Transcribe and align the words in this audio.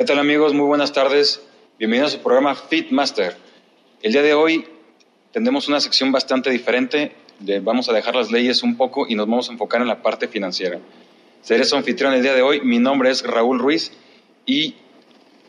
¿Qué 0.00 0.06
tal 0.06 0.18
amigos? 0.18 0.54
Muy 0.54 0.64
buenas 0.64 0.94
tardes. 0.94 1.42
Bienvenidos 1.78 2.14
a 2.14 2.16
su 2.16 2.22
programa 2.22 2.54
Fitmaster. 2.54 3.36
El 4.00 4.12
día 4.12 4.22
de 4.22 4.32
hoy 4.32 4.64
tendremos 5.30 5.68
una 5.68 5.78
sección 5.78 6.10
bastante 6.10 6.48
diferente. 6.48 7.12
vamos 7.60 7.86
a 7.90 7.92
dejar 7.92 8.16
las 8.16 8.30
leyes 8.30 8.62
un 8.62 8.78
poco 8.78 9.06
y 9.06 9.14
nos 9.14 9.26
vamos 9.26 9.50
a 9.50 9.52
enfocar 9.52 9.82
en 9.82 9.88
la 9.88 10.00
parte 10.00 10.26
financiera. 10.26 10.78
Seré 11.42 11.64
su 11.64 11.76
anfitrión 11.76 12.14
el 12.14 12.22
día 12.22 12.32
de 12.32 12.40
hoy. 12.40 12.62
Mi 12.62 12.78
nombre 12.78 13.10
es 13.10 13.22
Raúl 13.24 13.58
Ruiz 13.58 13.92
y 14.46 14.76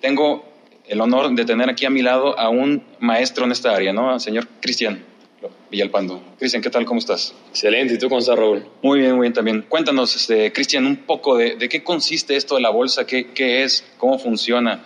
tengo 0.01 0.43
el 0.85 0.99
honor 0.99 1.33
de 1.33 1.45
tener 1.45 1.69
aquí 1.69 1.85
a 1.85 1.89
mi 1.89 2.01
lado 2.01 2.37
a 2.37 2.49
un 2.49 2.83
maestro 2.99 3.45
en 3.45 3.53
esta 3.53 3.73
área, 3.73 3.93
¿no? 3.93 4.11
Al 4.11 4.19
señor 4.19 4.49
Cristian. 4.59 5.01
Villalpando. 5.69 6.21
Cristian, 6.37 6.61
¿qué 6.61 6.69
tal? 6.69 6.85
¿Cómo 6.85 6.99
estás? 6.99 7.33
Excelente. 7.49 7.95
¿Y 7.95 7.97
tú 7.97 8.09
cómo 8.09 8.19
estás, 8.19 8.37
Raúl? 8.37 8.65
Muy 8.81 8.99
bien, 8.99 9.13
muy 9.13 9.21
bien 9.21 9.33
también. 9.33 9.65
Cuéntanos, 9.67 10.15
este, 10.15 10.51
Cristian, 10.53 10.85
un 10.85 10.97
poco 10.97 11.37
de, 11.37 11.57
qué 11.69 11.83
consiste 11.83 12.35
esto 12.35 12.55
de 12.55 12.61
la 12.61 12.69
bolsa, 12.69 13.05
qué, 13.07 13.31
qué 13.31 13.63
es, 13.63 13.85
cómo 13.97 14.19
funciona. 14.19 14.83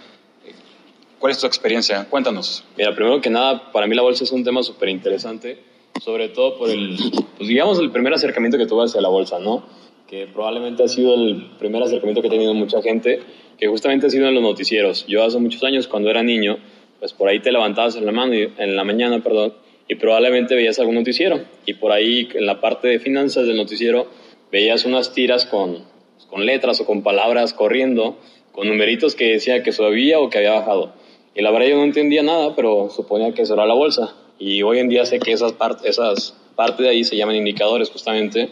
¿Cuál 1.20 1.32
es 1.32 1.40
tu 1.40 1.48
experiencia? 1.48 2.06
Cuéntanos. 2.10 2.64
Mira, 2.78 2.94
primero 2.96 3.20
que 3.20 3.30
nada, 3.30 3.72
para 3.72 3.88
mí 3.88 3.96
la 3.96 4.02
bolsa 4.02 4.24
es 4.24 4.32
un 4.32 4.44
tema 4.44 4.62
súper 4.64 4.90
interesante, 4.90 5.60
sobre 6.04 6.30
todo 6.30 6.58
por 6.58 6.70
el, 6.70 6.98
pues 7.38 7.50
digamos, 7.50 7.80
el 7.80 7.92
primer 7.92 8.14
acercamiento 8.14 8.58
que 8.58 8.66
tuve 8.68 8.86
hacia 8.86 9.02
la 9.02 9.10
bolsa, 9.10 9.40
¿no? 9.40 9.66
Que 10.08 10.28
probablemente 10.28 10.84
ha 10.84 10.88
sido 10.88 11.16
el 11.16 11.52
primer 11.58 11.82
acercamiento 11.82 12.22
que 12.22 12.28
ha 12.28 12.32
tenido 12.32 12.54
mucha 12.54 12.82
gente, 12.82 13.22
que 13.58 13.68
justamente 13.68 14.08
ha 14.08 14.10
sido 14.10 14.28
en 14.28 14.36
los 14.36 14.44
noticieros. 14.44 15.06
Yo 15.08 15.24
hace 15.24 15.40
muchos 15.40 15.64
años, 15.64 15.88
cuando 15.88 16.10
era 16.10 16.22
niño, 16.22 16.60
pues 17.00 17.14
por 17.14 17.28
ahí 17.28 17.40
te 17.40 17.52
levantabas 17.52 17.96
en 17.96 18.06
la, 18.06 18.12
mano, 18.12 18.34
en 18.34 18.76
la 18.76 18.84
mañana, 18.84 19.24
perdón, 19.24 19.54
y 19.88 19.96
probablemente 19.96 20.56
veías 20.56 20.80
algún 20.80 20.96
noticiero 20.96 21.42
y 21.66 21.76
por 21.76 21.92
ahí 21.92 22.30
en 22.34 22.46
la 22.46 22.60
parte 22.60 22.88
de 22.88 23.00
finanzas 23.00 23.46
del 23.46 23.58
noticiero 23.58 24.08
veías 24.52 24.86
unas 24.86 25.14
tiras 25.14 25.46
con, 25.46 25.86
con 26.30 26.46
letras 26.46 26.80
o 26.80 26.86
con 26.86 27.04
palabras 27.04 27.54
corriendo, 27.54 28.18
con 28.52 28.68
numeritos 28.68 29.16
que 29.16 29.32
decía 29.32 29.64
que 29.64 29.72
subía 29.72 30.20
o 30.20 30.30
que 30.30 30.40
había 30.40 30.54
bajado. 30.54 30.94
Y 31.36 31.42
la 31.42 31.52
verdad 31.52 31.68
yo 31.68 31.76
no 31.76 31.84
entendía 31.84 32.24
nada, 32.24 32.56
pero 32.56 32.90
suponía 32.90 33.34
que 33.34 33.42
eso 33.42 33.54
era 33.54 33.66
la 33.66 33.74
bolsa. 33.74 34.16
Y 34.40 34.64
hoy 34.64 34.80
en 34.80 34.90
día 34.90 35.06
sé 35.06 35.20
que 35.20 35.34
esas, 35.34 35.54
partes 35.54 35.90
esas 35.90 36.36
partes 36.56 36.80
de 36.80 36.90
ahí 36.90 37.04
se 37.04 37.18
llaman 37.18 37.36
indicadores 37.36 37.90
justamente. 37.90 38.50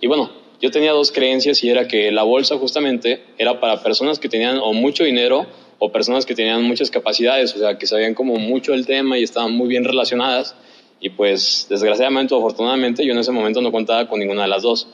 Y 0.00 0.06
bueno, 0.06 0.30
yo 0.60 0.70
tenía 0.70 0.92
dos 0.92 1.10
creencias 1.10 1.64
y 1.64 1.70
era 1.70 1.88
que 1.88 2.12
la 2.12 2.22
bolsa 2.22 2.58
justamente 2.58 3.22
era 3.38 3.60
para 3.60 3.82
personas 3.82 4.18
que 4.18 4.28
tenían 4.28 4.58
o 4.58 4.74
mucho 4.74 5.04
dinero 5.04 5.46
o 5.80 5.90
personas 5.90 6.26
que 6.26 6.34
tenían 6.34 6.62
muchas 6.62 6.90
capacidades, 6.90 7.56
o 7.56 7.58
sea, 7.58 7.78
que 7.78 7.86
sabían 7.86 8.14
como 8.14 8.36
mucho 8.36 8.74
el 8.74 8.86
tema 8.86 9.18
y 9.18 9.22
estaban 9.22 9.52
muy 9.52 9.66
bien 9.66 9.82
relacionadas. 9.82 10.54
Y 11.00 11.08
pues, 11.08 11.66
desgraciadamente 11.70 12.34
o 12.34 12.38
afortunadamente, 12.38 13.04
yo 13.04 13.12
en 13.12 13.18
ese 13.18 13.32
momento 13.32 13.62
no 13.62 13.72
contaba 13.72 14.06
con 14.06 14.20
ninguna 14.20 14.42
de 14.42 14.48
las 14.48 14.62
dos. 14.62 14.86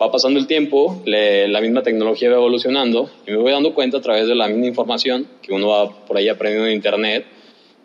Va 0.00 0.12
pasando 0.12 0.38
el 0.38 0.46
tiempo, 0.46 1.02
la 1.06 1.60
misma 1.62 1.82
tecnología 1.82 2.28
va 2.28 2.36
evolucionando 2.36 3.10
y 3.26 3.32
me 3.32 3.38
voy 3.38 3.52
dando 3.52 3.74
cuenta 3.74 3.96
a 3.96 4.00
través 4.02 4.28
de 4.28 4.34
la 4.34 4.46
misma 4.46 4.66
información 4.66 5.26
que 5.42 5.52
uno 5.52 5.68
va 5.68 6.06
por 6.06 6.18
ahí 6.18 6.28
aprendiendo 6.28 6.68
en 6.68 6.74
Internet, 6.74 7.24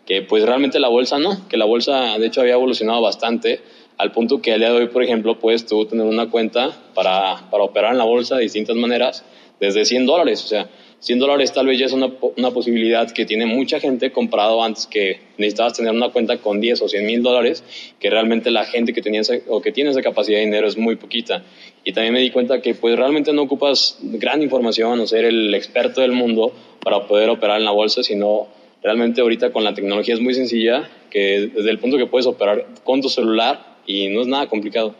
que 0.06 0.20
pues 0.20 0.44
realmente 0.44 0.78
la 0.78 0.88
bolsa 0.88 1.18
no, 1.18 1.48
que 1.48 1.56
la 1.56 1.64
bolsa 1.64 2.18
de 2.18 2.26
hecho 2.26 2.42
había 2.42 2.52
evolucionado 2.52 3.00
bastante 3.00 3.62
al 3.96 4.12
punto 4.12 4.42
que 4.42 4.52
al 4.52 4.60
día 4.60 4.70
de 4.70 4.76
hoy, 4.76 4.88
por 4.88 5.02
ejemplo, 5.02 5.38
puedes 5.38 5.66
tú 5.66 5.86
tener 5.86 6.06
una 6.06 6.30
cuenta 6.30 6.70
para, 6.94 7.48
para 7.50 7.64
operar 7.64 7.92
en 7.92 7.98
la 7.98 8.04
bolsa 8.04 8.36
de 8.36 8.42
distintas 8.42 8.76
maneras 8.76 9.24
desde 9.58 9.84
100 9.84 10.06
dólares. 10.06 10.44
O 10.44 10.46
sea, 10.46 10.68
100 11.04 11.18
dólares 11.18 11.52
tal 11.52 11.66
vez 11.66 11.78
ya 11.78 11.84
es 11.84 11.92
una, 11.92 12.10
una, 12.38 12.50
posibilidad 12.50 13.10
que 13.10 13.26
tiene 13.26 13.44
mucha 13.44 13.78
gente 13.78 14.10
comprado 14.10 14.64
antes 14.64 14.86
que 14.86 15.20
necesitabas 15.36 15.74
tener 15.74 15.92
una 15.92 16.08
cuenta 16.08 16.38
con 16.38 16.62
10 16.62 16.80
o 16.80 16.88
100 16.88 17.04
mil 17.04 17.22
dólares, 17.22 17.62
que 18.00 18.08
realmente 18.08 18.50
la 18.50 18.64
gente 18.64 18.94
que, 18.94 19.02
tenía 19.02 19.20
o 19.48 19.60
que 19.60 19.70
tiene 19.70 19.90
esa 19.90 20.00
capacidad 20.00 20.38
de 20.38 20.46
dinero 20.46 20.66
es 20.66 20.78
muy 20.78 20.96
poquita. 20.96 21.44
Y 21.84 21.92
también 21.92 22.14
me 22.14 22.20
di 22.20 22.30
cuenta 22.30 22.62
que 22.62 22.74
pues 22.74 22.96
realmente 22.96 23.34
no 23.34 23.42
ocupas 23.42 23.98
gran 24.00 24.42
información 24.42 24.98
o 24.98 25.06
ser 25.06 25.26
el 25.26 25.54
experto 25.54 26.00
del 26.00 26.12
mundo 26.12 26.54
para 26.82 27.06
poder 27.06 27.28
operar 27.28 27.58
en 27.58 27.66
la 27.66 27.72
bolsa, 27.72 28.02
sino 28.02 28.48
realmente 28.82 29.20
ahorita 29.20 29.52
con 29.52 29.62
la 29.62 29.74
tecnología 29.74 30.14
es 30.14 30.20
muy 30.20 30.32
sencilla, 30.32 30.88
que 31.10 31.50
desde 31.54 31.68
el 31.68 31.80
punto 31.80 31.98
que 31.98 32.06
puedes 32.06 32.26
operar 32.26 32.66
con 32.82 33.02
tu 33.02 33.10
celular 33.10 33.76
y 33.86 34.08
no 34.08 34.22
es 34.22 34.26
nada 34.26 34.46
complicado. 34.46 34.94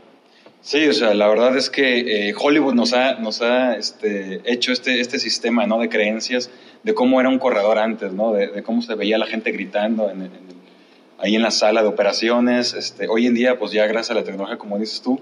Sí, 0.65 0.89
o 0.89 0.95
sea, 0.95 1.13
la 1.13 1.29
verdad 1.29 1.55
es 1.59 1.69
que 1.69 2.29
eh, 2.31 2.35
Hollywood 2.35 2.73
nos 2.73 2.95
ha, 2.95 3.17
nos 3.17 3.43
ha 3.43 3.77
este, 3.77 4.41
hecho 4.51 4.73
este, 4.73 4.99
este 4.99 5.19
sistema 5.19 5.67
¿no? 5.67 5.79
de 5.79 5.91
creencias 5.91 6.49
de 6.83 6.95
cómo 6.95 7.21
era 7.21 7.29
un 7.29 7.39
corredor 7.39 7.79
antes, 7.79 8.15
¿no? 8.15 8.33
de, 8.33 8.63
cómo 8.63 8.81
se 8.81 8.95
veía 8.95 9.19
la 9.19 9.27
gente 9.27 9.53
gritando 9.53 10.09
en, 10.11 10.31
ahí 11.19 11.37
en 11.37 11.43
la 11.43 11.51
sala 11.51 11.83
de 11.83 11.89
operaciones. 11.89 12.73
Este, 12.73 13.09
hoy 13.09 13.27
en 13.27 13.35
día, 13.35 13.59
pues 13.59 13.73
ya 13.73 13.87
gracias 13.87 14.13
a 14.13 14.15
la 14.15 14.25
tecnología, 14.25 14.57
como 14.57 14.79
dices 14.79 15.03
tú, 15.03 15.21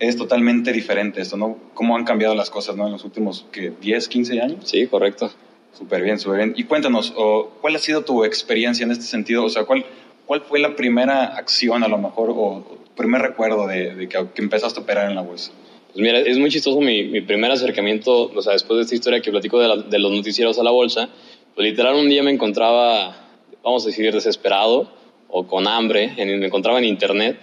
es 0.00 0.16
totalmente 0.16 0.72
diferente 0.72 1.20
esto, 1.20 1.36
¿no? 1.36 1.56
Cómo 1.72 1.96
han 1.96 2.02
cambiado 2.02 2.34
las 2.34 2.50
cosas, 2.50 2.74
¿no? 2.74 2.86
En 2.86 2.92
los 2.92 3.04
últimos, 3.04 3.46
¿qué? 3.52 3.72
¿10, 3.72 4.08
15 4.08 4.40
años? 4.40 4.68
Sí, 4.68 4.88
correcto. 4.88 5.30
Súper 5.72 6.02
bien, 6.02 6.18
súper 6.18 6.38
bien. 6.38 6.54
Y 6.56 6.64
cuéntanos, 6.64 7.14
¿cuál 7.60 7.76
ha 7.76 7.78
sido 7.78 8.02
tu 8.02 8.24
experiencia 8.24 8.82
en 8.82 8.90
este 8.90 9.04
sentido? 9.04 9.44
O 9.44 9.50
sea, 9.50 9.62
¿cuál, 9.62 9.86
¿cuál 10.26 10.40
fue 10.40 10.58
la 10.58 10.74
primera 10.74 11.26
acción 11.26 11.84
a 11.84 11.88
lo 11.88 11.96
mejor 11.96 12.30
o 12.34 12.80
primer 13.00 13.22
recuerdo 13.22 13.66
de, 13.66 14.08
que, 14.08 14.42
empezaste 14.42 14.80
a 14.80 14.82
operar 14.82 15.08
en 15.08 15.16
la 15.16 15.22
bolsa? 15.22 15.52
Pues 15.92 16.02
mira, 16.04 16.20
es 16.20 16.38
muy 16.38 16.50
chistoso 16.50 16.80
mi, 16.80 17.04
mi, 17.04 17.20
primer 17.20 17.50
acercamiento, 17.50 18.30
o 18.32 18.42
sea, 18.42 18.52
después 18.52 18.76
de 18.76 18.82
esta 18.82 18.94
historia 18.94 19.20
que 19.20 19.30
platico 19.30 19.58
de, 19.58 19.84
de, 19.88 19.98
los 19.98 20.12
noticieros 20.12 20.58
a 20.58 20.62
la 20.62 20.70
bolsa, 20.70 21.08
pues 21.54 21.68
literal 21.68 21.94
un 21.96 22.08
día 22.08 22.22
me 22.22 22.30
encontraba, 22.30 23.16
vamos 23.64 23.84
a 23.84 23.88
decir, 23.88 24.12
desesperado 24.12 24.90
o 25.28 25.46
con 25.46 25.66
hambre, 25.66 26.12
en, 26.16 26.38
me 26.38 26.46
encontraba 26.46 26.78
en 26.78 26.84
internet 26.84 27.38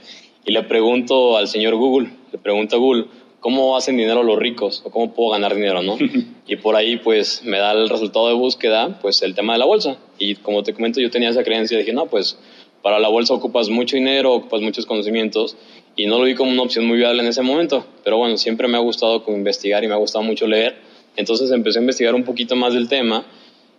y 0.45 0.51
le 0.53 0.63
pregunto 0.63 1.37
al 1.37 1.47
señor 1.47 1.75
Google, 1.75 2.09
le 2.31 2.37
pregunto 2.37 2.77
a 2.77 2.79
Google, 2.79 3.05
¿cómo 3.39 3.75
hacen 3.77 3.97
dinero 3.97 4.23
los 4.23 4.37
ricos? 4.37 4.81
¿O 4.85 4.91
cómo 4.91 5.13
puedo 5.13 5.31
ganar 5.31 5.55
dinero, 5.55 5.81
no? 5.81 5.97
y 6.47 6.55
por 6.57 6.75
ahí, 6.75 6.97
pues, 6.97 7.43
me 7.43 7.57
da 7.57 7.73
el 7.73 7.89
resultado 7.89 8.27
de 8.27 8.33
búsqueda, 8.33 8.99
pues, 9.01 9.21
el 9.21 9.35
tema 9.35 9.53
de 9.53 9.59
la 9.59 9.65
bolsa. 9.65 9.97
Y 10.17 10.35
como 10.35 10.63
te 10.63 10.73
comento, 10.73 10.99
yo 10.99 11.09
tenía 11.09 11.29
esa 11.29 11.43
creencia, 11.43 11.77
dije, 11.77 11.93
no, 11.93 12.05
pues, 12.05 12.37
para 12.87 12.99
la 12.99 13.09
bolsa 13.09 13.33
ocupas 13.33 13.67
mucho 13.67 13.97
dinero, 13.97 14.31
ocupas 14.31 14.61
muchos 14.61 14.85
conocimientos 14.85 15.57
y 15.97 16.05
no 16.05 16.19
lo 16.19 16.23
vi 16.23 16.35
como 16.35 16.51
una 16.51 16.61
opción 16.61 16.85
muy 16.85 16.95
viable 16.95 17.21
en 17.21 17.27
ese 17.27 17.41
momento. 17.41 17.85
Pero 18.05 18.17
bueno, 18.17 18.37
siempre 18.37 18.69
me 18.69 18.77
ha 18.77 18.79
gustado 18.79 19.21
investigar 19.27 19.83
y 19.83 19.89
me 19.89 19.93
ha 19.93 19.97
gustado 19.97 20.23
mucho 20.23 20.47
leer. 20.47 20.77
Entonces 21.17 21.51
empecé 21.51 21.79
a 21.79 21.81
investigar 21.81 22.15
un 22.15 22.23
poquito 22.23 22.55
más 22.55 22.73
del 22.73 22.87
tema 22.87 23.25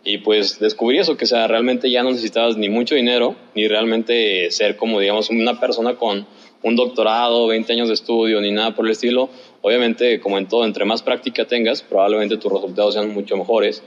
y 0.05 0.19
pues 0.19 0.61
descubrí 0.61 0.99
eso, 0.99 1.17
que 1.17 1.25
sea, 1.25 1.47
realmente 1.47 1.91
ya 1.91 2.03
no 2.03 2.11
necesitabas 2.11 2.59
ni 2.59 2.69
mucho 2.69 2.97
dinero, 2.97 3.35
ni 3.55 3.67
realmente 3.67 4.51
ser 4.51 4.77
como, 4.77 5.01
digamos, 5.01 5.31
una 5.31 5.59
persona 5.59 5.95
con 5.95 6.27
un 6.63 6.77
doctorado, 6.77 7.47
20 7.47 7.73
años 7.73 7.89
de 7.89 7.95
estudio, 7.95 8.43
ni 8.43 8.51
nada 8.51 8.75
por 8.75 8.85
el 8.85 8.93
estilo. 8.93 9.31
Obviamente, 9.63 10.21
como 10.21 10.37
en 10.37 10.49
todo, 10.49 10.67
entre 10.67 10.85
más 10.85 11.03
práctica 11.03 11.47
tengas, 11.47 11.81
probablemente 11.81 12.37
tus 12.37 12.53
resultados 12.53 12.93
sean 12.93 13.15
mucho 13.15 13.39
mejores. 13.39 13.83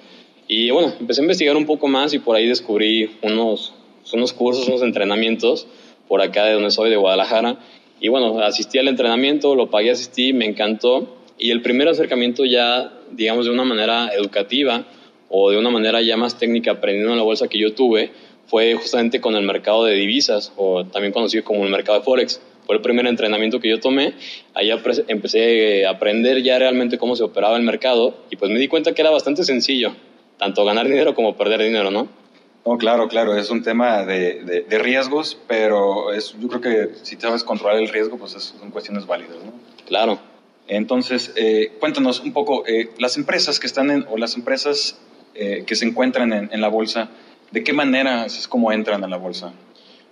Y 0.48 0.72
bueno, 0.72 0.92
empecé 1.00 1.22
a 1.22 1.26
investigar 1.26 1.56
un 1.58 1.68
poco 1.68 1.88
más 1.88 2.12
y 2.16 2.18
por 2.18 2.36
ahí 2.36 2.48
descubrí 2.48 3.12
unos, 3.22 3.76
unos 4.14 4.34
cursos, 4.34 4.68
unos 4.68 4.82
entrenamientos 4.82 5.68
por 6.08 6.22
acá 6.22 6.46
de 6.46 6.54
donde 6.54 6.72
soy, 6.72 6.90
de 6.90 6.98
Guadalajara. 6.98 7.58
Y 8.00 8.10
bueno, 8.10 8.40
asistí 8.40 8.78
al 8.80 8.88
entrenamiento, 8.88 9.56
lo 9.56 9.70
pagué, 9.70 9.92
asistí, 9.92 10.34
me 10.34 10.46
encantó. 10.46 11.18
Y 11.38 11.52
el 11.52 11.62
primer 11.62 11.88
acercamiento 11.88 12.46
ya, 12.46 12.92
digamos, 13.12 13.46
de 13.46 13.52
una 13.52 13.64
manera 13.64 14.10
educativa 14.14 14.86
o 15.30 15.52
de 15.52 15.58
una 15.58 15.70
manera 15.70 16.02
ya 16.02 16.18
más 16.18 16.38
técnica, 16.38 16.72
aprendiendo 16.72 17.12
en 17.12 17.18
la 17.18 17.24
bolsa 17.24 17.48
que 17.48 17.58
yo 17.58 17.74
tuve, 17.74 18.12
fue 18.48 18.76
justamente 18.76 19.22
con 19.22 19.36
el 19.36 19.44
mercado 19.44 19.86
de 19.86 19.94
divisas, 19.96 20.52
o 20.58 20.84
también 20.86 21.14
conocido 21.14 21.44
como 21.46 21.64
el 21.64 21.72
mercado 21.72 22.00
de 22.00 22.04
Forex. 22.04 22.42
Fue 22.66 22.76
el 22.76 22.82
primer 22.82 23.08
entrenamiento 23.08 23.60
que 23.60 23.70
yo 23.70 23.80
tomé. 23.80 24.14
Ahí 24.54 24.70
empecé 25.08 25.86
a 25.86 25.92
aprender 25.92 26.44
ya 26.44 26.60
realmente 26.60 26.98
cómo 26.98 27.16
se 27.16 27.24
operaba 27.24 27.56
el 27.56 27.64
mercado 27.64 28.16
y 28.30 28.36
pues 28.36 28.52
me 28.52 28.60
di 28.60 28.68
cuenta 28.68 28.94
que 28.94 29.02
era 29.02 29.10
bastante 29.10 29.44
sencillo, 29.44 29.96
tanto 30.38 30.66
ganar 30.66 30.88
dinero 30.88 31.16
como 31.16 31.38
perder 31.38 31.62
dinero, 31.64 31.92
¿no? 31.92 32.21
No, 32.66 32.78
claro, 32.78 33.08
claro, 33.08 33.36
es 33.36 33.50
un 33.50 33.64
tema 33.64 34.06
de, 34.06 34.66
de, 34.68 34.80
riesgos, 34.80 35.38
pero 35.48 36.14
es, 36.14 36.36
yo 36.40 36.48
creo 36.48 36.62
que 36.62 36.96
si 37.02 37.16
sabes 37.16 37.44
controlar 37.44 37.78
el 37.78 37.90
riesgo, 37.90 38.18
pues 38.18 38.34
son 38.34 38.70
cuestiones 38.70 39.08
válidas, 39.08 39.38
¿no? 39.44 39.52
Claro. 39.88 40.20
Entonces, 40.68 41.34
eh, 41.36 41.74
cuéntanos 41.80 42.20
un 42.20 42.34
poco, 42.34 42.64
eh, 42.68 42.90
las 43.00 43.18
empresas 43.18 43.60
que 43.60 43.66
están 43.66 43.90
en, 43.90 44.06
o 44.10 44.18
las 44.18 44.36
empresas 44.36 45.00
eh, 45.34 45.64
que 45.66 45.76
se 45.76 45.86
encuentran 45.86 46.32
en, 46.34 46.50
en, 46.52 46.62
la 46.62 46.68
bolsa, 46.68 47.10
¿de 47.50 47.64
qué 47.64 47.74
manera 47.74 48.26
es 48.26 48.48
como 48.48 48.72
entran 48.72 49.04
a 49.04 49.08
la 49.08 49.18
bolsa? 49.18 49.54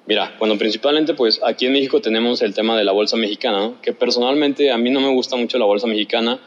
Mira, 0.10 0.36
bueno, 0.40 0.58
principalmente 0.58 1.14
pues 1.14 1.40
aquí 1.46 1.68
en 1.68 1.74
México 1.74 2.02
tenemos 2.02 2.42
el 2.42 2.56
tema 2.56 2.76
de 2.76 2.84
la 2.84 2.92
bolsa 2.92 3.16
mexicana, 3.16 3.60
¿no? 3.60 3.82
que 3.82 3.94
personalmente 3.94 4.72
a 4.72 4.78
mí 4.80 4.90
no 4.90 5.00
me 5.02 5.14
gusta 5.14 5.36
mucho 5.36 5.60
la 5.60 5.66
bolsa 5.66 5.86
mexicana, 5.86 6.40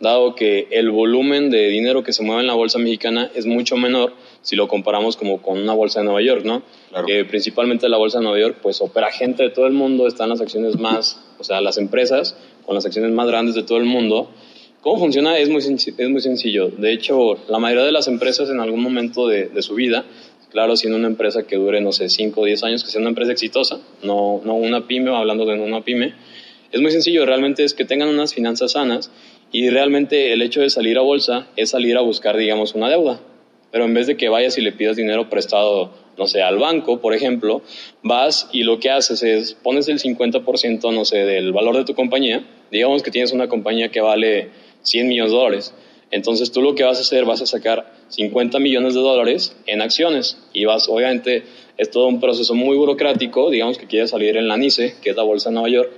dado 0.00 0.34
que 0.34 0.68
el 0.70 0.90
volumen 0.90 1.50
de 1.50 1.68
dinero 1.68 2.02
que 2.02 2.12
se 2.12 2.22
mueve 2.22 2.42
en 2.42 2.46
la 2.46 2.54
bolsa 2.54 2.78
mexicana 2.78 3.30
es 3.34 3.46
mucho 3.46 3.76
menor 3.76 4.12
si 4.42 4.54
lo 4.54 4.68
comparamos 4.68 5.16
como 5.16 5.42
con 5.42 5.58
una 5.58 5.72
bolsa 5.72 6.00
de 6.00 6.04
Nueva 6.04 6.22
York, 6.22 6.44
¿no? 6.44 6.62
Que 7.06 7.24
principalmente 7.24 7.88
la 7.88 7.96
bolsa 7.96 8.18
de 8.18 8.24
Nueva 8.24 8.38
York 8.38 8.58
pues 8.62 8.80
opera 8.80 9.10
gente 9.10 9.42
de 9.42 9.50
todo 9.50 9.66
el 9.66 9.72
mundo, 9.72 10.06
están 10.06 10.28
las 10.28 10.40
acciones 10.40 10.78
más, 10.78 11.20
o 11.38 11.44
sea, 11.44 11.60
las 11.60 11.78
empresas 11.78 12.36
con 12.64 12.74
las 12.74 12.86
acciones 12.86 13.10
más 13.12 13.26
grandes 13.26 13.54
de 13.54 13.62
todo 13.62 13.78
el 13.78 13.84
mundo. 13.84 14.30
¿Cómo 14.82 14.98
funciona? 14.98 15.36
Es 15.38 15.48
muy, 15.48 15.58
es 15.58 16.08
muy 16.08 16.20
sencillo. 16.20 16.68
De 16.68 16.92
hecho, 16.92 17.38
la 17.48 17.58
mayoría 17.58 17.84
de 17.84 17.92
las 17.92 18.06
empresas 18.06 18.48
en 18.50 18.60
algún 18.60 18.80
momento 18.82 19.26
de, 19.26 19.48
de 19.48 19.62
su 19.62 19.74
vida, 19.74 20.04
claro, 20.50 20.76
siendo 20.76 20.96
una 20.96 21.08
empresa 21.08 21.44
que 21.44 21.56
dure, 21.56 21.80
no 21.80 21.90
sé, 21.90 22.08
5 22.08 22.40
o 22.40 22.44
10 22.44 22.62
años, 22.62 22.84
que 22.84 22.90
sea 22.90 23.00
una 23.00 23.10
empresa 23.10 23.32
exitosa, 23.32 23.80
no, 24.02 24.40
no 24.44 24.54
una 24.54 24.86
pyme, 24.86 25.14
hablando 25.14 25.44
de 25.44 25.58
una 25.58 25.82
pyme, 25.82 26.14
es 26.72 26.80
muy 26.80 26.90
sencillo, 26.90 27.24
realmente 27.26 27.64
es 27.64 27.74
que 27.74 27.84
tengan 27.84 28.08
unas 28.08 28.34
finanzas 28.34 28.72
sanas 28.72 29.10
y 29.56 29.70
realmente 29.70 30.34
el 30.34 30.42
hecho 30.42 30.60
de 30.60 30.68
salir 30.68 30.98
a 30.98 31.00
bolsa 31.00 31.46
es 31.56 31.70
salir 31.70 31.96
a 31.96 32.02
buscar, 32.02 32.36
digamos, 32.36 32.74
una 32.74 32.90
deuda. 32.90 33.20
Pero 33.72 33.86
en 33.86 33.94
vez 33.94 34.06
de 34.06 34.18
que 34.18 34.28
vayas 34.28 34.58
y 34.58 34.60
le 34.60 34.70
pidas 34.70 34.96
dinero 34.96 35.30
prestado, 35.30 35.94
no 36.18 36.26
sé, 36.26 36.42
al 36.42 36.58
banco, 36.58 37.00
por 37.00 37.14
ejemplo, 37.14 37.62
vas 38.02 38.50
y 38.52 38.64
lo 38.64 38.78
que 38.80 38.90
haces 38.90 39.22
es 39.22 39.54
pones 39.54 39.88
el 39.88 39.98
50%, 39.98 40.92
no 40.92 41.06
sé, 41.06 41.24
del 41.24 41.54
valor 41.54 41.74
de 41.74 41.86
tu 41.86 41.94
compañía. 41.94 42.44
Digamos 42.70 43.02
que 43.02 43.10
tienes 43.10 43.32
una 43.32 43.48
compañía 43.48 43.90
que 43.90 44.02
vale 44.02 44.50
100 44.82 45.08
millones 45.08 45.32
de 45.32 45.38
dólares. 45.38 45.74
Entonces 46.10 46.52
tú 46.52 46.60
lo 46.60 46.74
que 46.74 46.84
vas 46.84 46.98
a 46.98 47.00
hacer, 47.00 47.24
vas 47.24 47.40
a 47.40 47.46
sacar 47.46 47.94
50 48.08 48.58
millones 48.58 48.92
de 48.92 49.00
dólares 49.00 49.56
en 49.64 49.80
acciones 49.80 50.36
y 50.52 50.66
vas, 50.66 50.86
obviamente, 50.90 51.44
es 51.78 51.90
todo 51.90 52.08
un 52.08 52.20
proceso 52.20 52.54
muy 52.54 52.76
burocrático, 52.76 53.50
digamos 53.50 53.78
que 53.78 53.86
quieres 53.86 54.10
salir 54.10 54.36
en 54.36 54.48
la 54.48 54.58
NICE, 54.58 54.96
que 55.00 55.08
es 55.08 55.16
la 55.16 55.22
Bolsa 55.22 55.48
de 55.48 55.54
Nueva 55.54 55.70
York, 55.70 55.90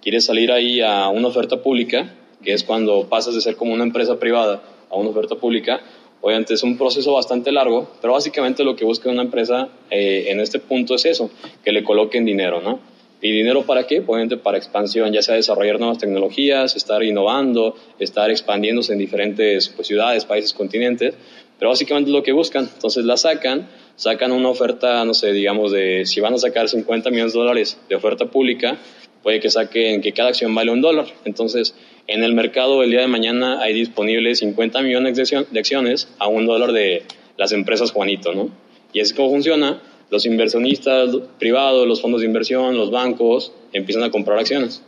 quieres 0.00 0.24
salir 0.24 0.50
ahí 0.50 0.80
a 0.80 1.10
una 1.10 1.28
oferta 1.28 1.62
pública, 1.62 2.14
que 2.42 2.52
es 2.52 2.64
cuando 2.64 3.08
pasas 3.08 3.34
de 3.34 3.40
ser 3.40 3.56
como 3.56 3.72
una 3.72 3.84
empresa 3.84 4.18
privada 4.18 4.62
a 4.90 4.96
una 4.96 5.10
oferta 5.10 5.36
pública, 5.36 5.80
obviamente 6.20 6.54
es 6.54 6.62
un 6.62 6.78
proceso 6.78 7.12
bastante 7.12 7.52
largo, 7.52 7.88
pero 8.00 8.14
básicamente 8.14 8.64
lo 8.64 8.76
que 8.76 8.84
busca 8.84 9.10
una 9.10 9.22
empresa 9.22 9.68
eh, 9.90 10.26
en 10.28 10.40
este 10.40 10.58
punto 10.58 10.94
es 10.94 11.04
eso, 11.04 11.30
que 11.64 11.72
le 11.72 11.82
coloquen 11.82 12.24
dinero, 12.24 12.60
¿no? 12.60 12.80
¿Y 13.24 13.30
dinero 13.30 13.62
para 13.62 13.86
qué? 13.86 14.02
Obviamente 14.04 14.36
para 14.36 14.58
expansión, 14.58 15.12
ya 15.12 15.22
sea 15.22 15.36
desarrollar 15.36 15.78
nuevas 15.78 15.98
tecnologías, 15.98 16.74
estar 16.74 17.04
innovando, 17.04 17.76
estar 18.00 18.32
expandiéndose 18.32 18.94
en 18.94 18.98
diferentes 18.98 19.68
pues, 19.68 19.86
ciudades, 19.86 20.24
países, 20.24 20.52
continentes, 20.52 21.14
pero 21.56 21.70
básicamente 21.70 22.10
es 22.10 22.14
lo 22.16 22.24
que 22.24 22.32
buscan. 22.32 22.68
Entonces 22.74 23.04
la 23.04 23.16
sacan, 23.16 23.68
sacan 23.94 24.32
una 24.32 24.48
oferta, 24.48 25.04
no 25.04 25.14
sé, 25.14 25.32
digamos, 25.32 25.70
de 25.70 26.04
si 26.04 26.20
van 26.20 26.34
a 26.34 26.38
sacar 26.38 26.68
50 26.68 27.10
millones 27.10 27.32
de 27.32 27.38
dólares 27.38 27.78
de 27.88 27.94
oferta 27.94 28.26
pública, 28.26 28.76
puede 29.22 29.38
que 29.38 29.50
saquen 29.50 30.00
que 30.00 30.12
cada 30.12 30.30
acción 30.30 30.52
vale 30.52 30.72
un 30.72 30.80
dólar. 30.80 31.06
Entonces, 31.24 31.76
en 32.12 32.22
el 32.22 32.34
mercado 32.34 32.82
el 32.82 32.90
día 32.90 33.00
de 33.00 33.06
mañana 33.06 33.62
hay 33.62 33.72
disponibles 33.72 34.40
50 34.40 34.82
millones 34.82 35.16
de 35.16 35.58
acciones 35.58 36.08
a 36.18 36.28
un 36.28 36.44
dólar 36.44 36.72
de 36.72 37.04
las 37.38 37.52
empresas 37.52 37.90
Juanito, 37.90 38.34
¿no? 38.34 38.50
Y 38.92 39.00
es 39.00 39.14
como 39.14 39.30
funciona. 39.30 39.80
Los 40.10 40.26
inversionistas 40.26 41.08
privados, 41.38 41.88
los 41.88 42.02
fondos 42.02 42.20
de 42.20 42.26
inversión, 42.26 42.76
los 42.76 42.90
bancos 42.90 43.54
empiezan 43.72 44.02
a 44.02 44.10
comprar 44.10 44.38
acciones. 44.38 44.82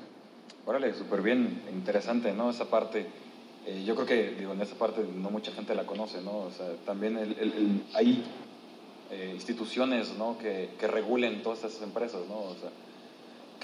Órale, 0.67 0.93
súper 0.93 1.23
bien, 1.23 1.63
interesante, 1.73 2.35
¿no? 2.35 2.51
Esa 2.51 2.69
parte. 2.69 3.07
Eh, 3.67 3.85
yo 3.87 3.95
creo 3.95 4.07
que, 4.07 4.35
digo, 4.39 4.53
en 4.53 4.61
esa 4.61 4.75
parte 4.75 5.01
no 5.17 5.31
mucha 5.31 5.51
gente 5.53 5.75
la 5.75 5.85
conoce, 5.85 6.21
¿no? 6.21 6.41
O 6.41 6.51
sea, 6.55 6.67
también 6.85 7.17
el, 7.17 7.81
hay 7.95 8.23
eh, 9.11 9.31
instituciones, 9.33 10.13
¿no? 10.19 10.37
Que, 10.37 10.69
que 10.79 10.87
regulen 10.89 11.43
todas 11.43 11.61
esas 11.61 11.81
empresas, 11.81 12.21
¿no? 12.29 12.35
O 12.35 12.57
sea, 12.61 12.69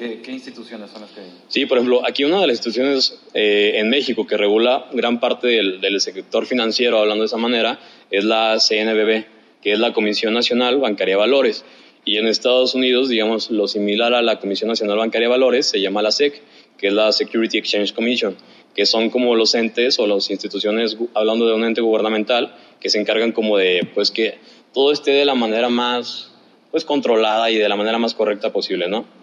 ¿Qué, 0.00 0.32
instituciones 0.32 0.91
son 0.91 1.02
las 1.02 1.11
que...? 1.11 1.20
Sí, 1.49 1.67
por 1.67 1.76
ejemplo, 1.76 2.00
aquí 2.06 2.25
una 2.25 2.41
de 2.41 2.47
las 2.47 2.56
instituciones 2.56 3.20
eh, 3.35 3.73
en 3.75 3.91
México 3.91 4.26
que 4.26 4.38
regula 4.38 4.87
gran 4.94 5.20
parte 5.20 5.49
del, 5.49 6.00
sector 6.00 6.47
financiero, 6.47 6.99
hablando 6.99 7.25
de 7.25 7.26
esa 7.26 7.37
manera, 7.37 7.79
es 8.11 8.25
la 8.25 8.56
CNBB, 8.58 9.26
que 9.61 9.73
es 9.73 9.79
la 9.79 9.93
Comisión 9.93 10.32
Nacional 10.32 10.79
Bancaria 10.79 11.17
de 11.17 11.20
Valores. 11.20 11.67
Y 12.06 12.17
en 12.17 12.29
Estados 12.29 12.75
Unidos, 12.75 13.11
digamos, 13.11 13.50
lo 13.50 13.69
similar 13.69 14.14
a 14.14 14.23
la 14.23 14.41
Comisión 14.41 14.69
Nacional 14.69 14.97
Bancaria 14.97 15.29
de 15.29 15.32
Valores 15.32 15.67
se 15.67 15.82
llama 15.82 16.00
la 16.00 16.12
SEC, 16.12 16.41
que 16.79 16.87
es 16.87 16.94
la 16.94 17.12
Security 17.12 17.58
Exchange 17.58 17.93
Commission, 17.93 18.37
que 18.75 18.87
son 18.87 19.11
como 19.11 19.35
los 19.35 19.55
entes 19.55 19.99
o 19.99 20.06
las 20.06 20.31
instituciones, 20.31 20.96
hablando 21.12 21.46
de 21.46 21.53
un 21.53 21.64
ente 21.64 21.82
gubernamental, 21.82 22.56
que 22.81 22.88
se 22.88 22.99
encargan 22.99 23.32
como 23.32 23.58
de, 23.58 23.87
pues, 23.94 24.11
que 24.11 24.38
todo 24.73 24.93
esté 24.93 25.11
de 25.11 25.26
la 25.26 25.35
manera 25.35 25.69
más, 25.69 26.32
pues, 26.70 26.87
controlada 26.87 27.50
y 27.50 27.58
de 27.58 27.69
la 27.69 27.76
manera 27.76 27.99
más 27.99 28.14
correcta 28.14 28.50
posible, 28.50 28.88
¿no? 28.88 29.19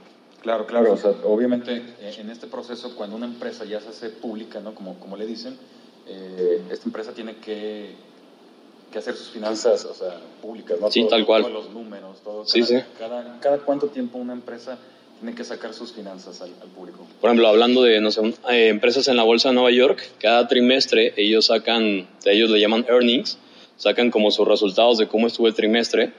Claro, 0.48 0.66
claro. 0.66 0.94
O 0.94 0.98
sea, 0.98 1.12
obviamente 1.26 1.76
eh, 2.00 2.16
en 2.20 2.30
este 2.30 2.48
proceso, 2.48 2.96
cuando 2.96 3.18
una 3.18 3.26
empresa 3.26 3.66
ya 3.66 3.82
se 3.82 3.90
hace 3.90 4.10
pública, 4.10 4.62
¿no? 4.62 4.74
Como, 4.74 4.98
como 4.98 5.18
le 5.18 5.26
dicen, 5.26 5.58
eh, 6.08 6.62
esta 6.72 6.86
empresa 6.86 7.12
tiene 7.12 7.36
que, 7.36 7.90
que, 8.90 8.98
hacer 8.98 9.18
sus 9.18 9.28
finanzas, 9.28 9.84
o 9.84 9.94
sea, 9.94 10.22
públicas, 10.42 10.80
¿no? 10.80 10.90
Sí, 10.90 11.06
tal 11.10 11.26
cual. 11.26 11.42
Todos 11.42 11.66
los 11.66 11.74
números, 11.74 12.22
todo. 12.24 12.46
Sí, 12.46 12.62
cada, 12.62 12.80
sí. 12.80 12.88
Cada, 12.98 13.40
cada, 13.42 13.58
cuánto 13.58 13.88
tiempo 13.88 14.20
una 14.20 14.32
empresa 14.32 14.78
tiene 15.20 15.36
que 15.36 15.44
sacar 15.44 15.74
sus 15.74 15.92
finanzas 15.92 16.40
al, 16.40 16.52
público. 16.74 17.06
Por 17.20 17.30
ejemplo, 17.30 17.50
hablando 17.50 17.84
de, 17.84 18.00
no 18.00 18.10
sé, 18.12 18.22
eh, 18.50 18.70
empresas 18.70 19.10
en 19.10 19.18
la 19.18 19.24
bolsa 19.24 19.50
de 19.50 19.56
Nueva 19.56 19.72
York, 19.72 20.02
cada 20.18 20.48
trimestre 20.48 21.14
ellos 21.18 21.48
sacan, 21.48 22.08
ellos 22.24 22.50
le 22.52 22.62
llaman 22.62 22.86
earnings, 22.88 23.38
sacan 23.76 24.12
como 24.12 24.32
sus 24.32 24.48
resultados 24.48 24.98
de 24.98 25.10
cómo 25.10 25.28
estuvo 25.28 25.50
el 25.50 25.56
trimestre. 25.56 26.14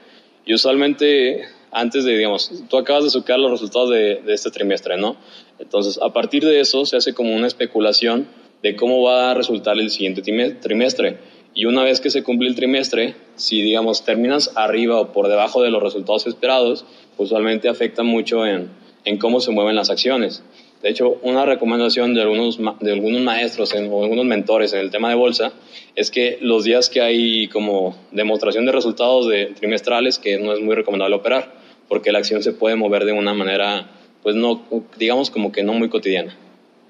Y 0.45 0.53
usualmente 0.53 1.49
antes 1.71 2.03
de, 2.03 2.17
digamos, 2.17 2.51
tú 2.69 2.77
acabas 2.77 3.03
de 3.03 3.09
sacar 3.09 3.39
los 3.39 3.51
resultados 3.51 3.89
de, 3.89 4.21
este 4.27 4.51
trimestre, 4.51 4.97
¿no? 4.97 5.15
Entonces, 5.59 5.99
a 6.01 6.11
partir 6.13 6.45
de 6.45 6.59
eso 6.59 6.85
se 6.85 6.97
hace 6.97 7.13
como 7.13 7.35
una 7.35 7.47
especulación 7.47 8.27
de 8.63 8.75
cómo 8.75 9.01
va 9.01 9.31
a 9.31 9.33
resultar 9.33 9.77
el 9.77 9.89
siguiente 9.89 10.21
trimestre. 10.21 11.17
Y 11.53 11.65
una 11.65 11.83
vez 11.83 11.99
que 11.99 12.09
se 12.09 12.23
cumple 12.23 12.47
el 12.47 12.55
trimestre, 12.55 13.15
si, 13.35 13.61
digamos, 13.61 14.03
terminas 14.03 14.51
arriba 14.55 14.99
o 14.99 15.11
por 15.11 15.27
debajo 15.27 15.61
de 15.61 15.71
los 15.71 15.81
resultados 15.81 16.27
esperados, 16.27 16.85
usualmente 17.17 17.69
afecta 17.69 18.03
mucho 18.03 18.45
en, 18.45 18.69
en 19.05 19.17
cómo 19.17 19.39
se 19.41 19.51
mueven 19.51 19.75
las 19.75 19.89
acciones. 19.89 20.43
De 20.81 20.89
hecho, 20.89 21.19
una 21.23 21.45
recomendación 21.45 22.13
de 22.13 22.21
algunos, 22.21 22.57
de 22.79 22.91
algunos 22.91 23.21
maestros 23.21 23.73
o 23.73 24.03
algunos 24.03 24.25
mentores 24.25 24.71
en 24.71 24.79
el 24.79 24.91
tema 24.91 25.09
de 25.09 25.15
bolsa 25.15 25.51
es 25.95 26.09
que 26.09 26.37
los 26.41 26.63
días 26.63 26.89
que 26.89 27.01
hay 27.01 27.47
como 27.49 27.97
demostración 28.11 28.65
de 28.65 28.71
resultados 28.71 29.27
de 29.27 29.47
trimestrales, 29.47 30.19
que 30.19 30.37
no 30.39 30.53
es 30.53 30.61
muy 30.61 30.75
recomendable 30.75 31.17
operar, 31.17 31.58
porque 31.89 32.13
la 32.13 32.19
acción 32.19 32.41
se 32.41 32.53
puede 32.53 32.77
mover 32.77 33.03
de 33.03 33.11
una 33.11 33.33
manera, 33.33 33.89
pues 34.23 34.35
no, 34.35 34.61
digamos 34.97 35.29
como 35.29 35.51
que 35.51 35.63
no 35.63 35.73
muy 35.73 35.89
cotidiana. 35.89 36.37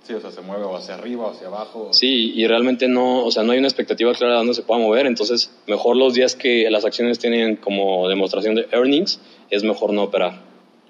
Sí, 0.04 0.13
o 0.13 0.22
sea, 0.22 0.31
se 0.31 0.42
mueve 0.42 0.63
o 0.63 0.75
hacia 0.75 0.96
arriba 0.96 1.28
o 1.28 1.31
hacia 1.31 1.48
abajo. 1.48 1.90
Sí, 1.92 2.34
y 2.36 2.46
realmente 2.48 2.88
no, 2.88 3.25
o 3.25 3.31
sea, 3.31 3.44
no 3.44 3.51
hay 3.51 3.60
una 3.60 3.68
expectativa 3.68 4.13
clara 4.13 4.34
de 4.34 4.38
dónde 4.40 4.54
se 4.54 4.63
pueda 4.63 4.81
mover, 4.81 5.06
entonces 5.06 5.51
mejor 5.68 5.96
los 5.96 6.13
días 6.13 6.36
que 6.36 6.69
las 6.69 6.86
acciones 6.86 7.19
tienen 7.19 7.56
como 7.56 8.08
demostración 8.10 8.56
de 8.56 8.68
earnings, 8.72 9.20
es 9.50 9.63
mejor 9.63 9.94
no 9.94 10.03
operar. 10.03 10.41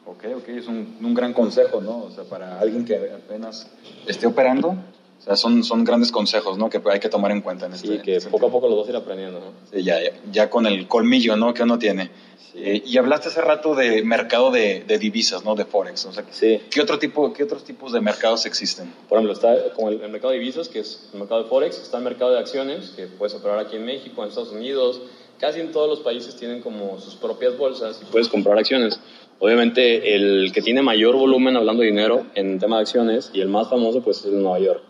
Ok, 0.05 0.25
ok, 0.37 0.49
es 0.49 0.67
un, 0.67 0.97
un 1.01 1.13
gran 1.13 1.33
consejo, 1.33 1.81
¿no? 1.81 2.05
O 2.05 2.11
sea, 2.11 2.23
para 2.23 2.59
alguien 2.59 2.83
que 2.83 2.95
apenas 2.95 3.69
esté 4.07 4.25
operando, 4.25 4.75
o 5.19 5.21
sea, 5.21 5.35
son, 5.35 5.63
son 5.63 5.83
grandes 5.83 6.11
consejos, 6.11 6.57
¿no? 6.57 6.69
Que 6.69 6.81
hay 6.89 6.99
que 6.99 7.09
tomar 7.09 7.31
en 7.31 7.41
cuenta 7.41 7.65
en 7.65 7.73
este 7.73 7.87
Sí, 7.87 7.99
que 7.99 8.15
este 8.15 8.29
poco 8.29 8.47
a 8.47 8.51
poco 8.51 8.69
los 8.69 8.87
a 8.87 8.89
ir 8.89 8.95
aprendiendo, 8.95 9.39
¿no? 9.39 9.51
Sí, 9.71 9.83
ya, 9.83 9.97
ya, 10.31 10.49
con 10.49 10.65
el 10.65 10.87
colmillo, 10.87 11.35
¿no? 11.35 11.53
Que 11.53 11.63
uno 11.63 11.77
tiene. 11.77 12.09
Eh, 12.55 12.81
y 12.85 12.97
hablaste 12.97 13.27
hace 13.27 13.41
rato 13.41 13.75
de 13.75 14.01
mercado 14.03 14.49
de, 14.49 14.83
de, 14.87 14.97
divisas, 14.97 15.43
¿no? 15.43 15.55
De 15.55 15.65
Forex. 15.65 16.05
O 16.05 16.13
sea, 16.13 16.23
sí. 16.31 16.61
¿qué, 16.71 16.81
otro 16.81 16.99
tipo, 16.99 17.33
¿Qué 17.33 17.43
otros 17.43 17.65
tipos 17.65 17.91
de 17.91 17.99
mercados 17.99 18.45
existen? 18.45 18.93
Por 19.07 19.17
ejemplo, 19.17 19.33
está 19.33 19.73
como 19.73 19.89
el, 19.89 20.01
el, 20.01 20.09
mercado 20.09 20.31
de 20.31 20.39
divisas, 20.39 20.69
que 20.69 20.79
es 20.79 21.09
el 21.13 21.19
mercado 21.19 21.43
de 21.43 21.49
Forex. 21.49 21.77
Está 21.77 21.97
el 21.97 22.05
mercado 22.05 22.31
de 22.31 22.39
acciones, 22.39 22.91
que 22.91 23.07
puedes 23.07 23.35
operar 23.35 23.59
aquí 23.59 23.75
en 23.75 23.85
México, 23.85 24.23
en 24.23 24.29
Estados 24.29 24.53
Unidos. 24.53 25.01
Casi 25.37 25.59
en 25.59 25.71
todos 25.71 25.89
los 25.89 25.99
países 25.99 26.35
tienen 26.37 26.61
como 26.61 26.99
sus 26.99 27.15
propias 27.15 27.57
bolsas 27.57 27.99
y 28.01 28.05
puedes 28.05 28.29
comprar 28.29 28.57
acciones. 28.57 28.99
Obviamente, 29.39 30.15
el 30.15 30.51
que 30.53 30.61
tiene 30.61 30.81
mayor 30.81 31.15
volumen 31.15 31.55
hablando 31.55 31.81
de 31.81 31.87
dinero 31.87 32.25
en 32.35 32.59
tema 32.59 32.77
de 32.77 32.81
acciones 32.81 33.31
y 33.33 33.41
el 33.41 33.47
más 33.47 33.69
famoso, 33.69 34.01
pues 34.01 34.19
es 34.19 34.25
el 34.25 34.31
de 34.31 34.37
Nueva 34.37 34.59
York. 34.59 34.83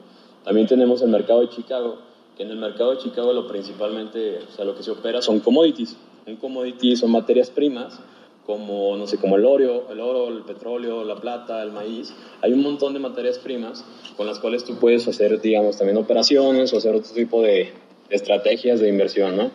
También 0.50 0.66
tenemos 0.66 1.00
el 1.04 1.10
mercado 1.10 1.42
de 1.42 1.50
Chicago, 1.50 2.00
que 2.36 2.42
en 2.42 2.50
el 2.50 2.58
mercado 2.58 2.96
de 2.96 2.98
Chicago 2.98 3.34
lo 3.34 3.48
principalmente, 3.48 4.40
o 4.40 4.52
sea, 4.52 4.66
lo 4.66 4.76
que 4.76 4.82
se 4.82 4.90
opera 4.90 5.22
son 5.22 5.42
commodities. 5.42 5.96
Un 6.26 6.38
commodity 6.38 6.96
son 6.96 7.12
materias 7.12 7.52
primas, 7.52 8.00
como, 8.48 8.98
no 8.98 9.06
sé, 9.06 9.18
como 9.18 9.36
el 9.36 9.46
oro, 9.46 9.86
el 9.92 10.00
oro, 10.00 10.28
el 10.30 10.42
petróleo, 10.42 11.04
la 11.04 11.18
plata, 11.18 11.62
el 11.62 11.72
maíz. 11.72 12.16
Hay 12.42 12.52
un 12.52 12.64
montón 12.64 12.94
de 12.94 13.00
materias 13.00 13.38
primas 13.38 13.86
con 14.18 14.26
las 14.26 14.40
cuales 14.40 14.64
tú 14.64 14.80
puedes 14.80 15.08
hacer, 15.08 15.40
digamos, 15.40 15.78
también 15.78 16.00
operaciones 16.00 16.74
o 16.74 16.78
hacer 16.78 16.96
otro 16.96 17.14
tipo 17.14 17.44
de 17.44 17.72
estrategias 18.10 18.80
de 18.80 18.90
inversión, 18.90 19.38
¿no? 19.38 19.52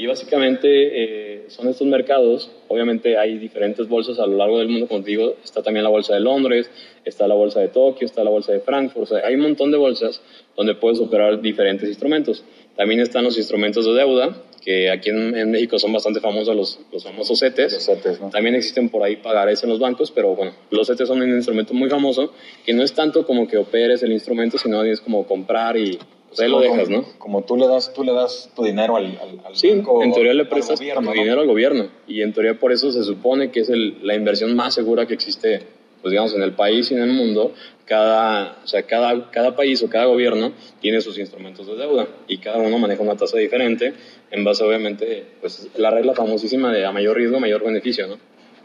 Y 0.00 0.06
básicamente 0.06 0.68
eh, 0.70 1.44
son 1.48 1.68
estos 1.68 1.86
mercados, 1.86 2.50
obviamente 2.68 3.18
hay 3.18 3.36
diferentes 3.36 3.86
bolsas 3.86 4.18
a 4.18 4.26
lo 4.26 4.38
largo 4.38 4.58
del 4.58 4.68
mundo, 4.68 4.88
como 4.88 5.02
digo, 5.02 5.34
está 5.44 5.62
también 5.62 5.84
la 5.84 5.90
bolsa 5.90 6.14
de 6.14 6.20
Londres, 6.20 6.70
está 7.04 7.28
la 7.28 7.34
bolsa 7.34 7.60
de 7.60 7.68
Tokio, 7.68 8.06
está 8.06 8.24
la 8.24 8.30
bolsa 8.30 8.50
de 8.50 8.60
Frankfurt, 8.60 9.02
o 9.02 9.06
sea, 9.14 9.26
hay 9.26 9.34
un 9.34 9.42
montón 9.42 9.70
de 9.70 9.76
bolsas 9.76 10.22
donde 10.56 10.74
puedes 10.74 10.98
operar 11.00 11.42
diferentes 11.42 11.86
instrumentos. 11.86 12.42
También 12.76 13.00
están 13.00 13.24
los 13.24 13.36
instrumentos 13.36 13.84
de 13.84 13.92
deuda, 13.92 14.42
que 14.64 14.88
aquí 14.88 15.10
en, 15.10 15.50
México 15.50 15.78
son 15.78 15.92
bastante 15.92 16.20
famosos 16.20 16.56
los, 16.56 16.80
los 16.90 17.04
famosos 17.04 17.38
CETES. 17.38 17.74
Los 17.74 17.84
CETES 17.84 18.20
¿no? 18.22 18.30
También 18.30 18.54
existen 18.54 18.88
por 18.88 19.02
ahí 19.02 19.16
pagares 19.16 19.62
en 19.64 19.68
los 19.68 19.80
bancos, 19.80 20.10
pero 20.10 20.34
bueno, 20.34 20.54
los 20.70 20.86
CETES 20.86 21.08
son 21.08 21.20
un 21.20 21.28
instrumento 21.28 21.74
muy 21.74 21.90
famoso, 21.90 22.32
que 22.64 22.72
no 22.72 22.82
es 22.82 22.94
tanto 22.94 23.26
como 23.26 23.46
que 23.46 23.58
operes 23.58 24.02
el 24.02 24.12
instrumento, 24.12 24.56
sino 24.56 24.82
es 24.82 25.02
como 25.02 25.26
comprar 25.26 25.76
y 25.76 25.98
Pues 26.30 26.40
ahí 26.40 26.48
lo 26.48 26.60
dejas, 26.60 26.88
¿no? 26.88 27.04
Como 27.18 27.42
tú 27.42 27.56
le 27.56 27.66
das, 27.66 27.92
tú 27.92 28.04
le 28.04 28.12
das 28.12 28.50
tu 28.54 28.62
dinero 28.62 28.94
al, 28.94 29.18
al, 29.44 29.56
sí, 29.56 29.68
en 29.68 29.82
teoría 30.12 30.32
le 30.32 30.44
prestas 30.44 30.78
tu 30.78 30.84
dinero 30.84 31.40
al 31.40 31.46
gobierno. 31.48 31.88
Y 32.06 32.22
en 32.22 32.32
teoría 32.32 32.54
por 32.54 32.70
eso 32.70 32.92
se 32.92 33.02
supone 33.02 33.50
que 33.50 33.60
es 33.60 33.68
la 33.68 34.14
inversión 34.14 34.54
más 34.54 34.74
segura 34.74 35.06
que 35.06 35.14
existe, 35.14 35.62
pues 36.00 36.12
digamos, 36.12 36.32
en 36.34 36.42
el 36.42 36.52
país 36.52 36.88
y 36.92 36.94
en 36.94 37.02
el 37.02 37.12
mundo. 37.12 37.52
Cada, 37.84 38.60
o 38.62 38.66
sea, 38.68 38.84
cada, 38.84 39.32
cada 39.32 39.56
país 39.56 39.82
o 39.82 39.90
cada 39.90 40.04
gobierno 40.04 40.52
tiene 40.80 41.00
sus 41.00 41.18
instrumentos 41.18 41.66
de 41.66 41.74
deuda 41.74 42.06
y 42.28 42.38
cada 42.38 42.58
uno 42.58 42.78
maneja 42.78 43.02
una 43.02 43.16
tasa 43.16 43.36
diferente 43.36 43.92
en 44.30 44.44
base, 44.44 44.62
obviamente, 44.62 45.26
pues 45.40 45.68
la 45.76 45.90
regla 45.90 46.14
famosísima 46.14 46.72
de 46.72 46.86
a 46.86 46.92
mayor 46.92 47.16
riesgo, 47.16 47.40
mayor 47.40 47.64
beneficio, 47.64 48.06
¿no? 48.06 48.18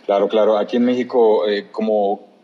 Claro, 0.05 0.27
claro. 0.29 0.59
Aquí 0.59 0.77
en 0.77 0.85
México, 0.85 1.47
eh, 1.47 1.65
como 1.71 2.34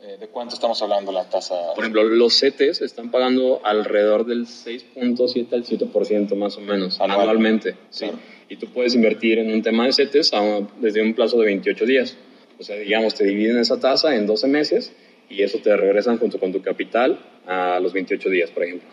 ¿De 0.00 0.28
cuánto 0.28 0.54
estamos 0.54 0.80
hablando 0.80 1.10
la 1.10 1.28
tasa? 1.28 1.74
Por 1.74 1.84
ejemplo, 1.84 2.04
los 2.04 2.38
CETES 2.38 2.82
están 2.82 3.10
pagando 3.10 3.60
alrededor 3.64 4.24
del 4.24 4.46
6.7 4.46 5.52
al 5.52 5.64
7% 5.64 6.36
más 6.36 6.56
o 6.56 6.60
menos 6.60 7.00
anualmente. 7.00 7.76
Sí. 7.90 8.06
Y 8.48 8.56
tú 8.56 8.68
puedes 8.72 8.94
invertir 8.94 9.38
en 9.38 9.52
un 9.52 9.62
tema 9.62 9.86
de 9.86 9.92
CETES 9.92 10.30
desde 10.80 11.02
un 11.02 11.14
plazo 11.14 11.38
de 11.38 11.46
28 11.46 11.84
días. 11.84 12.16
O 12.58 12.62
sea, 12.62 12.76
digamos, 12.76 13.14
te 13.14 13.24
dividen 13.24 13.58
esa 13.58 13.80
tasa 13.80 14.14
en 14.14 14.26
12 14.26 14.46
meses 14.46 14.92
y 15.28 15.42
eso 15.42 15.58
te 15.58 15.76
regresan 15.76 16.18
junto 16.18 16.38
con 16.38 16.52
tu 16.52 16.62
capital 16.62 17.18
a 17.46 17.80
los 17.80 17.92
28 17.92 18.30
días, 18.30 18.50
por 18.50 18.64
ejemplo. 18.64 18.88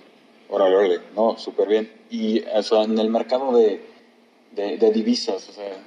Órale, 0.50 0.75
órale. 0.75 1.00
No, 1.15 1.38
súper 1.38 1.67
bien. 1.67 1.91
Y 2.09 2.43
eso, 2.53 2.83
en 2.83 2.97
el 3.00 3.09
mercado 3.09 3.57
de, 3.57 3.79
de, 4.51 4.91
divisas, 4.91 5.50
o 5.50 5.53
sea, 5.53 5.77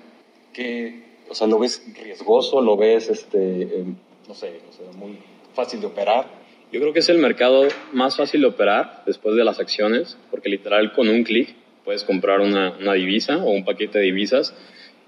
¿qué, 0.53 1.03
o 1.29 1.35
sea, 1.35 1.47
¿lo 1.47 1.59
ves 1.59 1.83
riesgoso? 2.03 2.61
¿Lo 2.61 2.77
ves 2.77 3.09
este, 3.09 3.63
em, 3.63 3.97
no 4.29 4.35
sé, 4.35 4.61
muy 4.97 5.19
fácil 5.55 5.81
de 5.81 5.87
operar. 5.87 6.27
Yo 6.71 6.81
creo 6.81 6.93
que 6.93 6.99
es 6.99 7.09
el 7.09 7.19
mercado 7.19 7.67
más 7.93 8.17
fácil 8.17 8.43
de 8.43 8.47
operar 8.47 9.03
después 9.07 9.35
de 9.35 9.43
las 9.43 9.59
acciones, 9.59 10.19
porque 10.31 10.51
literal 10.51 10.93
con 10.93 11.09
un 11.09 11.25
clic 11.25 11.55
puedes 11.85 12.05
comprar 12.05 12.41
una, 12.41 12.77
una, 12.79 12.93
divisa 12.93 13.39
o 13.39 13.51
un 13.51 13.65
paquete 13.65 13.99
de 13.99 14.05
divisas. 14.05 14.55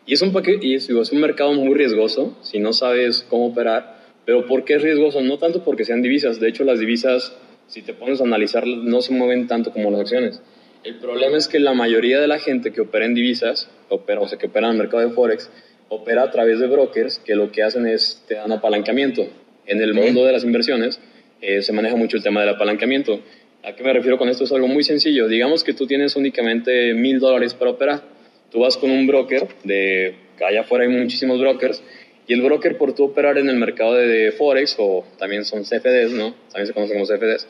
Y 0.06 0.14
es 0.14 0.22
un, 0.22 0.32
paquete, 0.32 0.66
y 0.66 0.74
es, 0.74 0.88
un 0.88 1.20
mercado 1.20 1.52
muy 1.52 1.74
riesgoso 1.74 2.36
si 2.40 2.58
no 2.58 2.72
sabes 2.72 3.26
cómo 3.28 3.48
operar. 3.48 4.00
Pero 4.24 4.46
¿por 4.46 4.64
qué 4.64 4.76
es 4.76 4.82
riesgoso? 4.82 5.20
No 5.20 5.38
tanto 5.38 5.62
porque 5.62 5.84
sean 5.84 6.00
divisas. 6.00 6.40
De 6.40 6.48
hecho, 6.48 6.64
las 6.64 6.80
divisas, 6.80 7.36
si 7.66 7.82
te 7.82 7.92
pones 7.92 8.22
a 8.22 8.24
analizar, 8.24 8.66
no 8.66 9.02
se 9.02 9.12
mueven 9.12 9.46
tanto 9.46 9.70
como 9.70 9.90
las 9.90 10.00
acciones. 10.00 10.40
El 10.82 10.96
problema 10.96 11.36
es 11.36 11.46
que 11.46 11.60
la 11.60 11.74
mayoría 11.74 12.18
de 12.18 12.26
la 12.26 12.38
gente 12.38 12.72
que 12.72 12.80
opera 12.80 13.04
en 13.04 13.12
divisas, 13.12 13.68
opera, 13.90 14.20
o 14.22 14.28
sea, 14.28 14.38
que 14.38 14.46
opera 14.46 14.68
en 14.68 14.72
el 14.72 14.78
mercado 14.78 15.06
de 15.06 15.14
Forex, 15.14 15.50
opera 15.90 16.22
a 16.22 16.30
través 16.30 16.58
de 16.60 16.66
brokers 16.66 17.18
que 17.18 17.34
lo 17.34 17.52
que 17.52 17.62
hacen 17.62 17.86
es 17.86 18.24
te 18.26 18.36
dan 18.36 18.50
apalancamiento. 18.52 19.28
En 19.66 19.82
el 19.82 19.92
mundo 19.92 20.24
de 20.24 20.32
las 20.32 20.44
inversiones 20.44 20.98
eh, 21.42 21.60
se 21.60 21.72
maneja 21.72 21.96
mucho 21.96 22.16
el 22.16 22.22
tema 22.22 22.40
del 22.40 22.50
apalancamiento. 22.50 23.20
¿A 23.62 23.74
qué 23.74 23.82
me 23.82 23.92
refiero 23.92 24.16
con 24.16 24.28
esto? 24.28 24.44
Es 24.44 24.52
algo 24.52 24.68
muy 24.68 24.84
sencillo. 24.84 25.28
Digamos 25.28 25.64
que 25.64 25.74
tú 25.74 25.86
tienes 25.86 26.16
únicamente 26.16 26.94
mil 26.94 27.18
dólares 27.18 27.52
para 27.52 27.72
operar. 27.72 28.02
Tú 28.50 28.60
vas 28.60 28.76
con 28.76 28.90
un 28.90 29.06
broker, 29.06 29.46
de 29.64 30.14
allá 30.44 30.62
afuera 30.62 30.84
hay 30.84 30.90
muchísimos 30.90 31.38
brokers, 31.40 31.82
y 32.26 32.34
el 32.34 32.42
broker 32.42 32.78
por 32.78 32.94
tú 32.94 33.04
operar 33.04 33.38
en 33.38 33.48
el 33.48 33.56
mercado 33.56 33.94
de, 33.94 34.32
Forex, 34.32 34.76
o 34.78 35.04
también 35.18 35.44
son 35.44 35.62
CFDs, 35.62 36.12
¿no? 36.12 36.34
También 36.50 36.66
se 36.66 36.72
conocen 36.72 36.98
como 36.98 37.06
CFDs, 37.06 37.46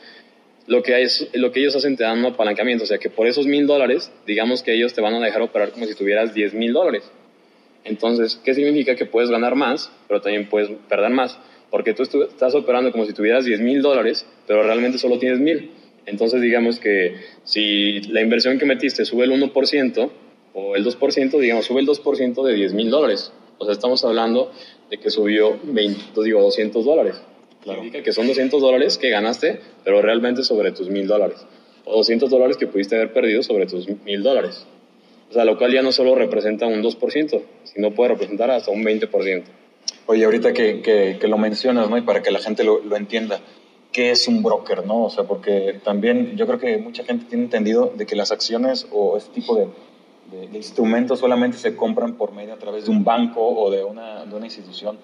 lo 0.67 0.83
que, 0.83 0.93
hay 0.93 1.03
es, 1.03 1.27
lo 1.33 1.51
que 1.51 1.59
ellos 1.59 1.75
hacen 1.75 1.97
te 1.97 2.03
dan 2.03 2.19
un 2.19 2.33
apalancamiento. 2.33 2.83
O 2.83 2.87
sea 2.87 2.97
que 2.97 3.09
por 3.09 3.25
esos 3.25 3.47
mil 3.47 3.65
dólares, 3.65 4.11
digamos 4.27 4.61
que 4.61 4.73
ellos 4.73 4.93
te 4.93 5.01
van 5.01 5.15
a 5.15 5.19
dejar 5.19 5.41
operar 5.41 5.71
como 5.71 5.85
si 5.85 5.95
tuvieras 5.95 6.33
diez 6.33 6.53
mil 6.53 6.73
dólares. 6.73 7.03
Entonces, 7.83 8.39
¿qué 8.43 8.53
significa? 8.53 8.95
Que 8.95 9.05
puedes 9.05 9.29
ganar 9.29 9.55
más, 9.55 9.91
pero 10.07 10.21
también 10.21 10.49
puedes 10.49 10.69
perder 10.87 11.11
más. 11.11 11.37
Porque 11.69 11.93
tú 11.93 12.03
estás 12.03 12.53
operando 12.53 12.91
como 12.91 13.05
si 13.05 13.13
tuvieras 13.13 13.45
10 13.45 13.61
mil 13.61 13.81
dólares, 13.81 14.25
pero 14.47 14.63
realmente 14.63 14.97
solo 14.97 15.17
tienes 15.19 15.39
mil. 15.39 15.71
Entonces, 16.05 16.41
digamos 16.41 16.79
que 16.79 17.15
si 17.43 18.01
la 18.09 18.21
inversión 18.21 18.59
que 18.59 18.65
metiste 18.65 19.05
sube 19.05 19.25
el 19.25 19.31
1% 19.31 20.09
o 20.53 20.75
el 20.75 20.85
2%, 20.85 21.39
digamos, 21.39 21.65
sube 21.65 21.79
el 21.79 21.87
2% 21.87 22.43
de 22.43 22.53
10 22.53 22.73
mil 22.73 22.89
dólares. 22.89 23.31
O 23.57 23.65
sea, 23.65 23.73
estamos 23.73 24.03
hablando 24.03 24.51
de 24.89 24.97
que 24.97 25.09
subió 25.09 25.57
20, 25.63 26.23
digo, 26.23 26.41
200 26.41 26.83
dólares. 26.83 27.21
Significa 27.63 28.01
que 28.01 28.11
son 28.11 28.27
200 28.27 28.59
dólares 28.59 28.97
que 28.97 29.09
ganaste, 29.09 29.59
pero 29.83 30.01
realmente 30.01 30.43
sobre 30.43 30.71
tus 30.71 30.89
mil 30.89 31.07
dólares. 31.07 31.45
O 31.85 31.97
200 31.97 32.29
dólares 32.29 32.57
que 32.57 32.67
pudiste 32.67 32.95
haber 32.95 33.13
perdido 33.13 33.43
sobre 33.43 33.67
tus 33.67 33.87
mil 34.03 34.23
dólares. 34.23 34.65
O 35.31 35.33
sea, 35.33 35.45
lo 35.45 35.57
cual 35.57 35.71
ya 35.71 35.81
no 35.81 35.93
solo 35.93 36.13
representa 36.13 36.67
un 36.67 36.83
2%, 36.83 37.41
sino 37.63 37.91
puede 37.91 38.09
representar 38.09 38.51
hasta 38.51 38.69
un 38.69 38.83
20%. 38.83 39.43
Oye, 40.07 40.25
ahorita 40.25 40.51
que, 40.51 40.81
que, 40.81 41.27
lo 41.29 41.37
mencionas, 41.37 41.89
¿no? 41.89 41.97
Y 41.97 42.01
para 42.01 42.21
que 42.21 42.31
la 42.31 42.39
gente 42.39 42.65
lo, 42.65 42.83
lo, 42.83 42.97
entienda, 42.97 43.39
¿qué 43.93 44.11
es 44.11 44.27
un 44.27 44.43
broker, 44.43 44.85
no? 44.85 45.05
O 45.05 45.09
sea, 45.09 45.23
porque 45.23 45.79
también 45.85 46.35
yo 46.35 46.45
creo 46.47 46.59
que 46.59 46.77
mucha 46.79 47.05
gente 47.05 47.27
tiene 47.29 47.45
entendido 47.45 47.93
de 47.95 48.05
que 48.05 48.17
las 48.17 48.33
acciones 48.33 48.87
o 48.91 49.15
este 49.15 49.31
tipo 49.35 49.55
de, 49.55 49.67
de, 50.31 50.57
instrumentos 50.57 51.19
solamente 51.19 51.57
se 51.57 51.77
compran 51.77 52.17
por 52.17 52.33
medio 52.33 52.53
a 52.53 52.57
través 52.57 52.83
de 52.83 52.91
un 52.91 53.05
banco 53.05 53.41
o 53.41 53.71
de 53.71 53.85
una, 53.85 54.25
de 54.25 54.35
una 54.35 54.45
institución 54.47 54.97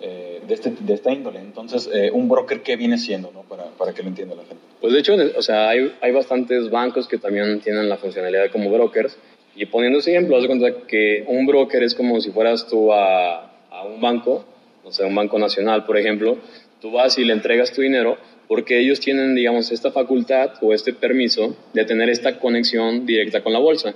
eh, 0.00 0.40
de, 0.46 0.54
este, 0.54 0.70
de, 0.70 0.94
esta 0.94 1.10
índole. 1.10 1.40
Entonces, 1.40 1.90
eh, 1.92 2.12
¿un 2.12 2.28
broker 2.28 2.62
qué 2.62 2.76
viene 2.76 2.96
siendo, 2.96 3.32
no? 3.32 3.42
Para, 3.42 3.64
para, 3.70 3.92
que 3.92 4.04
lo 4.04 4.08
entienda 4.08 4.36
la 4.36 4.44
gente. 4.44 4.62
Pues 4.80 4.92
de 4.92 5.00
hecho, 5.00 5.14
o 5.36 5.42
sea, 5.42 5.70
hay, 5.70 5.92
hay 6.00 6.12
bastantes 6.12 6.70
bancos 6.70 7.08
que 7.08 7.18
también 7.18 7.60
tienen 7.60 7.88
la 7.88 7.96
funcionalidad 7.96 8.52
como 8.52 8.70
brokers 8.70 9.16
y 9.56 9.66
poniendo 9.66 9.98
ese 9.98 10.12
ejemplo, 10.12 10.36
haz 10.36 10.42
de 10.42 10.48
cuenta 10.48 10.86
que 10.86 11.24
un 11.26 11.46
broker 11.46 11.82
es 11.82 11.94
como 11.94 12.20
si 12.20 12.30
fueras 12.30 12.66
tú 12.68 12.92
a, 12.92 13.52
a 13.70 13.84
un 13.84 14.00
banco, 14.00 14.44
o 14.82 14.92
sea, 14.92 15.06
un 15.06 15.14
banco 15.14 15.38
nacional, 15.38 15.84
por 15.84 15.96
ejemplo, 15.96 16.38
tú 16.80 16.90
vas 16.92 17.18
y 17.18 17.24
le 17.24 17.32
entregas 17.32 17.72
tu 17.72 17.82
dinero 17.82 18.18
porque 18.48 18.78
ellos 18.78 19.00
tienen, 19.00 19.34
digamos, 19.34 19.72
esta 19.72 19.90
facultad 19.90 20.52
o 20.60 20.74
este 20.74 20.92
permiso 20.92 21.56
de 21.72 21.84
tener 21.84 22.10
esta 22.10 22.38
conexión 22.38 23.06
directa 23.06 23.42
con 23.42 23.52
la 23.52 23.58
bolsa. 23.58 23.94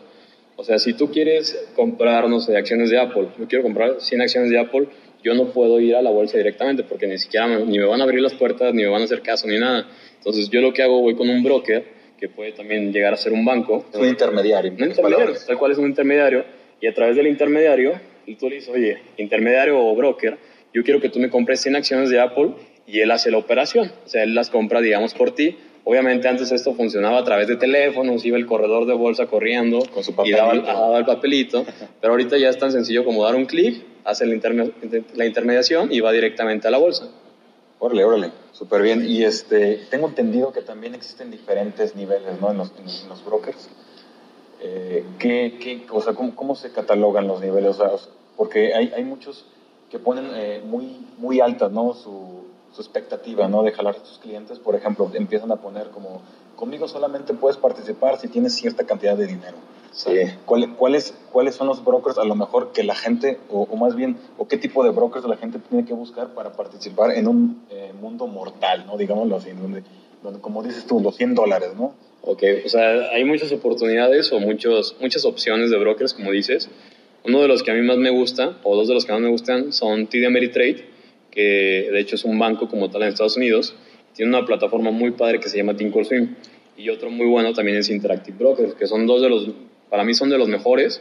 O 0.56 0.64
sea, 0.64 0.78
si 0.78 0.94
tú 0.94 1.10
quieres 1.10 1.68
comprar, 1.76 2.28
no 2.28 2.40
sé, 2.40 2.56
acciones 2.56 2.90
de 2.90 2.98
Apple, 2.98 3.28
yo 3.38 3.46
quiero 3.46 3.62
comprar 3.62 4.00
100 4.00 4.20
acciones 4.22 4.50
de 4.50 4.58
Apple, 4.58 4.88
yo 5.22 5.34
no 5.34 5.50
puedo 5.50 5.78
ir 5.80 5.94
a 5.96 6.02
la 6.02 6.10
bolsa 6.10 6.38
directamente 6.38 6.82
porque 6.82 7.06
ni 7.06 7.18
siquiera 7.18 7.46
ni 7.46 7.78
me 7.78 7.84
van 7.84 8.00
a 8.00 8.04
abrir 8.04 8.20
las 8.20 8.34
puertas, 8.34 8.72
ni 8.74 8.82
me 8.82 8.88
van 8.88 9.02
a 9.02 9.04
hacer 9.04 9.22
caso, 9.22 9.46
ni 9.46 9.58
nada. 9.58 9.86
Entonces 10.16 10.48
yo 10.50 10.60
lo 10.60 10.72
que 10.72 10.82
hago, 10.82 11.00
voy 11.00 11.14
con 11.14 11.28
un 11.28 11.42
broker 11.42 11.97
que 12.18 12.28
puede 12.28 12.52
también 12.52 12.92
llegar 12.92 13.14
a 13.14 13.16
ser 13.16 13.32
un 13.32 13.44
banco. 13.44 13.84
Un 13.94 14.06
intermediario. 14.06 14.72
Un 14.72 14.90
intermediario, 14.90 15.34
tal 15.46 15.58
cual 15.58 15.72
es 15.72 15.78
un 15.78 15.86
intermediario. 15.86 16.44
Y 16.80 16.86
a 16.86 16.94
través 16.94 17.16
del 17.16 17.26
intermediario, 17.26 18.00
tú 18.38 18.48
le 18.48 18.56
dices, 18.56 18.70
oye, 18.70 18.98
intermediario 19.16 19.78
o 19.78 19.94
broker, 19.94 20.36
yo 20.74 20.82
quiero 20.82 21.00
que 21.00 21.08
tú 21.08 21.18
me 21.18 21.30
compres 21.30 21.60
100 21.60 21.76
acciones 21.76 22.10
de 22.10 22.20
Apple 22.20 22.50
y 22.86 23.00
él 23.00 23.10
hace 23.10 23.30
la 23.30 23.38
operación. 23.38 23.90
O 24.04 24.08
sea, 24.08 24.22
él 24.22 24.34
las 24.34 24.50
compra, 24.50 24.80
digamos, 24.80 25.14
por 25.14 25.34
ti. 25.34 25.56
Obviamente 25.84 26.28
antes 26.28 26.52
esto 26.52 26.74
funcionaba 26.74 27.18
a 27.18 27.24
través 27.24 27.48
de 27.48 27.56
teléfonos, 27.56 28.24
iba 28.26 28.36
el 28.36 28.44
corredor 28.44 28.86
de 28.86 28.92
bolsa 28.92 29.26
corriendo 29.26 29.78
Con 29.86 30.04
su 30.04 30.14
y 30.24 30.32
daba, 30.32 30.54
daba, 30.54 30.98
el 30.98 31.06
papelito, 31.06 31.64
pero 32.00 32.12
ahorita 32.12 32.36
ya 32.36 32.50
es 32.50 32.58
tan 32.58 32.72
sencillo 32.72 33.06
como 33.06 33.24
dar 33.24 33.34
un 33.34 33.46
clic, 33.46 33.82
hace 34.04 34.26
la 34.26 35.24
intermediación 35.24 35.90
y 35.90 36.00
va 36.00 36.12
directamente 36.12 36.68
a 36.68 36.70
la 36.70 36.76
bolsa. 36.76 37.08
Órale, 37.80 38.04
órale, 38.04 38.32
súper 38.52 38.82
bien. 38.82 39.04
Y 39.08 39.24
este, 39.24 39.86
tengo 39.90 40.08
entendido 40.08 40.52
que 40.52 40.62
también 40.62 40.94
existen 40.94 41.30
diferentes 41.30 41.94
niveles 41.94 42.40
¿no? 42.40 42.50
en, 42.50 42.58
los, 42.58 42.72
en 42.76 43.08
los 43.08 43.24
brokers. 43.24 43.68
Eh, 44.60 45.04
¿qué, 45.18 45.58
qué, 45.60 45.86
o 45.90 46.02
sea, 46.02 46.14
¿cómo, 46.14 46.34
¿cómo, 46.34 46.56
se 46.56 46.72
catalogan 46.72 47.28
los 47.28 47.40
niveles? 47.40 47.70
O 47.70 47.74
sea, 47.74 48.08
porque 48.36 48.74
hay, 48.74 48.92
hay 48.94 49.04
muchos 49.04 49.44
que 49.90 50.00
ponen 50.00 50.30
eh, 50.34 50.60
muy, 50.64 51.06
muy 51.18 51.40
altas 51.40 51.70
¿no? 51.70 51.94
su, 51.94 52.46
su, 52.74 52.82
expectativa 52.82 53.46
¿no? 53.46 53.62
de 53.62 53.70
jalar 53.70 53.96
a 53.96 54.04
sus 54.04 54.18
clientes. 54.18 54.58
Por 54.58 54.74
ejemplo, 54.74 55.08
empiezan 55.14 55.52
a 55.52 55.56
poner 55.56 55.90
como, 55.90 56.22
conmigo 56.56 56.88
solamente 56.88 57.32
puedes 57.34 57.56
participar 57.56 58.18
si 58.18 58.26
tienes 58.26 58.54
cierta 58.54 58.84
cantidad 58.84 59.16
de 59.16 59.28
dinero. 59.28 59.56
Sí. 59.92 60.12
¿Cuáles, 60.44 61.14
¿Cuáles 61.32 61.54
son 61.54 61.66
los 61.66 61.84
brokers 61.84 62.18
a 62.18 62.24
lo 62.24 62.34
mejor 62.34 62.72
que 62.72 62.84
la 62.84 62.94
gente, 62.94 63.38
o, 63.50 63.66
más 63.76 63.96
bien, 63.96 64.16
o 64.36 64.46
qué 64.46 64.56
tipo 64.56 64.84
de 64.84 64.90
brokers 64.90 65.26
la 65.26 65.36
gente 65.36 65.58
tiene 65.58 65.84
que 65.84 65.94
buscar 65.94 66.34
para 66.34 66.52
participar 66.52 67.12
en 67.12 67.26
un 67.26 67.62
eh, 67.70 67.92
mundo 68.00 68.26
mortal, 68.26 68.84
¿no? 68.86 68.96
Digámoslo 68.96 69.36
así, 69.36 69.50
donde, 69.50 69.82
donde, 70.22 70.40
como 70.40 70.62
dices 70.62 70.86
tú, 70.86 71.00
los 71.00 71.16
100 71.16 71.34
dólares, 71.34 71.70
¿no? 71.76 71.94
Ok, 72.22 72.42
o 72.64 72.68
sea, 72.68 73.10
hay 73.10 73.24
muchas 73.24 73.52
oportunidades 73.52 74.32
o 74.32 74.40
muchos, 74.40 74.96
muchas 75.00 75.24
opciones 75.24 75.70
de 75.70 75.78
brokers, 75.78 76.14
como 76.14 76.30
dices. 76.30 76.68
Uno 77.24 77.40
de 77.40 77.48
los 77.48 77.62
que 77.62 77.70
a 77.70 77.74
mí 77.74 77.82
más 77.82 77.98
me 77.98 78.10
gusta, 78.10 78.58
o 78.62 78.76
dos 78.76 78.88
de 78.88 78.94
los 78.94 79.04
que 79.04 79.12
más 79.12 79.20
me 79.20 79.28
gustan, 79.28 79.72
son 79.72 80.06
TD 80.06 80.26
Ameritrade, 80.26 80.84
que 81.30 81.88
de 81.92 82.00
hecho 82.00 82.16
es 82.16 82.24
un 82.24 82.38
banco 82.38 82.68
como 82.68 82.90
tal 82.90 83.02
en 83.02 83.08
Estados 83.08 83.36
Unidos. 83.36 83.74
Tiene 84.14 84.36
una 84.36 84.46
plataforma 84.46 84.90
muy 84.90 85.12
padre 85.12 85.40
que 85.40 85.48
se 85.48 85.56
llama 85.56 85.76
Thinkorswim. 85.76 86.34
Y 86.76 86.90
otro 86.90 87.10
muy 87.10 87.26
bueno 87.26 87.52
también 87.54 87.76
es 87.76 87.90
Interactive 87.90 88.36
Brokers, 88.38 88.74
que 88.74 88.86
son 88.86 89.06
dos 89.06 89.20
de 89.20 89.28
los 89.28 89.48
para 89.90 90.04
mí 90.04 90.14
son 90.14 90.30
de 90.30 90.38
los 90.38 90.48
mejores 90.48 91.00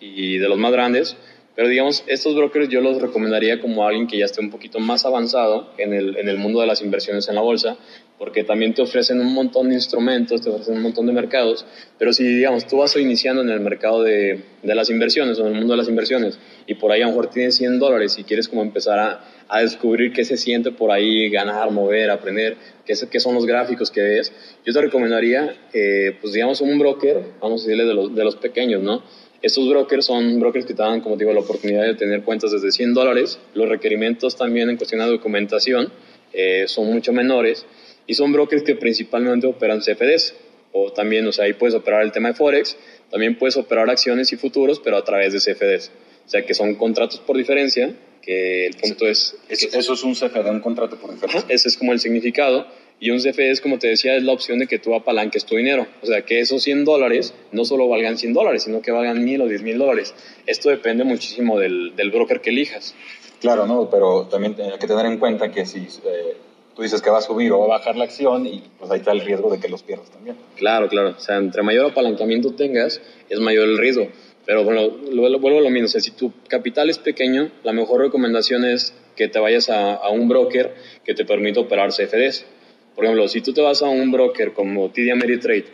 y 0.00 0.38
de 0.38 0.48
los 0.48 0.58
más 0.58 0.72
grandes, 0.72 1.16
Pero 1.56 1.68
digamos, 1.68 2.02
estos 2.08 2.34
brokers 2.34 2.68
yo 2.68 2.80
los 2.80 3.00
recomendaría 3.00 3.60
como 3.60 3.86
alguien 3.86 4.08
que 4.08 4.18
ya 4.18 4.24
esté 4.24 4.40
un 4.40 4.50
poquito 4.50 4.80
más 4.80 5.04
avanzado 5.04 5.70
en 5.78 5.92
el, 5.92 6.16
en 6.16 6.28
el 6.28 6.36
mundo 6.36 6.60
de 6.60 6.66
las 6.66 6.82
inversiones 6.82 7.28
en 7.28 7.36
la 7.36 7.42
bolsa, 7.42 7.76
porque 8.18 8.42
también 8.42 8.74
te 8.74 8.82
ofrecen 8.82 9.20
un 9.20 9.32
montón 9.32 9.68
de 9.68 9.74
instrumentos, 9.74 10.40
te 10.40 10.50
ofrecen 10.50 10.76
un 10.76 10.82
montón 10.82 11.06
de 11.06 11.12
mercados, 11.12 11.64
pero 11.98 12.12
si 12.12 12.24
digamos 12.24 12.66
tú 12.66 12.78
vas 12.78 12.96
iniciando 12.96 13.42
en 13.42 13.50
el 13.50 13.60
mercado 13.60 14.02
de, 14.02 14.40
de 14.62 14.74
las 14.74 14.90
inversiones 14.90 15.38
o 15.38 15.42
en 15.42 15.48
el 15.48 15.54
mundo 15.54 15.74
de 15.74 15.78
las 15.78 15.88
inversiones 15.88 16.38
y 16.66 16.74
por 16.74 16.90
ahí 16.90 17.02
a 17.02 17.04
lo 17.04 17.10
mejor 17.10 17.30
tienes 17.30 17.56
100 17.56 17.78
dólares 17.78 18.16
y 18.18 18.24
quieres 18.24 18.48
como 18.48 18.62
empezar 18.62 18.98
a, 18.98 19.24
a 19.48 19.60
descubrir 19.60 20.12
qué 20.12 20.24
se 20.24 20.36
siente 20.36 20.70
por 20.70 20.90
ahí, 20.90 21.28
ganar, 21.28 21.70
mover, 21.70 22.10
aprender, 22.10 22.56
qué, 22.84 22.94
qué 23.10 23.20
son 23.20 23.34
los 23.34 23.46
gráficos 23.46 23.90
que 23.90 24.00
ves, 24.00 24.32
yo 24.64 24.72
te 24.72 24.80
recomendaría, 24.80 25.56
eh, 25.72 26.16
pues 26.20 26.32
digamos, 26.32 26.60
un 26.60 26.78
broker, 26.78 27.20
vamos 27.40 27.62
a 27.62 27.64
decirle 27.64 27.84
de 27.84 27.94
los, 27.94 28.14
de 28.14 28.24
los 28.24 28.36
pequeños, 28.36 28.82
¿no? 28.82 29.02
Estos 29.44 29.68
brokers 29.68 30.06
son 30.06 30.40
brokers 30.40 30.64
que 30.64 30.72
te 30.72 30.82
dan, 30.82 31.02
como 31.02 31.18
digo, 31.18 31.30
la 31.34 31.40
oportunidad 31.40 31.82
de 31.84 31.92
tener 31.92 32.22
cuentas 32.22 32.50
desde 32.50 32.72
100 32.72 32.94
dólares. 32.94 33.38
Los 33.52 33.68
requerimientos 33.68 34.36
también 34.36 34.70
en 34.70 34.78
cuestión 34.78 35.02
de 35.02 35.06
documentación 35.06 35.92
eh, 36.32 36.64
son 36.66 36.90
mucho 36.90 37.12
menores 37.12 37.66
y 38.06 38.14
son 38.14 38.32
brokers 38.32 38.62
que 38.62 38.74
principalmente 38.74 39.46
operan 39.46 39.80
CFDs 39.80 40.32
o 40.72 40.94
también, 40.94 41.26
o 41.26 41.32
sea, 41.32 41.44
ahí 41.44 41.52
puedes 41.52 41.74
operar 41.74 42.04
el 42.04 42.10
tema 42.10 42.28
de 42.28 42.34
Forex, 42.36 42.74
también 43.10 43.36
puedes 43.36 43.58
operar 43.58 43.90
acciones 43.90 44.32
y 44.32 44.36
futuros, 44.36 44.80
pero 44.82 44.96
a 44.96 45.04
través 45.04 45.34
de 45.34 45.40
CFDs. 45.40 45.92
O 46.24 46.30
sea, 46.30 46.46
que 46.46 46.54
son 46.54 46.76
contratos 46.76 47.20
por 47.20 47.36
diferencia, 47.36 47.94
que 48.22 48.64
el 48.64 48.76
punto 48.76 49.06
es... 49.06 49.36
Eso, 49.50 49.92
es 49.92 50.02
un 50.04 50.14
CFD, 50.14 50.48
un 50.48 50.60
contrato 50.60 50.96
por 50.96 51.12
diferencia. 51.12 51.44
Ese 51.50 51.68
es 51.68 51.76
como 51.76 51.92
el 51.92 52.00
significado. 52.00 52.66
Y 53.04 53.10
un 53.10 53.18
CFD 53.18 53.50
es, 53.50 53.60
como 53.60 53.78
te 53.78 53.88
decía, 53.88 54.16
es 54.16 54.22
la 54.22 54.32
opción 54.32 54.58
de 54.60 54.66
que 54.66 54.78
tú 54.78 54.94
apalanques 54.94 55.44
tu 55.44 55.56
dinero. 55.56 55.86
O 56.00 56.06
sea, 56.06 56.22
que 56.22 56.40
esos 56.40 56.62
100 56.62 56.86
dólares 56.86 57.34
no 57.52 57.66
solo 57.66 57.86
valgan 57.86 58.16
100 58.16 58.32
dólares, 58.32 58.62
sino 58.62 58.80
que 58.80 58.92
valgan 58.92 59.22
1000 59.22 59.42
o 59.42 59.46
10 59.46 59.60
mil 59.60 59.76
dólares. 59.76 60.14
Esto 60.46 60.70
depende 60.70 61.04
muchísimo 61.04 61.58
del, 61.58 61.94
del, 61.96 62.10
broker 62.10 62.40
que 62.40 62.48
elijas. 62.48 62.94
Claro, 63.42 63.66
¿no? 63.66 63.90
Pero 63.90 64.26
también 64.28 64.56
hay 64.58 64.78
que 64.78 64.86
tener 64.86 65.04
en 65.04 65.18
cuenta 65.18 65.50
que 65.50 65.66
si 65.66 65.80
eh, 65.80 66.38
tú 66.74 66.80
dices 66.80 67.02
que 67.02 67.10
va 67.10 67.18
a 67.18 67.20
subir 67.20 67.52
o 67.52 67.58
va 67.58 67.66
a 67.66 67.78
bajar 67.78 67.94
la 67.94 68.04
acción, 68.04 68.46
y 68.46 68.62
pues 68.78 68.90
ahí 68.90 69.00
está 69.00 69.12
el 69.12 69.20
riesgo 69.20 69.50
de 69.50 69.60
que 69.60 69.68
los 69.68 69.82
pierdas 69.82 70.10
también. 70.10 70.36
Claro, 70.56 70.88
claro. 70.88 71.10
O 71.10 71.20
sea, 71.20 71.36
entre 71.36 71.62
mayor 71.62 71.90
apalancamiento 71.90 72.54
tengas, 72.54 73.02
es 73.28 73.38
mayor 73.38 73.68
el 73.68 73.76
riesgo. 73.76 74.08
Pero 74.46 74.64
bueno, 74.64 74.88
vuelvo 74.88 75.58
a 75.58 75.60
lo 75.60 75.68
mismo. 75.68 75.88
O 75.88 75.90
sea, 75.90 76.00
si 76.00 76.12
tu 76.12 76.32
capital 76.48 76.88
es 76.88 76.96
pequeño, 76.96 77.50
la 77.64 77.74
mejor 77.74 78.00
recomendación 78.00 78.64
es 78.64 78.94
que 79.14 79.28
te 79.28 79.38
vayas 79.40 79.68
a, 79.68 79.92
a 79.92 80.08
un 80.08 80.26
broker 80.26 80.74
que 81.04 81.12
te 81.12 81.26
permita 81.26 81.60
operar 81.60 81.90
CFDs 81.90 82.46
por 82.94 83.04
ejemplo, 83.04 83.26
si 83.28 83.40
tú 83.40 83.52
te 83.52 83.60
vas 83.60 83.82
a 83.82 83.88
un 83.88 84.12
broker 84.12 84.52
como 84.52 84.90
TD 84.90 85.10
Ameritrade 85.12 85.66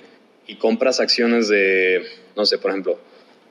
y 0.46 0.56
compras 0.56 1.00
acciones 1.00 1.48
de, 1.48 2.02
no 2.36 2.46
sé, 2.46 2.58
por 2.58 2.70
ejemplo, 2.70 2.98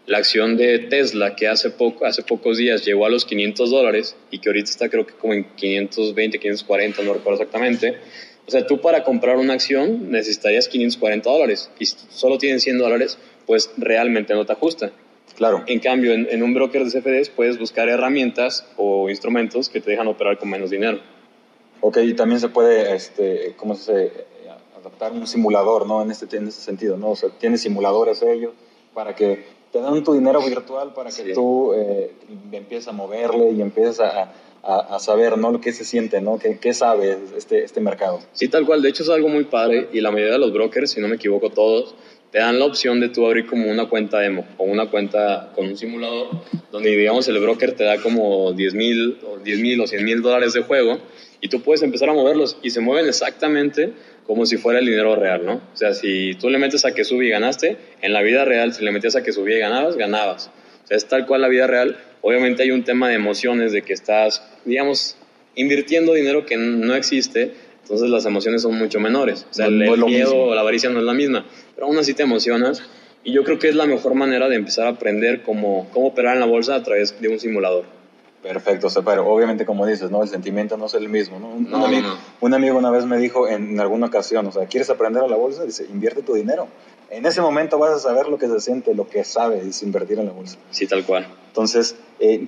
la 0.10 0.18
acción 0.18 0.58
de 0.58 0.80
Tesla 0.80 1.36
que 1.36 1.48
hace, 1.48 1.70
poco, 1.70 2.06
hace 2.06 2.24
pocos 2.24 2.58
días 2.58 2.84
llegó 2.84 3.06
a 3.06 3.10
los 3.10 3.26
500 3.26 3.70
dólares 3.70 4.16
y 4.32 4.40
que 4.40 4.50
ahorita 4.50 4.72
está 4.72 4.90
creo 4.90 5.06
que 5.06 5.14
como 5.14 5.34
en 5.34 5.44
520, 5.56 6.40
540, 6.40 7.04
no 7.04 7.14
recuerdo 7.14 7.44
exactamente. 7.44 7.98
O 8.48 8.52
sea, 8.52 8.66
tú 8.66 8.82
para 8.82 9.04
comprar 9.04 9.38
una 9.38 9.54
acción 9.54 10.10
necesitarías 10.10 10.68
540 10.68 11.30
dólares 11.30 11.70
y 11.78 11.86
si 11.86 11.96
solo 12.10 12.40
tienes 12.40 12.64
100 12.64 12.80
dólares, 12.80 13.20
pues 13.46 13.70
realmente 13.78 14.34
no 14.34 14.46
te 14.46 14.54
ajusta. 14.54 14.92
Claro. 15.38 15.64
En 15.68 15.80
cambio, 15.80 16.14
en, 16.14 16.28
en 16.32 16.42
un 16.42 16.56
broker 16.56 16.84
de 16.84 16.90
CFDs 16.90 17.30
puedes 17.30 17.60
buscar 17.60 17.88
herramientas 17.88 18.66
o 18.78 19.12
instrumentos 19.12 19.70
que 19.70 19.80
te 19.80 19.92
dejan 19.92 20.08
operar 20.08 20.40
con 20.40 20.50
menos 20.50 20.72
dinero. 20.72 21.00
Ok, 21.82 21.98
y 22.04 22.14
también 22.14 22.40
se 22.40 22.50
puede, 22.50 22.96
este, 22.96 23.54
¿cómo 23.58 23.76
se 23.76 24.04
dice? 24.04 24.26
Adaptar 24.78 25.12
un 25.12 25.28
simulador, 25.28 25.86
¿no? 25.86 26.02
En 26.02 26.12
este, 26.12 26.38
en 26.38 26.48
este 26.48 26.62
sentido, 26.62 26.98
¿no? 26.98 27.12
O 27.12 27.16
sea, 27.16 27.30
tienes 27.30 27.62
simuladores 27.62 28.22
ellos 28.22 28.54
para 28.94 29.14
que 29.14 29.44
te 29.72 29.82
dan 29.82 30.04
tu 30.04 30.14
dinero 30.14 30.42
virtual 30.42 30.94
para 30.94 31.12
que 31.12 31.34
tú 31.34 31.74
eh, 31.74 32.12
empieces 32.52 32.88
a 32.88 32.92
moverle 32.92 33.52
y 33.52 33.62
empieces 33.62 34.00
a, 34.00 34.32
a, 34.64 34.96
a, 34.96 35.00
saber, 35.00 35.38
¿no? 35.38 35.52
Lo 35.52 35.62
que 35.62 35.74
se 35.74 35.86
siente, 35.86 36.22
¿no? 36.22 36.40
¿Qué, 36.40 36.60
¿Qué, 36.60 36.74
sabe 36.74 37.18
este, 37.36 37.64
este 37.64 37.82
mercado? 37.82 38.20
Sí, 38.34 38.48
tal 38.48 38.66
cual. 38.66 38.82
De 38.82 38.90
hecho, 38.90 39.04
es 39.04 39.10
algo 39.10 39.28
muy 39.28 39.44
padre 39.44 39.90
y 39.92 40.02
la 40.02 40.12
mayoría 40.12 40.34
de 40.34 40.40
los 40.40 40.54
brokers, 40.54 40.92
si 40.92 41.02
no 41.02 41.08
me 41.08 41.16
equivoco 41.16 41.50
todos, 41.50 41.96
te 42.32 42.40
dan 42.40 42.60
la 42.60 42.66
opción 42.66 43.00
de 43.00 43.10
tú 43.10 43.26
abrir 43.26 43.46
como 43.48 43.70
una 43.70 43.88
cuenta 43.88 44.20
demo 44.20 44.46
o 44.58 44.64
una 44.66 44.88
cuenta 44.88 45.52
con 45.56 45.68
un 45.68 45.78
simulador 45.78 46.30
donde, 46.72 46.96
digamos, 46.96 47.28
el 47.28 47.40
broker 47.40 47.74
te 47.74 47.84
da 47.84 47.98
como 47.98 48.54
10 48.54 48.74
mil 48.76 49.18
o 49.26 49.40
10 49.40 49.60
mil 49.60 49.82
o 49.82 49.88
100 49.88 50.04
mil 50.04 50.22
dólares 50.22 50.54
de 50.54 50.62
juego 50.62 51.00
y 51.42 51.48
tú 51.48 51.62
puedes 51.62 51.82
empezar 51.82 52.10
a 52.10 52.14
moverlos 52.14 52.58
y 52.62 52.70
se 52.70 52.82
mueven 52.82 53.08
exactamente 53.08 53.94
como 54.26 54.46
si 54.46 54.58
fuera 54.58 54.80
el 54.80 54.86
dinero 54.86 55.16
real, 55.16 55.44
¿no? 55.44 55.54
O 55.56 55.76
sea, 55.76 55.94
si 55.94 56.36
tú 56.36 56.50
le 56.50 56.60
metes 56.60 56.86
a 56.86 56.94
que 56.94 57.04
sube 57.04 57.26
y 57.26 57.30
ganaste, 57.30 57.78
en 58.02 58.14
la 58.14 58.22
vida 58.22 58.46
real, 58.46 58.74
si 58.74 58.84
le 58.84 58.92
metías 58.92 59.16
a 59.16 59.24
que 59.24 59.32
subía 59.32 59.58
y 59.58 59.60
ganabas, 59.60 59.96
ganabas. 59.96 60.52
O 60.84 60.88
sea, 60.88 60.98
es 60.98 61.08
tal 61.08 61.26
cual 61.26 61.42
la 61.42 61.48
vida 61.48 61.66
real. 61.66 61.98
Obviamente 62.22 62.62
hay 62.62 62.70
un 62.70 62.84
tema 62.84 63.10
de 63.10 63.16
emociones, 63.16 63.72
de 63.72 63.82
que 63.82 63.94
estás, 63.94 64.44
digamos, 64.66 65.18
invirtiendo 65.56 66.14
dinero 66.14 66.46
que 66.46 66.58
no 66.58 66.94
existe, 66.94 67.54
entonces 67.90 68.12
las 68.12 68.24
emociones 68.28 68.62
son 68.62 68.78
mucho 68.78 69.00
menores. 69.00 69.48
O 69.50 69.54
sea, 69.54 69.68
no, 69.68 69.96
el, 69.96 70.06
miedo 70.06 70.38
o 70.38 70.54
la 70.54 70.62
avaricia 70.62 70.92
no 70.92 71.00
es 71.00 71.06
la 71.06 71.16
misma, 71.16 71.44
pero 71.74 71.88
aún 71.88 71.98
así 71.98 72.14
te 72.14 72.22
emocionas. 72.22 72.84
Y 73.24 73.34
yo 73.34 73.44
creo 73.44 73.58
que 73.58 73.68
es 73.68 73.74
la 73.74 73.88
mejor 73.88 74.14
manera 74.14 74.48
de 74.48 74.58
empezar 74.58 74.86
a 74.86 74.92
aprender 74.92 75.42
cómo, 75.42 75.90
cómo 75.92 76.06
operar 76.06 76.36
en 76.36 76.40
la 76.40 76.46
bolsa 76.46 76.76
a 76.76 76.84
través 76.84 77.20
de 77.20 77.28
un 77.30 77.40
simulador. 77.40 77.86
Perfecto, 78.44 78.88
o 78.88 78.90
sea, 78.92 79.02
pero 79.02 79.28
obviamente 79.28 79.66
como 79.66 79.88
dices, 79.88 80.12
¿no? 80.12 80.22
El 80.22 80.30
sentimiento 80.30 80.78
no 80.78 80.86
es 80.86 80.94
el 80.94 81.10
mismo, 81.10 81.40
¿no? 81.40 81.50
Un, 81.50 81.68
no, 81.68 81.84
amigo, 81.84 82.10
no. 82.10 82.18
un 82.42 82.54
amigo 82.54 82.78
una 82.78 82.92
vez 82.92 83.06
me 83.06 83.18
dijo 83.18 83.48
en, 83.48 83.72
en, 83.72 83.80
alguna 83.80 84.06
ocasión, 84.06 84.46
o 84.46 84.52
sea, 84.52 84.68
¿quieres 84.68 84.92
aprender 84.92 85.24
a 85.24 85.28
la 85.28 85.36
bolsa? 85.36 85.66
Dice, 85.66 85.88
invierte 85.92 86.22
tu 86.22 86.36
dinero. 86.36 86.68
En 87.10 87.26
ese 87.26 87.42
momento 87.42 87.80
vas 87.80 87.96
a 87.96 88.00
saber 88.00 88.28
lo 88.28 88.38
que 88.38 88.48
se 88.48 88.60
siente, 88.62 88.94
lo 88.94 89.10
que 89.10 89.24
sabe, 89.24 89.68
es 89.68 89.82
invertir 89.82 90.20
en 90.20 90.28
la 90.28 90.32
bolsa. 90.32 90.60
Sí, 90.70 90.86
tal 90.86 91.04
cual. 91.06 91.28
Entonces, 91.48 91.96
eh, 92.20 92.46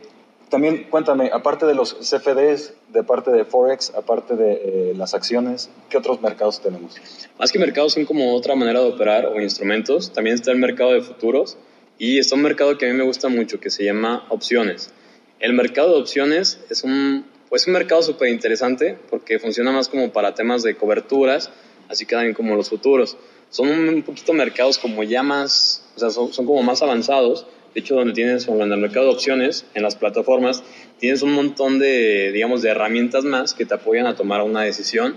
también 0.52 0.88
cuéntame, 0.90 1.32
aparte 1.34 1.66
de 1.66 1.74
los 1.74 1.94
CFDs, 1.94 2.74
de 2.90 3.04
parte 3.04 3.32
de 3.32 3.46
Forex, 3.46 3.94
aparte 3.96 4.36
de 4.36 4.52
eh, 4.52 4.94
las 4.98 5.14
acciones, 5.14 5.70
¿qué 5.90 5.98
otros 5.98 6.22
mercados 6.22 6.62
tenemos? 6.62 6.94
Más 7.40 7.54
que 7.54 7.58
mercados 7.58 7.94
son 7.94 8.04
como 8.04 8.36
otra 8.36 8.54
manera 8.56 8.82
de 8.82 8.90
operar 8.90 9.28
o 9.28 9.40
instrumentos. 9.40 10.12
También 10.12 10.36
está 10.36 10.52
el 10.52 10.58
mercado 10.58 10.92
de 10.92 11.02
futuros 11.02 11.58
y 11.98 12.20
está 12.20 12.36
un 12.36 12.42
mercado 12.42 12.78
que 12.78 12.86
a 12.86 12.90
mí 12.90 12.98
me 12.98 13.06
gusta 13.06 13.30
mucho 13.30 13.62
que 13.62 13.70
se 13.70 13.86
llama 13.86 14.26
opciones. 14.28 14.92
El 15.40 15.54
mercado 15.54 15.94
de 15.94 16.02
opciones 16.02 16.60
es 16.70 16.84
un, 16.84 17.26
pues 17.48 17.66
un 17.66 17.74
mercado 17.74 18.02
súper 18.04 18.28
interesante 18.28 18.98
porque 19.10 19.40
funciona 19.40 19.72
más 19.72 19.88
como 19.88 20.12
para 20.12 20.36
temas 20.36 20.64
de 20.64 20.76
coberturas, 20.76 21.50
así 21.88 22.06
que 22.06 22.16
también 22.16 22.36
como 22.36 22.58
los 22.58 22.70
futuros. 22.70 23.16
Son 23.50 23.70
un 23.70 24.04
poquito 24.04 24.34
mercados 24.34 24.78
como 24.78 25.02
ya 25.04 25.24
más, 25.24 25.86
o 25.96 26.00
sea, 26.00 26.10
son, 26.10 26.34
son 26.34 26.46
como 26.46 26.62
más 26.62 26.82
avanzados. 26.82 27.48
De 27.74 27.80
hecho, 27.80 27.96
donde 27.96 28.14
tienes, 28.14 28.48
en 28.48 28.62
el 28.62 28.78
mercado 28.78 29.08
de 29.08 29.14
opciones, 29.14 29.66
en 29.74 29.84
las 29.84 29.96
plataformas, 29.96 30.64
tienes 31.00 31.22
un 31.22 31.32
montón 31.32 31.80
de, 31.80 32.32
digamos, 32.34 32.62
de 32.62 32.70
herramientas 32.70 33.24
más 33.24 33.54
que 33.54 33.66
te 33.66 33.74
apoyan 33.74 34.08
a 34.08 34.16
tomar 34.16 34.42
una 34.42 34.62
decisión, 34.62 35.16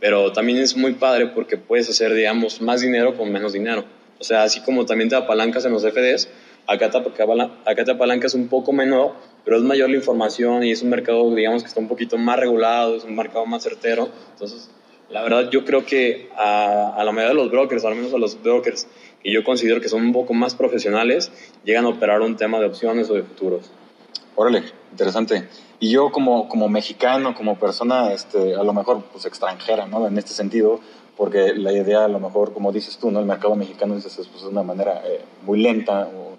pero 0.00 0.32
también 0.32 0.58
es 0.58 0.76
muy 0.76 0.94
padre 0.94 1.28
porque 1.28 1.56
puedes 1.56 1.88
hacer, 1.88 2.12
digamos, 2.12 2.60
más 2.60 2.80
dinero 2.80 3.16
con 3.16 3.30
menos 3.30 3.52
dinero. 3.52 3.84
O 4.18 4.24
sea, 4.24 4.42
así 4.42 4.60
como 4.60 4.84
también 4.84 5.08
te 5.10 5.16
apalancas 5.16 5.64
en 5.64 5.72
los 5.72 5.82
FDs, 5.82 6.28
acá 6.66 6.90
te, 6.90 6.98
acá 6.98 7.92
apalancas 7.92 8.34
un 8.34 8.48
poco 8.48 8.72
menor, 8.72 9.14
pero 9.44 9.56
es 9.56 9.62
mayor 9.62 9.90
la 9.90 9.96
información 9.96 10.64
y 10.64 10.72
es 10.72 10.82
un 10.82 10.90
mercado, 10.90 11.32
digamos, 11.34 11.62
que 11.62 11.68
está 11.68 11.80
un 11.80 11.88
poquito 11.88 12.18
más 12.18 12.38
regulado, 12.38 12.96
es 12.96 13.04
un 13.04 13.14
mercado 13.14 13.46
más 13.46 13.62
certero. 13.62 14.08
Entonces, 14.32 14.70
la 15.08 15.22
verdad, 15.22 15.50
yo 15.50 15.64
creo 15.64 15.84
que 15.84 16.30
a, 16.36 16.94
a 16.96 17.04
la 17.04 17.12
mayoría 17.12 17.36
de 17.36 17.42
los 17.42 17.50
brokers, 17.50 17.84
al 17.84 17.94
menos 17.94 18.12
a 18.14 18.18
los 18.18 18.42
brokers 18.42 18.88
que 19.22 19.32
yo 19.32 19.44
considero 19.44 19.80
que 19.80 19.88
son 19.88 20.02
un 20.02 20.12
poco 20.12 20.34
más 20.34 20.54
profesionales, 20.54 21.32
llegan 21.64 21.84
a 21.84 21.88
operar 21.88 22.20
un 22.20 22.36
tema 22.36 22.60
de 22.60 22.66
opciones 22.66 23.10
o 23.10 23.14
de 23.14 23.22
futuros. 23.22 23.70
Órale, 24.34 24.64
interesante. 24.90 25.48
Y 25.78 25.90
yo 25.90 26.10
como, 26.10 26.48
como 26.48 26.68
mexicano, 26.68 27.34
como 27.34 27.58
persona, 27.58 28.12
este, 28.12 28.54
a 28.54 28.62
lo 28.62 28.72
mejor 28.72 29.02
pues 29.12 29.26
extranjera, 29.26 29.86
¿no? 29.86 30.06
En 30.06 30.16
este 30.16 30.32
sentido, 30.32 30.80
porque 31.16 31.54
la 31.54 31.72
idea 31.72 32.04
a 32.04 32.08
lo 32.08 32.20
mejor, 32.20 32.52
como 32.52 32.72
dices 32.72 32.98
tú, 32.98 33.10
¿no? 33.10 33.20
El 33.20 33.26
mercado 33.26 33.56
mexicano 33.56 33.94
dices, 33.94 34.18
es 34.18 34.28
pues, 34.28 34.42
de 34.42 34.48
una 34.48 34.62
manera 34.62 35.02
eh, 35.04 35.20
muy 35.44 35.60
lenta 35.60 36.08
o 36.08 36.32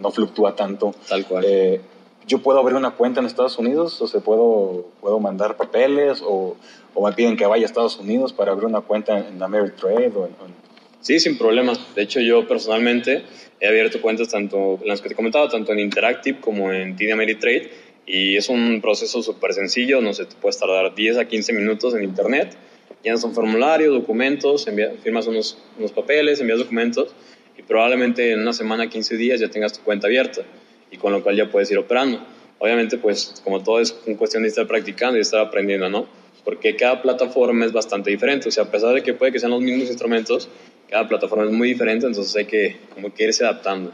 no 0.00 0.10
fluctúa 0.10 0.56
tanto. 0.56 0.94
Tal 1.08 1.26
cual. 1.26 1.44
Eh, 1.46 1.80
yo 2.26 2.38
puedo 2.42 2.60
abrir 2.60 2.76
una 2.76 2.92
cuenta 2.92 3.20
en 3.20 3.26
Estados 3.26 3.58
Unidos, 3.58 4.00
o 4.00 4.06
se 4.06 4.20
puedo, 4.20 4.86
puedo 5.00 5.18
mandar 5.18 5.56
papeles, 5.56 6.22
o, 6.22 6.56
o, 6.94 7.06
me 7.06 7.12
piden 7.12 7.36
que 7.36 7.46
vaya 7.46 7.64
a 7.64 7.66
Estados 7.66 7.98
Unidos 7.98 8.32
para 8.32 8.52
abrir 8.52 8.66
una 8.66 8.82
cuenta 8.82 9.18
en 9.18 9.42
Ameritrade. 9.42 10.12
O 10.14 10.26
en, 10.26 10.32
en... 10.32 10.69
Sí, 11.00 11.18
sin 11.18 11.38
problemas. 11.38 11.94
De 11.94 12.02
hecho, 12.02 12.20
yo 12.20 12.46
personalmente 12.46 13.22
he 13.60 13.66
abierto 13.66 14.00
cuentas 14.00 14.28
tanto 14.28 14.78
las 14.84 15.00
que 15.00 15.08
te 15.08 15.14
comentaba, 15.14 15.48
tanto 15.48 15.72
en 15.72 15.78
Interactive 15.78 16.40
como 16.40 16.72
en 16.72 16.96
TD 16.96 17.12
Ameritrade, 17.12 17.70
y 18.06 18.36
es 18.36 18.48
un 18.48 18.80
proceso 18.80 19.22
súper 19.22 19.52
sencillo, 19.52 20.00
no 20.00 20.12
sé, 20.12 20.24
te 20.26 20.34
puedes 20.34 20.58
tardar 20.58 20.94
10 20.94 21.18
a 21.18 21.24
15 21.26 21.52
minutos 21.52 21.94
en 21.94 22.02
Internet, 22.02 22.56
llenas 23.02 23.22
un 23.24 23.34
formulario, 23.34 23.92
documentos, 23.92 24.66
envía, 24.66 24.92
firmas 25.02 25.26
unos, 25.26 25.58
unos 25.78 25.92
papeles, 25.92 26.40
envías 26.40 26.58
documentos, 26.58 27.14
y 27.56 27.62
probablemente 27.62 28.32
en 28.32 28.40
una 28.40 28.52
semana, 28.52 28.88
15 28.88 29.16
días 29.16 29.40
ya 29.40 29.48
tengas 29.48 29.72
tu 29.74 29.84
cuenta 29.84 30.06
abierta 30.06 30.42
y 30.90 30.96
con 30.96 31.12
lo 31.12 31.22
cual 31.22 31.36
ya 31.36 31.50
puedes 31.50 31.70
ir 31.70 31.78
operando. 31.78 32.20
Obviamente, 32.58 32.98
pues 32.98 33.40
como 33.44 33.62
todo 33.62 33.80
es 33.80 33.92
cuestión 34.18 34.42
de 34.42 34.48
estar 34.48 34.66
practicando 34.66 35.18
y 35.18 35.20
estar 35.20 35.40
aprendiendo, 35.40 35.88
¿no? 35.88 36.06
Porque 36.44 36.74
cada 36.76 37.02
plataforma 37.02 37.64
es 37.66 37.72
bastante 37.72 38.10
diferente, 38.10 38.48
o 38.48 38.50
sea, 38.50 38.64
a 38.64 38.70
pesar 38.70 38.94
de 38.94 39.02
que 39.02 39.14
puede 39.14 39.30
que 39.30 39.38
sean 39.38 39.52
los 39.52 39.60
mismos 39.60 39.88
instrumentos, 39.88 40.48
cada 40.90 41.08
plataforma 41.08 41.44
es 41.44 41.52
muy 41.52 41.68
diferente, 41.68 42.06
entonces 42.06 42.34
hay 42.36 42.46
que 42.46 42.80
como 42.94 43.14
que 43.14 43.24
irse 43.24 43.44
adaptando. 43.44 43.92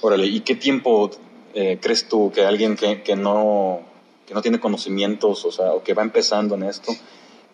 Órale, 0.00 0.26
¿y 0.26 0.40
qué 0.40 0.56
tiempo 0.56 1.10
eh, 1.54 1.78
crees 1.80 2.08
tú 2.08 2.32
que 2.34 2.44
alguien 2.44 2.76
que, 2.76 3.02
que, 3.02 3.16
no, 3.16 3.80
que 4.26 4.34
no 4.34 4.42
tiene 4.42 4.58
conocimientos, 4.58 5.44
o 5.44 5.52
sea, 5.52 5.72
o 5.72 5.82
que 5.82 5.94
va 5.94 6.02
empezando 6.02 6.56
en 6.56 6.64
esto, 6.64 6.92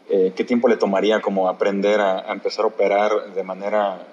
eh, 0.08 0.32
qué 0.34 0.44
tiempo 0.44 0.66
le 0.68 0.76
tomaría 0.76 1.20
como 1.20 1.48
aprender 1.48 2.00
a, 2.00 2.30
a 2.30 2.32
empezar 2.32 2.64
a 2.64 2.68
operar 2.68 3.34
de 3.34 3.42
manera, 3.44 4.06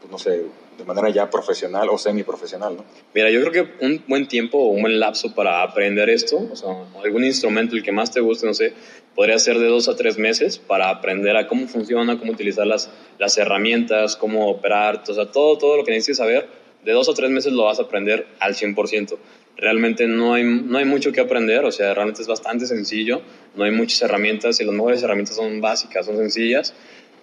pues, 0.00 0.10
no 0.10 0.18
sé, 0.18 0.46
de 0.76 0.84
manera 0.84 1.08
ya 1.10 1.30
profesional 1.30 1.88
o 1.90 1.98
semiprofesional, 1.98 2.76
¿no? 2.76 2.84
Mira, 3.14 3.30
yo 3.30 3.40
creo 3.40 3.52
que 3.52 3.84
un 3.84 4.02
buen 4.06 4.28
tiempo 4.28 4.58
o 4.58 4.68
un 4.68 4.82
buen 4.82 4.98
lapso 5.00 5.34
para 5.34 5.62
aprender 5.62 6.10
esto, 6.10 6.48
o 6.50 6.56
sea, 6.56 6.70
algún 7.02 7.24
instrumento, 7.24 7.74
el 7.74 7.82
que 7.82 7.92
más 7.92 8.10
te 8.10 8.20
guste, 8.20 8.46
no 8.46 8.54
sé, 8.54 8.72
podría 9.14 9.38
ser 9.38 9.58
de 9.58 9.66
dos 9.66 9.88
a 9.88 9.96
tres 9.96 10.18
meses 10.18 10.58
para 10.58 10.90
aprender 10.90 11.36
a 11.36 11.48
cómo 11.48 11.66
funciona, 11.66 12.18
cómo 12.18 12.32
utilizar 12.32 12.66
las, 12.66 12.90
las 13.18 13.36
herramientas, 13.38 14.16
cómo 14.16 14.48
operar, 14.48 15.02
o 15.08 15.14
sea, 15.14 15.26
todo, 15.32 15.56
todo 15.58 15.76
lo 15.78 15.84
que 15.84 15.92
necesites 15.92 16.18
saber, 16.18 16.48
de 16.84 16.92
dos 16.92 17.08
a 17.08 17.14
tres 17.14 17.30
meses 17.30 17.52
lo 17.52 17.64
vas 17.64 17.78
a 17.78 17.82
aprender 17.82 18.26
al 18.38 18.54
100%. 18.54 19.16
Realmente 19.56 20.06
no 20.06 20.34
hay, 20.34 20.44
no 20.44 20.78
hay 20.78 20.84
mucho 20.84 21.12
que 21.12 21.20
aprender, 21.20 21.64
o 21.64 21.72
sea, 21.72 21.94
realmente 21.94 22.20
es 22.20 22.28
bastante 22.28 22.66
sencillo, 22.66 23.22
no 23.54 23.64
hay 23.64 23.70
muchas 23.70 24.02
herramientas 24.02 24.60
y 24.60 24.64
las 24.64 24.74
mejores 24.74 25.02
herramientas 25.02 25.36
son 25.36 25.60
básicas, 25.62 26.04
son 26.04 26.18
sencillas, 26.18 26.74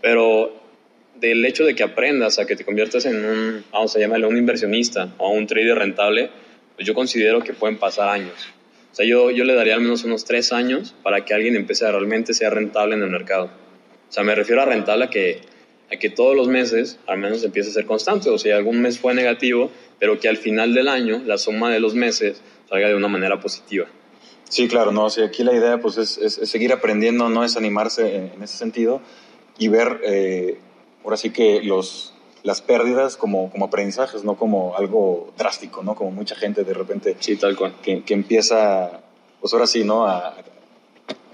pero 0.01 0.62
del 1.15 1.45
hecho 1.45 1.65
de 1.65 1.75
que 1.75 1.83
aprendas 1.83 2.39
a 2.39 2.45
que 2.45 2.55
te 2.55 2.65
conviertas 2.65 3.05
en 3.05 3.23
un, 3.23 3.63
vamos 3.71 3.95
a 3.95 3.99
llamarle, 3.99 4.27
un 4.27 4.37
inversionista 4.37 5.13
o 5.17 5.29
un 5.29 5.47
trader 5.47 5.77
rentable, 5.77 6.29
pues 6.75 6.87
yo 6.87 6.93
considero 6.93 7.41
que 7.41 7.53
pueden 7.53 7.77
pasar 7.77 8.09
años. 8.09 8.33
O 8.91 8.95
sea, 8.95 9.05
yo, 9.05 9.31
yo 9.31 9.43
le 9.43 9.55
daría 9.55 9.75
al 9.75 9.81
menos 9.81 10.03
unos 10.03 10.25
tres 10.25 10.53
años 10.53 10.93
para 11.01 11.25
que 11.25 11.33
alguien 11.33 11.55
empiece 11.55 11.85
a 11.85 11.91
realmente 11.91 12.33
ser 12.33 12.53
rentable 12.53 12.95
en 12.95 13.01
el 13.01 13.09
mercado. 13.09 13.45
O 13.45 14.11
sea, 14.13 14.23
me 14.23 14.35
refiero 14.35 14.61
a 14.61 14.65
rentable 14.65 15.05
a 15.05 15.09
que, 15.09 15.41
que 15.99 16.09
todos 16.09 16.35
los 16.35 16.47
meses 16.47 16.99
al 17.07 17.17
menos 17.17 17.43
empiece 17.43 17.69
a 17.69 17.73
ser 17.73 17.85
constante. 17.85 18.29
O 18.29 18.37
sea, 18.37 18.57
algún 18.57 18.81
mes 18.81 18.99
fue 18.99 19.13
negativo, 19.13 19.71
pero 19.99 20.19
que 20.19 20.29
al 20.29 20.37
final 20.37 20.73
del 20.73 20.87
año 20.87 21.21
la 21.25 21.37
suma 21.37 21.71
de 21.71 21.79
los 21.79 21.95
meses 21.95 22.41
salga 22.69 22.87
de 22.87 22.95
una 22.95 23.07
manera 23.07 23.39
positiva. 23.39 23.87
Sí, 24.49 24.67
claro, 24.67 24.91
no, 24.91 25.09
sí, 25.09 25.21
aquí 25.21 25.43
la 25.43 25.53
idea 25.53 25.79
pues 25.79 25.97
es, 25.97 26.17
es, 26.19 26.47
seguir 26.47 26.73
aprendiendo, 26.73 27.29
no 27.29 27.43
es 27.43 27.57
animarse 27.57 28.15
en, 28.15 28.31
en 28.35 28.43
ese 28.43 28.57
sentido 28.57 29.01
y 29.57 29.69
ver 29.69 30.01
eh, 30.05 30.59
ahora 31.03 31.17
sí 31.17 31.31
que 31.31 31.61
los, 31.61 32.13
las 32.43 32.61
pérdidas 32.61 33.17
como, 33.17 33.49
como 33.51 33.65
aprendizajes, 33.65 34.23
no 34.23 34.35
como 34.35 34.75
algo 34.75 35.33
drástico, 35.37 35.83
¿no? 35.83 35.95
Como 35.95 36.11
mucha 36.11 36.35
gente 36.35 36.63
de 36.63 36.73
repente 36.73 37.15
sí, 37.19 37.35
tal 37.35 37.55
cual. 37.55 37.75
Que, 37.81 38.03
que 38.03 38.13
empieza, 38.13 39.01
pues 39.41 39.53
ahora 39.53 39.67
sí, 39.67 39.83
¿no? 39.83 40.05
A, 40.07 40.35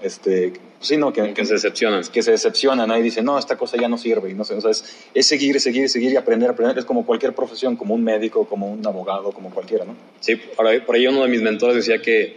este, 0.02 0.52
sí, 0.80 0.96
¿no? 0.96 1.12
Que, 1.12 1.34
que 1.34 1.44
se 1.44 1.54
decepcionan. 1.54 2.02
Que 2.04 2.22
se 2.22 2.30
decepcionan. 2.30 2.90
Y 2.98 3.02
dicen, 3.02 3.24
no, 3.24 3.38
esta 3.38 3.56
cosa 3.56 3.76
ya 3.76 3.88
no 3.88 3.98
sirve. 3.98 4.30
Y 4.30 4.34
no 4.34 4.44
sé, 4.44 4.54
o 4.54 4.60
sea, 4.60 4.70
es, 4.70 4.84
es 5.12 5.26
seguir, 5.26 5.60
seguir, 5.60 5.88
seguir 5.88 6.12
y 6.12 6.16
aprender, 6.16 6.50
aprender. 6.50 6.78
Es 6.78 6.84
como 6.84 7.04
cualquier 7.04 7.34
profesión, 7.34 7.76
como 7.76 7.94
un 7.94 8.04
médico, 8.04 8.46
como 8.46 8.70
un 8.70 8.86
abogado, 8.86 9.32
como 9.32 9.50
cualquiera, 9.50 9.84
¿no? 9.84 9.94
Sí, 10.20 10.36
por 10.36 10.66
ahí, 10.66 10.80
por 10.80 10.94
ahí 10.94 11.06
uno 11.06 11.22
de 11.22 11.28
mis 11.28 11.42
mentores 11.42 11.76
decía 11.76 12.00
que 12.00 12.36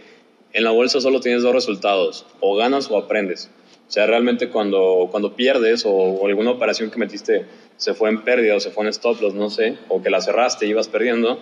en 0.52 0.62
la 0.62 0.70
bolsa 0.70 1.00
solo 1.00 1.20
tienes 1.20 1.42
dos 1.42 1.52
resultados, 1.52 2.26
o 2.40 2.54
ganas 2.56 2.90
o 2.90 2.96
aprendes. 2.96 3.50
O 3.88 3.90
sea, 3.90 4.06
realmente 4.06 4.48
cuando, 4.48 5.08
cuando 5.10 5.36
pierdes 5.36 5.84
o, 5.86 6.26
alguna 6.26 6.50
operación 6.50 6.90
que 6.90 6.98
metiste 6.98 7.44
se 7.76 7.94
fue 7.94 8.08
en 8.08 8.22
pérdida 8.22 8.56
o 8.56 8.60
se 8.60 8.70
fue 8.70 8.84
en 8.84 8.90
stop 8.90 9.20
loss, 9.20 9.34
no 9.34 9.50
sé, 9.50 9.76
o 9.88 10.02
que 10.02 10.10
la 10.10 10.20
cerraste 10.20 10.66
y 10.66 10.70
ibas 10.70 10.88
perdiendo, 10.88 11.38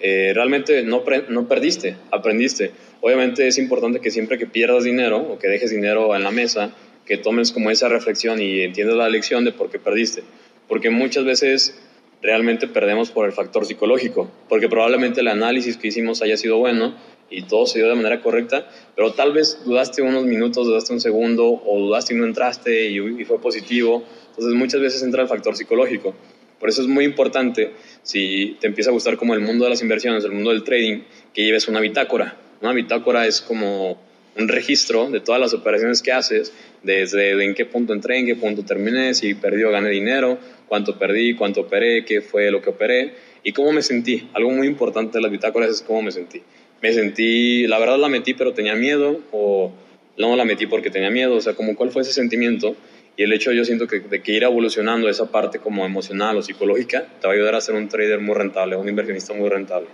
eh, 0.00 0.32
realmente 0.34 0.82
no, 0.82 1.02
no 1.28 1.48
perdiste, 1.48 1.96
aprendiste. 2.10 2.72
Obviamente 3.00 3.46
es 3.46 3.58
importante 3.58 4.00
que 4.00 4.10
siempre 4.10 4.38
que 4.38 4.46
pierdas 4.46 4.84
dinero 4.84 5.18
o 5.18 5.38
que 5.38 5.48
dejes 5.48 5.70
dinero 5.70 6.14
en 6.14 6.24
la 6.24 6.30
mesa, 6.30 6.72
que 7.06 7.16
tomes 7.16 7.52
como 7.52 7.70
esa 7.70 7.88
reflexión 7.88 8.40
y 8.40 8.60
entiendas 8.60 8.96
la 8.96 9.08
lección 9.08 9.44
de 9.44 9.52
por 9.52 9.70
qué 9.70 9.78
perdiste. 9.78 10.22
Porque 10.68 10.90
muchas 10.90 11.24
veces 11.24 11.80
realmente 12.20 12.66
perdemos 12.66 13.10
por 13.10 13.26
el 13.26 13.32
factor 13.32 13.64
psicológico, 13.64 14.30
porque 14.48 14.68
probablemente 14.68 15.20
el 15.20 15.28
análisis 15.28 15.76
que 15.76 15.88
hicimos 15.88 16.22
haya 16.22 16.36
sido 16.36 16.58
bueno 16.58 16.94
y 17.30 17.42
todo 17.42 17.66
se 17.66 17.78
dio 17.78 17.88
de 17.88 17.94
manera 17.94 18.20
correcta, 18.20 18.68
pero 18.96 19.12
tal 19.12 19.32
vez 19.32 19.60
dudaste 19.64 20.02
unos 20.02 20.24
minutos, 20.24 20.66
dudaste 20.66 20.92
un 20.92 21.00
segundo 21.00 21.46
o 21.46 21.78
dudaste 21.78 22.14
y 22.14 22.16
no 22.16 22.24
entraste 22.24 22.90
y, 22.90 23.24
fue 23.24 23.40
positivo. 23.40 24.04
Entonces 24.30 24.54
muchas 24.54 24.80
veces 24.80 25.02
entra 25.02 25.22
el 25.22 25.28
factor 25.28 25.56
psicológico. 25.56 26.14
Por 26.58 26.68
eso 26.68 26.82
es 26.82 26.88
muy 26.88 27.04
importante, 27.04 27.72
si 28.02 28.56
te 28.60 28.66
empieza 28.66 28.90
a 28.90 28.92
gustar 28.92 29.16
como 29.16 29.34
el 29.34 29.40
mundo 29.40 29.64
de 29.64 29.70
las 29.70 29.82
inversiones, 29.82 30.24
el 30.24 30.32
mundo 30.32 30.50
del 30.50 30.64
trading, 30.64 31.02
que 31.32 31.44
lleves 31.44 31.68
una 31.68 31.80
bitácora. 31.80 32.36
Una 32.60 32.72
bitácora 32.72 33.26
es 33.26 33.40
como 33.40 34.00
un 34.36 34.48
registro 34.48 35.10
de 35.10 35.20
todas 35.20 35.40
las 35.40 35.54
operaciones 35.54 36.02
que 36.02 36.12
haces, 36.12 36.52
desde 36.82 37.44
en 37.44 37.54
qué 37.54 37.64
punto 37.64 37.92
entré, 37.92 38.18
en 38.18 38.26
qué 38.26 38.36
punto 38.36 38.64
terminé, 38.64 39.14
si 39.14 39.34
perdí 39.34 39.64
o 39.64 39.70
gané 39.70 39.90
dinero, 39.90 40.38
cuánto 40.66 40.98
perdí, 40.98 41.34
cuánto 41.34 41.62
operé, 41.62 42.04
qué 42.04 42.20
fue 42.20 42.50
lo 42.50 42.62
que 42.62 42.70
operé 42.70 43.14
y 43.42 43.52
cómo 43.52 43.72
me 43.72 43.82
sentí. 43.82 44.28
Algo 44.34 44.50
muy 44.50 44.66
importante 44.66 45.18
de 45.18 45.22
las 45.22 45.30
bitácoras 45.30 45.70
es 45.70 45.82
cómo 45.82 46.02
me 46.02 46.12
sentí. 46.12 46.42
Me 46.82 46.92
sentí, 46.92 47.66
la 47.66 47.78
verdad 47.78 47.98
la 47.98 48.08
metí 48.08 48.34
pero 48.34 48.52
tenía 48.52 48.74
miedo 48.74 49.20
o 49.32 49.72
no 50.16 50.36
la 50.36 50.44
metí 50.44 50.66
porque 50.66 50.90
tenía 50.90 51.10
miedo, 51.10 51.36
o 51.36 51.40
sea, 51.40 51.54
como 51.54 51.76
cuál 51.76 51.90
fue 51.90 52.02
ese 52.02 52.12
sentimiento 52.12 52.76
y 53.16 53.24
el 53.24 53.32
hecho 53.32 53.52
yo 53.52 53.64
siento 53.64 53.86
que 53.86 54.00
de 54.00 54.22
que 54.22 54.32
ir 54.32 54.44
evolucionando 54.44 55.08
esa 55.08 55.30
parte 55.30 55.58
como 55.58 55.84
emocional 55.84 56.36
o 56.36 56.42
psicológica 56.42 57.06
te 57.20 57.26
va 57.26 57.32
a 57.32 57.36
ayudar 57.36 57.56
a 57.56 57.60
ser 57.60 57.74
un 57.74 57.88
trader 57.88 58.20
muy 58.20 58.34
rentable, 58.34 58.76
un 58.76 58.88
inversionista 58.88 59.34
muy 59.34 59.48
rentable. 59.48 59.88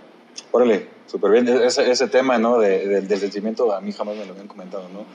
Órale, 0.51 0.85
súper 1.07 1.31
bien. 1.31 1.47
Ese, 1.47 1.89
ese 1.89 2.07
tema 2.07 2.37
¿no? 2.37 2.59
De, 2.59 2.87
de, 2.87 3.01
del 3.01 3.19
sentimiento 3.19 3.73
a 3.73 3.81
mí 3.81 3.91
jamás 3.91 4.15
me 4.15 4.25
lo 4.25 4.33
habían 4.33 4.47
comentado, 4.47 4.87
¿no? 4.89 5.05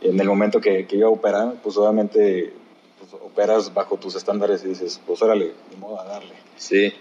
En 0.00 0.20
el 0.20 0.26
momento 0.28 0.60
que, 0.60 0.86
que 0.86 0.96
iba 0.96 1.08
a 1.08 1.10
operar, 1.10 1.54
pues 1.62 1.76
obviamente 1.76 2.52
pues, 2.98 3.12
operas 3.14 3.74
bajo 3.74 3.96
tus 3.96 4.14
estándares 4.14 4.64
y 4.64 4.68
dices, 4.68 5.00
pues 5.04 5.20
órale, 5.22 5.46
de 5.46 5.76
modo 5.78 6.00
a 6.00 6.04
darle. 6.04 6.34
Sí. 6.56 6.92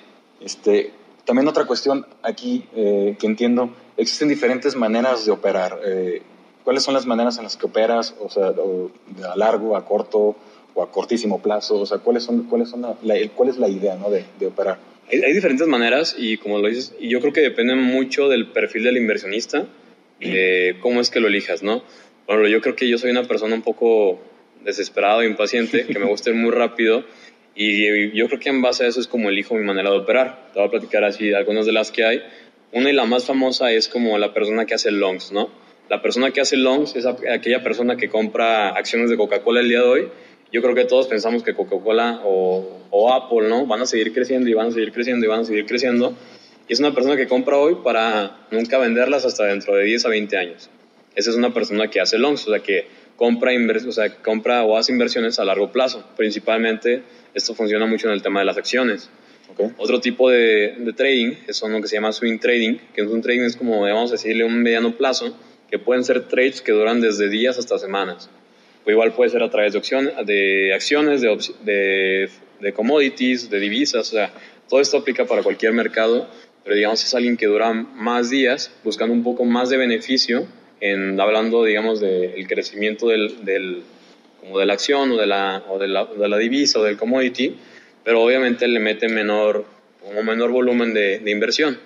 Este, 0.41 0.91
también 1.25 1.47
otra 1.47 1.65
cuestión 1.65 2.05
aquí 2.23 2.65
eh, 2.75 3.15
que 3.19 3.27
entiendo, 3.27 3.69
existen 3.97 4.29
diferentes 4.29 4.75
maneras 4.75 5.25
de 5.25 5.31
operar. 5.31 5.79
Eh, 5.85 6.21
¿Cuáles 6.63 6.83
son 6.83 6.93
las 6.93 7.05
maneras 7.05 7.37
en 7.37 7.43
las 7.43 7.57
que 7.57 7.65
operas? 7.65 8.15
O 8.19 8.29
sea, 8.29 8.49
o 8.49 8.91
a 9.29 9.35
largo, 9.35 9.75
a 9.75 9.85
corto 9.85 10.35
o 10.73 10.83
a 10.83 10.91
cortísimo 10.91 11.41
plazo. 11.41 11.79
O 11.79 11.85
sea, 11.85 11.97
¿cuáles 11.99 12.23
son, 12.23 12.43
cuáles 12.43 12.69
son 12.69 12.81
la, 12.81 12.95
la, 13.03 13.15
¿cuál 13.35 13.49
es 13.49 13.57
la 13.57 13.67
idea 13.67 13.95
¿no? 13.95 14.09
de, 14.09 14.25
de 14.39 14.47
operar? 14.47 14.77
Hay, 15.11 15.21
hay, 15.21 15.33
diferentes 15.33 15.65
maneras 15.67 16.15
y 16.17 16.37
como 16.37 16.59
lo 16.59 16.67
dices, 16.67 16.93
yo 16.99 17.21
creo 17.21 17.33
que 17.33 17.41
depende 17.41 17.75
mucho 17.75 18.27
del 18.27 18.47
perfil 18.47 18.83
del 18.83 18.97
inversionista, 18.97 19.65
de 20.19 20.77
cómo 20.81 20.99
es 20.99 21.09
que 21.09 21.19
lo 21.19 21.27
elijas, 21.27 21.63
¿no? 21.63 21.83
Bueno, 22.25 22.47
yo 22.47 22.59
creo 22.61 22.75
que 22.75 22.89
yo 22.89 22.97
soy 22.97 23.11
una 23.11 23.23
persona 23.23 23.55
un 23.55 23.61
poco 23.61 24.19
desesperada 24.65 25.23
e 25.23 25.27
impaciente, 25.27 25.85
que 25.85 25.99
me 25.99 26.05
gusta 26.05 26.31
ir 26.31 26.35
muy 26.35 26.51
rápido 26.51 27.05
y 27.59 28.11
yo 28.11 28.27
creo 28.27 28.39
que 28.39 28.49
en 28.49 28.61
base 28.61 28.85
a 28.85 28.87
eso 28.87 28.99
es 28.99 29.07
como 29.07 29.29
elijo 29.29 29.55
mi 29.55 29.63
manera 29.63 29.89
de 29.89 29.97
operar. 29.97 30.49
Te 30.53 30.59
voy 30.59 30.67
a 30.67 30.71
platicar 30.71 31.03
así 31.03 31.33
algunas 31.33 31.65
de 31.65 31.71
las 31.71 31.91
que 31.91 32.05
hay. 32.05 32.21
Una 32.73 32.89
y 32.89 32.93
la 32.93 33.05
más 33.05 33.25
famosa 33.25 33.71
es 33.71 33.87
como 33.87 34.17
la 34.17 34.33
persona 34.33 34.65
que 34.65 34.73
hace 34.73 34.91
longs, 34.91 35.31
¿no? 35.31 35.49
La 35.89 36.01
persona 36.01 36.31
que 36.31 36.41
hace 36.41 36.57
longs 36.57 36.95
es 36.97 37.05
aquella 37.05 37.63
persona 37.63 37.95
que 37.95 38.09
compra 38.09 38.69
acciones 38.69 39.09
de 39.09 39.15
Coca-Cola 39.15 39.61
el 39.61 39.69
día 39.69 39.79
de 39.79 39.87
hoy. 39.87 40.07
Yo 40.51 40.61
creo 40.61 40.75
que 40.75 40.83
todos 40.83 41.07
pensamos 41.07 41.43
que 41.43 41.53
Coca-Cola 41.53 42.21
o, 42.25 43.13
Apple, 43.13 43.47
¿no? 43.47 43.65
Van 43.65 43.81
a 43.81 43.85
seguir 43.85 44.13
creciendo 44.13 44.49
y 44.49 44.53
van 44.53 44.67
a 44.67 44.71
seguir 44.71 44.91
creciendo 44.91 45.25
y 45.25 45.29
van 45.29 45.41
a 45.41 45.45
seguir 45.45 45.65
creciendo. 45.65 46.13
Y 46.67 46.73
es 46.73 46.79
una 46.81 46.93
persona 46.93 47.15
que 47.15 47.27
compra 47.27 47.57
hoy 47.57 47.77
para 47.85 48.45
nunca 48.51 48.77
venderlas 48.77 49.23
hasta 49.23 49.45
dentro 49.45 49.75
de 49.75 49.85
10 49.85 50.05
a 50.05 50.09
20 50.09 50.37
años. 50.37 50.69
Esa 51.15 51.29
es 51.29 51.37
una 51.37 51.53
persona 51.53 51.89
que 51.89 52.01
hace 52.01 52.17
longs, 52.17 52.45
o 52.47 52.51
sea, 52.51 52.59
que 52.59 52.87
compra, 53.15 53.51
o 53.53 53.91
sea, 53.93 54.13
compra 54.21 54.63
o 54.63 54.77
hace 54.77 54.91
inversiones 54.91 55.39
a 55.39 55.45
largo 55.45 55.71
plazo. 55.71 56.05
Principalmente 56.17 57.03
esto 57.33 57.55
funciona 57.55 57.85
mucho 57.85 58.07
en 58.07 58.13
el 58.13 58.21
tema 58.21 58.41
de 58.41 58.45
las 58.45 58.57
acciones. 58.57 59.09
Okay. 59.53 59.71
Otro 59.77 60.01
tipo 60.01 60.29
de, 60.29 60.75
de 60.77 60.93
trading 60.93 61.35
es 61.47 61.61
uno 61.61 61.81
que 61.81 61.87
se 61.87 61.95
llama 61.95 62.11
swing 62.11 62.37
trading, 62.37 62.77
que 62.93 63.01
es 63.01 63.07
un 63.07 63.21
trading 63.21 63.41
es 63.41 63.55
como, 63.55 63.81
vamos 63.81 64.11
a 64.11 64.13
decirle, 64.13 64.43
un 64.43 64.61
mediano 64.61 64.95
plazo, 64.95 65.35
que 65.69 65.79
pueden 65.79 66.03
ser 66.03 66.27
trades 66.27 66.61
que 66.61 66.71
duran 66.71 67.01
desde 67.01 67.29
días 67.29 67.57
hasta 67.57 67.77
semanas. 67.77 68.29
O 68.85 68.91
igual 68.91 69.13
puede 69.13 69.29
ser 69.29 69.43
a 69.43 69.49
través 69.49 69.73
de, 69.73 69.79
opción, 69.79 70.09
de 70.25 70.73
acciones, 70.73 71.21
de, 71.21 71.37
de, 71.63 72.29
de, 72.59 72.73
commodities, 72.73 73.49
de 73.49 73.59
divisas, 73.59 74.07
o 74.13 74.15
sea, 74.15 74.31
todo 74.69 74.79
esto 74.79 74.97
aplica 74.97 75.25
para 75.25 75.43
cualquier 75.43 75.73
mercado, 75.73 76.27
pero 76.63 76.75
digamos 76.75 77.03
es 77.03 77.13
alguien 77.13 77.37
que 77.37 77.47
dura 77.47 77.73
más 77.73 78.29
días 78.29 78.71
buscando 78.83 79.13
un 79.13 79.23
poco 79.23 79.45
más 79.45 79.69
de 79.69 79.77
beneficio, 79.77 80.45
en, 80.79 81.19
hablando 81.19 81.63
digamos 81.63 81.99
del 81.99 82.33
de 82.33 82.47
crecimiento 82.47 83.07
del, 83.07 83.43
del, 83.43 83.83
como 84.39 84.59
de 84.59 84.65
la 84.65 84.73
acción 84.73 85.11
o 85.11 85.17
de 85.17 85.25
la, 85.25 85.63
o 85.69 85.79
de 85.79 85.87
la, 85.87 86.05
de 86.05 86.27
la 86.29 86.37
divisa 86.37 86.79
o 86.79 86.83
del 86.83 86.97
commodity, 86.97 87.55
pero 88.07 88.21
obviamente 88.21 88.69
le 88.69 88.79
mete 88.79 89.09
menor, 89.09 89.65
como 90.01 90.23
menor 90.23 90.49
volumen 90.49 90.93
de, 90.93 91.19
de 91.19 91.29
inversión. 91.29 91.77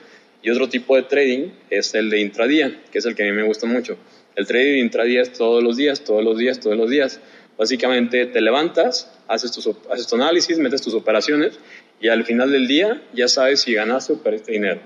Y 0.44 0.52
otro 0.52 0.70
tipo 0.70 0.96
de 0.96 1.02
trading 1.02 1.50
es 1.72 1.96
el 1.96 2.12
de 2.12 2.20
intradía, 2.20 2.80
que 2.92 3.00
es 3.00 3.06
el 3.06 3.16
que 3.16 3.24
a 3.24 3.26
mí 3.26 3.32
me 3.32 3.42
gusta 3.42 3.66
mucho. 3.66 3.98
El 4.36 4.46
trading 4.46 4.82
intradía 4.82 5.24
es 5.24 5.34
todos 5.34 5.64
los 5.64 5.78
días, 5.78 6.04
todos 6.04 6.24
los 6.24 6.38
días, 6.38 6.60
todos 6.60 6.78
los 6.78 6.92
días. 6.92 7.20
Básicamente 7.58 8.28
te 8.28 8.40
levantas, 8.40 9.12
haces, 9.28 9.52
tus, 9.52 9.68
haces 9.90 10.06
tu 10.06 10.14
análisis, 10.14 10.60
metes 10.60 10.84
tus 10.84 10.94
operaciones 10.94 11.58
y 12.00 12.10
al 12.10 12.24
final 12.24 12.52
del 12.52 12.68
día 12.68 13.02
ya 13.16 13.28
sabes 13.28 13.62
si 13.62 13.74
ganaste 13.74 14.14
o 14.14 14.22
perdiste 14.22 14.52
dinero. 14.52 14.80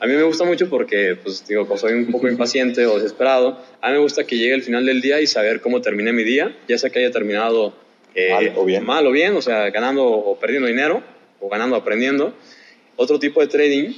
A 0.00 0.08
mí 0.08 0.14
me 0.14 0.24
gusta 0.24 0.42
mucho 0.42 0.68
porque, 0.68 1.16
pues 1.22 1.46
digo, 1.46 1.68
como 1.68 1.78
soy 1.78 1.92
un 1.92 2.10
poco 2.10 2.26
impaciente 2.34 2.84
o 2.86 2.96
desesperado, 2.96 3.62
a 3.80 3.90
mí 3.90 3.92
me 3.92 4.00
gusta 4.00 4.24
que 4.24 4.36
llegue 4.36 4.54
el 4.54 4.62
final 4.62 4.86
del 4.86 5.00
día 5.02 5.20
y 5.20 5.28
saber 5.28 5.60
cómo 5.60 5.82
terminé 5.82 6.12
mi 6.12 6.24
día, 6.24 6.56
ya 6.66 6.78
sea 6.78 6.90
que 6.90 6.98
haya 6.98 7.12
terminado 7.12 7.76
eh, 8.14 8.30
mal, 8.30 8.52
o 8.56 8.64
bien. 8.64 8.84
mal 8.84 9.06
o 9.06 9.10
bien, 9.10 9.36
o 9.36 9.42
sea, 9.42 9.70
ganando 9.70 10.06
o 10.06 10.38
perdiendo 10.38 10.68
dinero, 10.68 11.02
o 11.40 11.48
ganando 11.48 11.76
o 11.76 11.78
aprendiendo. 11.78 12.34
Otro 12.96 13.18
tipo 13.18 13.40
de 13.40 13.46
trading 13.46 13.94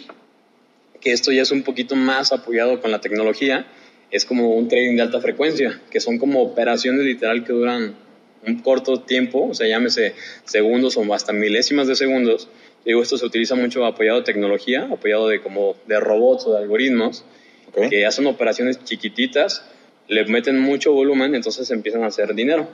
que 1.02 1.12
esto 1.12 1.32
ya 1.32 1.42
es 1.42 1.50
un 1.50 1.64
poquito 1.64 1.96
más 1.96 2.32
apoyado 2.32 2.80
con 2.80 2.90
la 2.90 3.00
tecnología, 3.00 3.66
es 4.10 4.24
como 4.24 4.54
un 4.54 4.68
trading 4.68 4.96
de 4.96 5.02
alta 5.02 5.20
frecuencia, 5.20 5.80
que 5.90 6.00
son 6.00 6.18
como 6.18 6.40
operaciones 6.42 7.04
literal 7.04 7.44
que 7.44 7.52
duran 7.52 7.96
un 8.46 8.60
corto 8.60 9.00
tiempo, 9.00 9.48
o 9.48 9.54
sea, 9.54 9.66
llámese 9.66 10.14
segundos 10.44 10.96
o 10.96 11.14
hasta 11.14 11.32
milésimas 11.32 11.88
de 11.88 11.96
segundos. 11.96 12.48
Digo, 12.84 13.02
esto 13.02 13.16
se 13.18 13.26
utiliza 13.26 13.54
mucho 13.54 13.84
apoyado 13.84 14.18
de 14.18 14.24
tecnología, 14.24 14.88
apoyado 14.90 15.28
de 15.28 15.40
como 15.40 15.76
de 15.86 15.98
robots 16.00 16.46
o 16.46 16.52
de 16.52 16.58
algoritmos, 16.58 17.24
que 17.90 18.06
hacen 18.06 18.26
operaciones 18.26 18.84
chiquititas, 18.84 19.64
le 20.08 20.24
meten 20.26 20.60
mucho 20.60 20.92
volumen, 20.92 21.34
entonces 21.34 21.70
empiezan 21.70 22.04
a 22.04 22.08
hacer 22.08 22.34
dinero. 22.34 22.68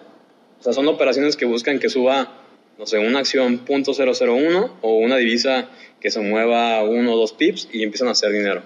O 0.60 0.62
sea, 0.62 0.72
son 0.72 0.88
operaciones 0.88 1.36
que 1.36 1.44
buscan 1.44 1.78
que 1.78 1.88
suba, 1.88 2.32
no 2.78 2.86
sé, 2.86 2.98
una 2.98 3.20
acción 3.20 3.64
.001 3.64 4.70
o 4.80 4.96
una 4.96 5.16
divisa 5.16 5.68
que 6.00 6.10
se 6.10 6.20
mueva 6.20 6.82
uno 6.82 7.14
o 7.14 7.16
dos 7.16 7.32
pips 7.32 7.68
y 7.72 7.82
empiezan 7.82 8.08
a 8.08 8.12
hacer 8.12 8.32
dinero 8.32 8.62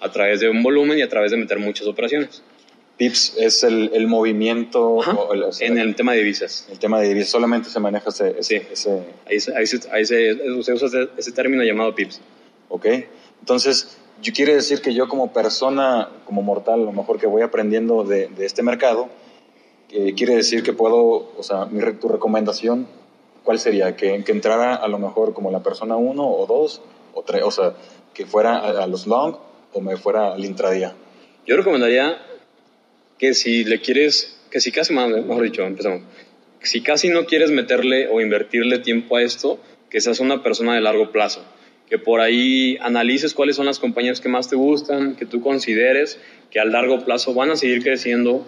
a 0.00 0.10
través 0.12 0.40
de 0.40 0.48
un 0.48 0.62
volumen 0.62 0.98
y 0.98 1.02
a 1.02 1.08
través 1.08 1.30
de 1.30 1.36
meter 1.36 1.58
muchas 1.58 1.86
operaciones. 1.86 2.42
Pips 2.96 3.34
es 3.38 3.62
el, 3.62 3.90
el 3.92 4.06
movimiento 4.06 5.00
en 5.60 5.78
el 5.78 5.94
tema 5.94 6.12
de 6.12 6.18
divisas. 6.18 6.66
El 6.70 6.78
tema 6.78 6.98
de 7.00 7.08
divisas 7.08 7.30
solamente 7.30 7.68
se 7.68 7.78
maneja 7.78 8.08
ese... 8.08 8.42
sí, 8.42 8.62
ese... 8.72 9.02
Ahí, 9.26 9.38
se, 9.38 9.52
ahí, 9.90 10.06
se, 10.06 10.32
usa 10.32 11.08
ese 11.16 11.32
término 11.32 11.62
llamado 11.62 11.94
Pips. 11.94 12.20
Ok, 12.68 12.86
entonces 13.40 13.98
yo 14.22 14.32
quiere 14.32 14.54
decir 14.54 14.80
que 14.80 14.94
yo 14.94 15.08
como 15.08 15.32
persona, 15.34 16.08
como 16.24 16.40
mortal, 16.40 16.80
a 16.80 16.84
lo 16.84 16.92
mejor 16.92 17.18
que 17.18 17.26
voy 17.26 17.42
aprendiendo 17.42 18.02
de, 18.02 18.28
de 18.28 18.46
este 18.46 18.62
mercado, 18.62 19.10
eh, 19.90 20.14
quiere 20.16 20.34
decir 20.34 20.62
que 20.62 20.72
puedo, 20.72 21.32
o 21.36 21.42
sea, 21.42 21.66
mi, 21.66 21.80
tu 21.94 22.08
recomendación, 22.08 22.86
¿cuál 23.44 23.58
sería? 23.58 23.96
Que, 23.96 24.22
que 24.24 24.32
entrara 24.32 24.74
a 24.74 24.88
lo 24.88 24.98
mejor 24.98 25.34
como 25.34 25.50
la 25.50 25.62
persona 25.62 25.96
uno 25.96 26.28
o 26.28 26.46
dos 26.46 26.82
o 27.14 27.22
tres, 27.22 27.42
o 27.44 27.50
sea, 27.50 27.74
que 28.14 28.26
fuera 28.26 28.58
a, 28.58 28.84
a 28.84 28.86
los 28.86 29.06
long 29.06 29.36
o 29.72 29.80
me 29.80 29.96
fuera 29.96 30.32
al 30.32 30.44
intradía. 30.44 30.94
Yo 31.46 31.56
recomendaría 31.56 32.18
que 33.18 33.34
si 33.34 33.64
le 33.64 33.80
quieres, 33.80 34.38
que 34.50 34.60
si 34.60 34.72
casi, 34.72 34.92
mejor 34.92 35.42
dicho, 35.42 35.62
empezamos, 35.62 36.02
si 36.60 36.82
casi 36.82 37.08
no 37.08 37.26
quieres 37.26 37.50
meterle 37.50 38.08
o 38.08 38.20
invertirle 38.20 38.78
tiempo 38.78 39.16
a 39.16 39.22
esto, 39.22 39.58
que 39.90 40.00
seas 40.00 40.20
una 40.20 40.42
persona 40.42 40.74
de 40.74 40.80
largo 40.80 41.12
plazo, 41.12 41.42
que 41.88 41.98
por 41.98 42.20
ahí 42.20 42.76
analices 42.80 43.34
cuáles 43.34 43.56
son 43.56 43.66
las 43.66 43.78
compañías 43.78 44.20
que 44.20 44.28
más 44.28 44.48
te 44.48 44.56
gustan, 44.56 45.14
que 45.14 45.26
tú 45.26 45.40
consideres 45.40 46.18
que 46.50 46.58
a 46.58 46.64
largo 46.64 47.04
plazo 47.04 47.34
van 47.34 47.50
a 47.50 47.56
seguir 47.56 47.82
creciendo. 47.82 48.44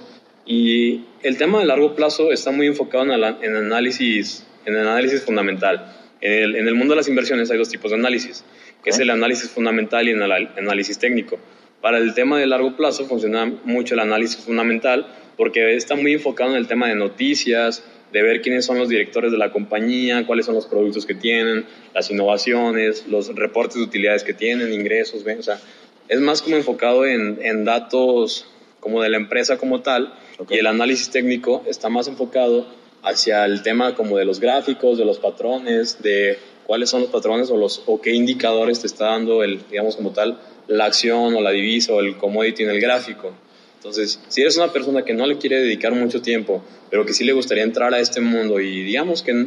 Y 0.46 1.04
el 1.22 1.36
tema 1.36 1.60
de 1.60 1.66
largo 1.66 1.94
plazo 1.94 2.32
está 2.32 2.50
muy 2.50 2.66
enfocado 2.66 3.04
en, 3.04 3.44
en 3.44 3.56
análisis, 3.56 4.46
en 4.64 4.74
el 4.74 4.86
análisis 4.86 5.22
fundamental. 5.22 5.94
En 6.20 6.32
el, 6.32 6.56
en 6.56 6.68
el, 6.68 6.74
mundo 6.74 6.94
de 6.94 6.96
las 6.96 7.08
inversiones 7.08 7.50
hay 7.50 7.58
dos 7.58 7.68
tipos 7.68 7.90
de 7.90 7.96
análisis, 7.96 8.44
que 8.82 8.90
es 8.90 8.98
el 8.98 9.10
análisis 9.10 9.50
fundamental 9.50 10.08
y 10.08 10.12
el 10.12 10.22
análisis 10.22 10.98
técnico. 10.98 11.38
Para 11.80 11.98
el 11.98 12.14
tema 12.14 12.38
de 12.38 12.46
largo 12.46 12.76
plazo 12.76 13.06
funciona 13.06 13.46
mucho 13.64 13.94
el 13.94 14.00
análisis 14.00 14.38
fundamental 14.38 15.06
porque 15.36 15.76
está 15.76 15.94
muy 15.94 16.14
enfocado 16.14 16.50
en 16.50 16.56
el 16.56 16.66
tema 16.66 16.88
de 16.88 16.96
noticias, 16.96 17.84
de 18.12 18.22
ver 18.22 18.40
quiénes 18.40 18.64
son 18.64 18.78
los 18.78 18.88
directores 18.88 19.30
de 19.30 19.38
la 19.38 19.52
compañía, 19.52 20.26
cuáles 20.26 20.46
son 20.46 20.56
los 20.56 20.66
productos 20.66 21.06
que 21.06 21.14
tienen, 21.14 21.66
las 21.94 22.10
innovaciones, 22.10 23.06
los 23.06 23.34
reportes 23.34 23.76
de 23.76 23.82
utilidades 23.82 24.24
que 24.24 24.34
tienen, 24.34 24.72
ingresos, 24.72 25.24
o 25.24 25.42
sea, 25.42 25.60
es 26.08 26.20
más 26.20 26.42
como 26.42 26.56
enfocado 26.56 27.06
en, 27.06 27.38
en 27.42 27.64
datos 27.64 28.46
como 28.80 29.02
de 29.02 29.10
la 29.10 29.18
empresa 29.18 29.58
como 29.58 29.82
tal 29.82 30.14
y 30.48 30.58
el 30.58 30.66
análisis 30.66 31.10
técnico 31.10 31.62
está 31.66 31.88
más 31.88 32.08
enfocado 32.08 32.66
hacia 33.02 33.44
el 33.44 33.62
tema 33.62 33.94
como 33.94 34.16
de 34.18 34.24
los 34.24 34.40
gráficos, 34.40 34.98
de 34.98 35.04
los 35.04 35.18
patrones, 35.18 36.02
de 36.02 36.38
cuáles 36.66 36.90
son 36.90 37.02
los 37.02 37.10
patrones 37.10 37.50
o, 37.50 37.56
los, 37.56 37.82
o 37.86 38.00
qué 38.00 38.12
indicadores 38.12 38.80
te 38.80 38.86
está 38.86 39.06
dando 39.06 39.42
el, 39.42 39.60
digamos 39.70 39.96
como 39.96 40.10
tal, 40.10 40.38
la 40.66 40.84
acción 40.84 41.34
o 41.34 41.40
la 41.40 41.50
divisa 41.50 41.92
o 41.92 42.00
el 42.00 42.16
commodity 42.16 42.64
en 42.64 42.70
el 42.70 42.80
gráfico. 42.80 43.32
Entonces, 43.76 44.20
si 44.28 44.42
eres 44.42 44.56
una 44.56 44.72
persona 44.72 45.04
que 45.04 45.14
no 45.14 45.26
le 45.26 45.38
quiere 45.38 45.60
dedicar 45.60 45.94
mucho 45.94 46.20
tiempo, 46.20 46.62
pero 46.90 47.06
que 47.06 47.12
sí 47.12 47.24
le 47.24 47.32
gustaría 47.32 47.62
entrar 47.62 47.94
a 47.94 48.00
este 48.00 48.20
mundo 48.20 48.60
y 48.60 48.82
digamos 48.82 49.22
que 49.22 49.46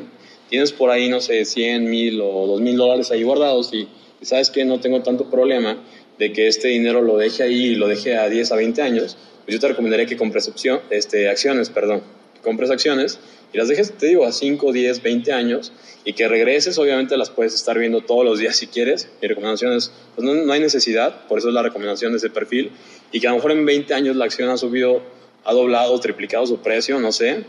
tienes 0.49 0.71
por 0.71 0.89
ahí, 0.89 1.10
no 1.10 1.21
sé, 1.21 1.45
100 1.45 1.89
mil 1.89 2.21
o 2.21 2.47
2 2.47 2.62
mil 2.62 2.77
dólares 2.77 3.12
ahí 3.12 3.23
guardados 3.23 3.73
y, 3.73 3.88
sabes 4.21 4.51
que 4.51 4.65
no 4.65 4.80
tengo 4.80 5.01
tanto 5.01 5.32
problema 5.32 5.77
de 6.19 6.32
que 6.32 6.47
este 6.47 6.67
dinero 6.67 7.01
lo 7.01 7.17
deje 7.17 7.41
ahí 7.41 7.65
y 7.67 7.75
lo 7.75 7.88
deje 7.88 8.17
a 8.17 8.30
10 8.30 8.51
a 8.51 8.56
20 8.56 8.82
años, 8.84 9.17
pues 9.45 9.56
yo 9.56 9.60
te 9.60 9.67
recomendaría 9.67 10.06
que 10.06 10.17
compres 10.17 10.47
opción, 10.47 10.82
este, 10.89 11.30
acciones, 11.30 11.69
perdón, 11.69 12.01
que 12.36 12.41
compres 12.41 12.69
acciones 12.69 13.19
y 13.54 13.58
las 13.58 13.67
dejes, 13.67 13.91
te 13.97 14.08
digo, 14.08 14.25
a 14.25 14.32
5, 14.32 14.71
10, 14.71 15.01
20 15.01 15.34
años 15.34 15.73
y 16.06 16.13
que 16.13 16.27
regreses, 16.27 16.77
obviamente 16.77 17.17
las 17.17 17.30
puedes 17.30 17.54
estar 17.54 17.77
viendo 17.77 18.01
todos 18.01 18.23
los 18.23 18.39
días 18.39 18.56
si 18.56 18.67
quieres. 18.67 19.10
Mi 19.21 19.27
recomendación 19.27 19.73
es, 19.73 19.91
pues 20.15 20.25
no, 20.25 20.34
no, 20.34 20.54
hay 20.54 20.60
necesidad, 20.60 21.27
por 21.27 21.39
eso 21.39 21.49
es 21.49 21.54
la 21.54 21.62
recomendación 21.62 22.12
de 22.13 22.17
ese 22.17 22.30
perfil, 22.30 22.71
y 23.12 23.19
que 23.19 23.27
a 23.27 23.32
lo 23.32 23.38
mejor 23.38 23.51
en 23.51 23.65
20 23.65 23.93
años 23.93 24.15
la 24.15 24.25
acción 24.25 24.49
ha 24.49 24.58
subido, 24.58 25.01
ha 25.43 25.54
doblado, 25.54 25.99
triplicado 25.99 26.47
su 26.47 26.60
precio, 26.60 26.99
no 26.99 27.12
sé, 27.12 27.43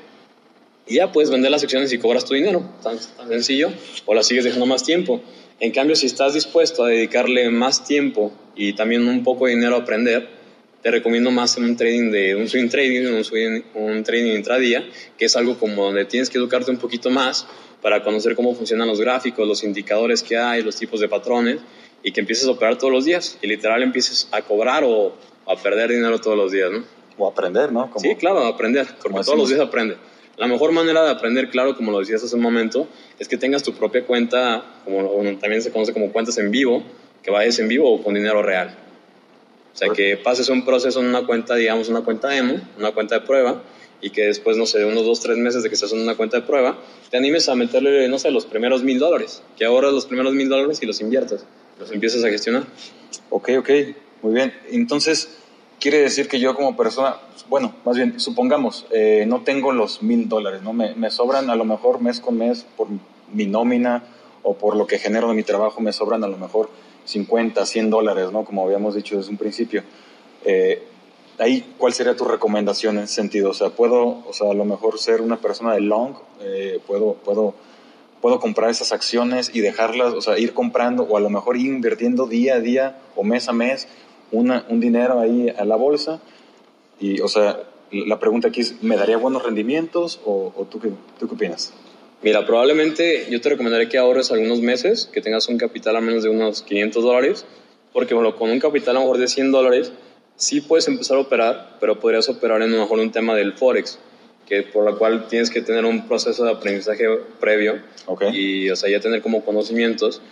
y 0.86 0.96
ya 0.96 1.12
puedes 1.12 1.30
vender 1.30 1.50
las 1.50 1.62
acciones 1.62 1.92
y 1.92 1.98
cobras 1.98 2.24
tu 2.24 2.34
dinero, 2.34 2.68
tan, 2.82 2.98
tan 3.16 3.28
sencillo, 3.28 3.70
o 4.04 4.14
las 4.14 4.26
sigues 4.26 4.44
dejando 4.44 4.66
más 4.66 4.82
tiempo. 4.82 5.22
En 5.60 5.70
cambio, 5.70 5.94
si 5.94 6.06
estás 6.06 6.34
dispuesto 6.34 6.84
a 6.84 6.88
dedicarle 6.88 7.48
más 7.50 7.84
tiempo 7.84 8.32
y 8.56 8.72
también 8.72 9.06
un 9.06 9.22
poco 9.22 9.46
de 9.46 9.52
dinero 9.54 9.76
a 9.76 9.80
aprender, 9.80 10.28
te 10.82 10.90
recomiendo 10.90 11.30
más 11.30 11.56
en 11.56 11.64
un 11.64 11.76
trading 11.76 12.10
de 12.10 12.34
un 12.34 12.48
swing 12.48 12.68
trading, 12.68 13.06
un, 13.14 13.24
swing, 13.24 13.62
un 13.74 14.02
trading 14.02 14.36
intradía, 14.36 14.84
que 15.16 15.26
es 15.26 15.36
algo 15.36 15.56
como 15.56 15.84
donde 15.84 16.04
tienes 16.04 16.28
que 16.28 16.38
educarte 16.38 16.70
un 16.70 16.78
poquito 16.78 17.08
más 17.10 17.46
para 17.80 18.02
conocer 18.02 18.34
cómo 18.34 18.54
funcionan 18.54 18.88
los 18.88 19.00
gráficos, 19.00 19.46
los 19.46 19.62
indicadores 19.62 20.22
que 20.22 20.36
hay, 20.36 20.62
los 20.62 20.76
tipos 20.76 21.00
de 21.00 21.08
patrones 21.08 21.58
y 22.02 22.12
que 22.12 22.20
empieces 22.20 22.48
a 22.48 22.50
operar 22.50 22.78
todos 22.78 22.92
los 22.92 23.04
días 23.04 23.38
y 23.42 23.46
literal 23.46 23.82
empieces 23.82 24.28
a 24.32 24.42
cobrar 24.42 24.82
o 24.84 25.14
a 25.46 25.56
perder 25.56 25.90
dinero 25.90 26.20
todos 26.20 26.36
los 26.36 26.50
días, 26.50 26.70
¿no? 26.70 26.84
O 27.16 27.28
aprender, 27.28 27.70
¿no? 27.70 27.90
Como, 27.90 28.00
sí, 28.00 28.14
claro, 28.16 28.44
aprender, 28.44 28.86
porque 29.00 29.20
todos 29.20 29.38
los 29.38 29.48
días 29.48 29.60
aprende. 29.60 29.96
La 30.36 30.46
mejor 30.48 30.72
manera 30.72 31.04
de 31.04 31.10
aprender, 31.10 31.50
claro, 31.50 31.76
como 31.76 31.92
lo 31.92 32.00
decías 32.00 32.24
hace 32.24 32.34
un 32.34 32.42
momento, 32.42 32.88
es 33.18 33.28
que 33.28 33.36
tengas 33.36 33.62
tu 33.62 33.74
propia 33.74 34.04
cuenta, 34.04 34.64
como 34.84 35.22
también 35.38 35.62
se 35.62 35.70
conoce 35.70 35.92
como 35.92 36.10
cuentas 36.10 36.38
en 36.38 36.50
vivo, 36.50 36.82
que 37.22 37.30
vayas 37.30 37.58
en 37.58 37.68
vivo 37.68 37.92
o 37.92 38.02
con 38.02 38.14
dinero 38.14 38.42
real. 38.42 38.76
O 39.72 39.76
sea, 39.76 39.88
que 39.90 40.16
pases 40.16 40.48
un 40.48 40.64
proceso 40.64 41.00
en 41.00 41.06
una 41.06 41.26
cuenta, 41.26 41.54
digamos, 41.54 41.88
una 41.88 42.02
cuenta 42.02 42.28
demo, 42.28 42.60
una 42.78 42.92
cuenta 42.92 43.20
de 43.20 43.20
prueba, 43.26 43.62
y 44.02 44.10
que 44.10 44.22
después, 44.26 44.56
no 44.56 44.66
sé, 44.66 44.84
unos 44.84 45.04
dos, 45.06 45.20
tres 45.20 45.38
meses 45.38 45.62
de 45.62 45.68
que 45.68 45.76
estás 45.76 45.92
en 45.92 46.00
una 46.00 46.16
cuenta 46.16 46.38
de 46.38 46.42
prueba, 46.42 46.76
te 47.10 47.16
animes 47.16 47.48
a 47.48 47.54
meterle, 47.54 48.08
no 48.08 48.18
sé, 48.18 48.30
los 48.30 48.44
primeros 48.46 48.82
mil 48.82 48.98
dólares, 48.98 49.42
que 49.56 49.64
ahorras 49.64 49.92
los 49.92 50.06
primeros 50.06 50.34
mil 50.34 50.48
dólares 50.48 50.80
y 50.82 50.86
los 50.86 51.00
inviertas, 51.00 51.46
los 51.78 51.90
empiezas 51.92 52.24
a 52.24 52.28
gestionar. 52.28 52.64
Ok, 53.30 53.50
ok, 53.58 53.70
muy 54.22 54.34
bien. 54.34 54.52
Entonces, 54.70 55.38
quiere 55.80 55.98
decir 55.98 56.28
que 56.28 56.40
yo 56.40 56.54
como 56.54 56.76
persona, 56.76 57.16
bueno, 57.48 57.74
más 57.84 57.96
bien, 57.96 58.18
supongamos, 58.18 58.86
eh, 58.90 59.24
no 59.28 59.42
tengo 59.42 59.72
los 59.72 60.02
mil 60.02 60.28
dólares, 60.28 60.62
¿no? 60.62 60.72
Me, 60.72 60.94
me 60.96 61.10
sobran 61.10 61.48
a 61.48 61.54
lo 61.54 61.64
mejor 61.64 62.00
mes 62.00 62.18
con 62.18 62.36
mes 62.36 62.66
por 62.76 62.88
mi 63.32 63.46
nómina 63.46 64.02
o 64.42 64.54
por 64.54 64.76
lo 64.76 64.88
que 64.88 64.98
genero 64.98 65.28
de 65.28 65.34
mi 65.34 65.44
trabajo, 65.44 65.80
me 65.80 65.92
sobran 65.92 66.24
a 66.24 66.28
lo 66.28 66.36
mejor 66.36 66.70
50, 67.04 67.64
100 67.64 67.90
dólares, 67.90 68.32
¿no? 68.32 68.44
Como 68.44 68.64
habíamos 68.64 68.94
dicho 68.94 69.16
desde 69.16 69.30
un 69.30 69.36
principio. 69.36 69.82
Eh, 70.44 70.82
ahí, 71.38 71.74
¿cuál 71.78 71.92
sería 71.92 72.16
tu 72.16 72.24
recomendación 72.24 72.98
en 72.98 73.04
ese 73.04 73.14
sentido? 73.14 73.50
O 73.50 73.54
sea, 73.54 73.70
¿puedo, 73.70 74.22
o 74.26 74.32
sea, 74.32 74.50
a 74.50 74.54
lo 74.54 74.64
mejor 74.64 74.98
ser 74.98 75.20
una 75.20 75.38
persona 75.38 75.74
de 75.74 75.80
long? 75.80 76.14
Eh, 76.40 76.80
¿puedo, 76.86 77.14
puedo, 77.14 77.54
¿Puedo 78.22 78.38
comprar 78.38 78.70
esas 78.70 78.92
acciones 78.92 79.50
y 79.52 79.62
dejarlas, 79.62 80.14
o 80.14 80.20
sea, 80.20 80.38
ir 80.38 80.54
comprando 80.54 81.02
o 81.02 81.16
a 81.16 81.20
lo 81.20 81.28
mejor 81.28 81.56
ir 81.56 81.66
invirtiendo 81.66 82.26
día 82.26 82.54
a 82.54 82.60
día 82.60 82.96
o 83.16 83.24
mes 83.24 83.48
a 83.48 83.52
mes 83.52 83.88
una, 84.30 84.64
un 84.68 84.78
dinero 84.78 85.18
ahí 85.18 85.48
a 85.48 85.64
la 85.64 85.74
bolsa? 85.74 86.20
Y, 87.00 87.20
o 87.20 87.26
sea, 87.26 87.58
la 87.90 88.20
pregunta 88.20 88.46
aquí 88.46 88.60
es, 88.60 88.80
¿me 88.80 88.96
daría 88.96 89.16
buenos 89.16 89.42
rendimientos 89.42 90.20
o, 90.24 90.52
tú, 90.70 90.78
qué, 90.78 90.90
tú 91.18 91.26
qué 91.26 91.34
opinas? 91.34 91.72
Mira, 92.22 92.46
probablemente 92.46 93.26
yo 93.30 93.40
te 93.40 93.48
recomendaría 93.48 93.88
que 93.88 93.98
ahorres 93.98 94.30
algunos 94.30 94.60
meses, 94.60 95.10
que 95.12 95.20
tengas 95.20 95.48
un 95.48 95.58
capital 95.58 95.96
a 95.96 96.00
menos 96.00 96.22
de 96.22 96.28
unos 96.28 96.62
500 96.62 97.02
dólares, 97.02 97.44
porque 97.92 98.14
bueno, 98.14 98.36
con 98.36 98.50
un 98.50 98.60
capital 98.60 98.96
a 98.96 99.00
lo 99.00 99.06
mejor 99.06 99.18
de 99.18 99.26
100 99.26 99.50
dólares 99.50 99.92
sí 100.36 100.60
puedes 100.60 100.86
empezar 100.86 101.16
a 101.16 101.20
operar, 101.20 101.78
pero 101.80 101.98
podrías 101.98 102.28
operar 102.28 102.62
en 102.62 102.72
a 102.72 102.76
lo 102.76 102.82
mejor 102.82 103.00
un 103.00 103.10
tema 103.10 103.34
del 103.34 103.54
forex, 103.54 103.98
que 104.46 104.62
por 104.62 104.84
lo 104.84 104.96
cual 104.98 105.26
tienes 105.26 105.50
que 105.50 105.62
tener 105.62 105.84
un 105.84 106.06
proceso 106.06 106.44
de 106.44 106.52
aprendizaje 106.52 107.06
previo 107.40 107.80
y 108.32 108.70
o 108.70 108.76
sea 108.76 108.88
ya 108.88 109.00
tener 109.00 109.20
como 109.20 109.44
conocimientos. 109.44 110.22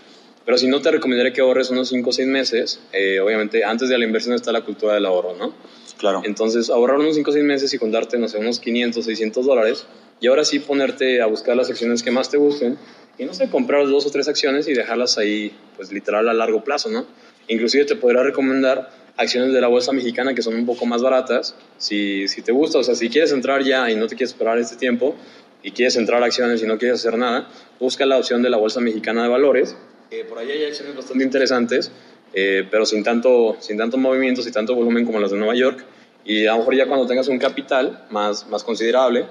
Pero 0.44 0.58
si 0.58 0.68
no 0.68 0.80
te 0.80 0.92
recomendaría 0.92 1.32
que 1.32 1.40
ahorres 1.40 1.70
unos 1.70 1.88
5 1.88 2.08
o 2.08 2.12
6 2.12 2.28
meses, 2.28 2.80
eh, 2.92 3.20
obviamente 3.20 3.64
antes 3.64 3.88
de 3.88 3.98
la 3.98 4.04
inversión 4.04 4.34
está 4.34 4.52
la 4.52 4.62
cultura 4.62 4.94
del 4.94 5.06
ahorro, 5.06 5.34
¿no? 5.36 5.52
Claro. 5.98 6.22
Entonces 6.24 6.70
ahorrar 6.70 6.98
unos 6.98 7.16
5 7.16 7.30
o 7.30 7.32
6 7.32 7.44
meses 7.44 7.74
y 7.74 7.78
contarte, 7.78 8.16
no 8.16 8.28
sé, 8.28 8.38
unos 8.38 8.60
500, 8.60 9.04
600 9.04 9.44
dólares 9.44 9.86
y 10.20 10.26
ahora 10.26 10.44
sí 10.44 10.58
ponerte 10.58 11.20
a 11.22 11.26
buscar 11.26 11.56
las 11.56 11.70
acciones 11.70 12.02
que 12.02 12.10
más 12.10 12.30
te 12.30 12.36
gusten 12.36 12.78
y 13.18 13.24
no 13.24 13.34
sé, 13.34 13.48
comprar 13.50 13.86
dos 13.86 14.06
o 14.06 14.10
tres 14.10 14.28
acciones 14.28 14.68
y 14.68 14.74
dejarlas 14.74 15.18
ahí, 15.18 15.52
pues 15.76 15.92
literal 15.92 16.28
a 16.28 16.34
largo 16.34 16.64
plazo, 16.64 16.88
¿no? 16.90 17.06
Inclusive 17.48 17.84
te 17.84 17.96
podría 17.96 18.22
recomendar 18.22 18.90
acciones 19.16 19.52
de 19.52 19.60
la 19.60 19.68
bolsa 19.68 19.92
mexicana 19.92 20.34
que 20.34 20.42
son 20.42 20.54
un 20.54 20.64
poco 20.64 20.86
más 20.86 21.02
baratas, 21.02 21.54
si, 21.76 22.28
si 22.28 22.42
te 22.42 22.52
gusta, 22.52 22.78
o 22.78 22.82
sea, 22.82 22.94
si 22.94 23.10
quieres 23.10 23.32
entrar 23.32 23.62
ya 23.62 23.90
y 23.90 23.96
no 23.96 24.06
te 24.06 24.16
quieres 24.16 24.30
esperar 24.30 24.58
este 24.58 24.76
tiempo 24.76 25.16
y 25.62 25.72
quieres 25.72 25.96
entrar 25.96 26.22
a 26.22 26.26
acciones 26.26 26.62
y 26.62 26.66
no 26.66 26.78
quieres 26.78 27.00
hacer 27.00 27.18
nada, 27.18 27.48
busca 27.78 28.06
la 28.06 28.16
opción 28.16 28.42
de 28.42 28.50
la 28.50 28.56
bolsa 28.56 28.80
mexicana 28.80 29.24
de 29.24 29.28
valores, 29.28 29.76
que 30.08 30.24
por 30.24 30.38
ahí 30.38 30.50
hay 30.50 30.64
acciones 30.64 30.96
bastante 30.96 31.22
interesantes 31.24 31.90
eh, 32.32 32.66
pero 32.70 32.86
sin 32.86 33.02
tanto, 33.02 33.56
sin 33.60 33.76
tanto 33.76 33.96
movimiento, 33.96 34.42
sin 34.42 34.52
tanto 34.52 34.74
volumen 34.74 35.04
como 35.04 35.18
las 35.18 35.30
de 35.30 35.38
Nueva 35.38 35.54
York. 35.54 35.84
Y 36.24 36.46
a 36.46 36.52
lo 36.52 36.58
mejor 36.58 36.76
ya 36.76 36.86
cuando 36.86 37.06
tengas 37.06 37.28
un 37.28 37.38
capital 37.38 38.06
más, 38.10 38.46
más 38.48 38.62
considerable, 38.62 39.26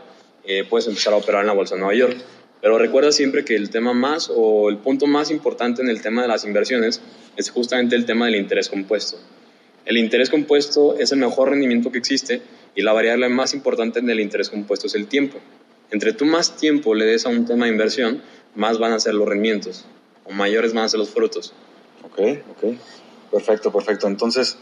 eh, 0.46 0.66
puedes 0.70 0.88
empezar 0.88 1.14
a 1.14 1.18
operar 1.18 1.42
en 1.42 1.48
la 1.48 1.54
bolsa 1.54 1.76
de 1.76 1.82
Nueva 1.82 1.96
York. 1.96 2.18
Pero 2.62 2.78
recuerda 2.78 3.12
siempre 3.12 3.46
que 3.46 3.56
el 3.56 3.70
tema 3.70 3.94
más 3.94 4.32
o 4.34 4.70
el 4.70 4.78
punto 4.78 5.08
más 5.08 5.32
importante 5.32 5.82
en 5.82 5.90
el 5.90 6.02
tema 6.02 6.22
de 6.22 6.28
las 6.28 6.44
inversiones 6.44 7.02
es 7.38 7.50
justamente 7.50 7.96
el 7.96 8.06
tema 8.06 8.26
del 8.26 8.36
interés 8.36 8.68
compuesto. 8.70 9.18
El 9.86 9.98
interés 9.98 10.30
compuesto 10.30 10.98
es 11.00 11.12
el 11.12 11.20
mejor 11.20 11.50
rendimiento 11.50 11.92
que 11.92 11.98
existe 11.98 12.42
y 12.76 12.82
la 12.82 12.94
variable 12.94 13.30
más 13.30 13.54
importante 13.54 14.00
en 14.00 14.10
el 14.10 14.20
interés 14.20 14.50
compuesto 14.50 14.88
es 14.88 14.96
el 14.96 15.08
tiempo. 15.08 15.40
Entre 15.92 16.14
tú 16.14 16.26
más 16.26 16.58
tiempo 16.58 16.94
le 16.94 17.06
des 17.06 17.26
a 17.26 17.30
un 17.30 17.46
tema 17.46 17.66
de 17.66 17.72
inversión, 17.72 18.22
más 18.56 18.78
van 18.78 18.92
a 18.92 19.00
ser 19.00 19.14
los 19.14 19.28
rendimientos 19.28 19.86
o 20.26 20.32
mayores 20.32 20.74
van 20.74 20.84
a 20.84 20.90
ser 20.90 21.00
los 21.00 21.10
frutos. 21.10 21.54
Ok, 22.04 22.20
ok. 22.52 22.76
Perfecto, 23.32 23.72
perfecto. 23.72 24.08
Entonces, 24.08 24.58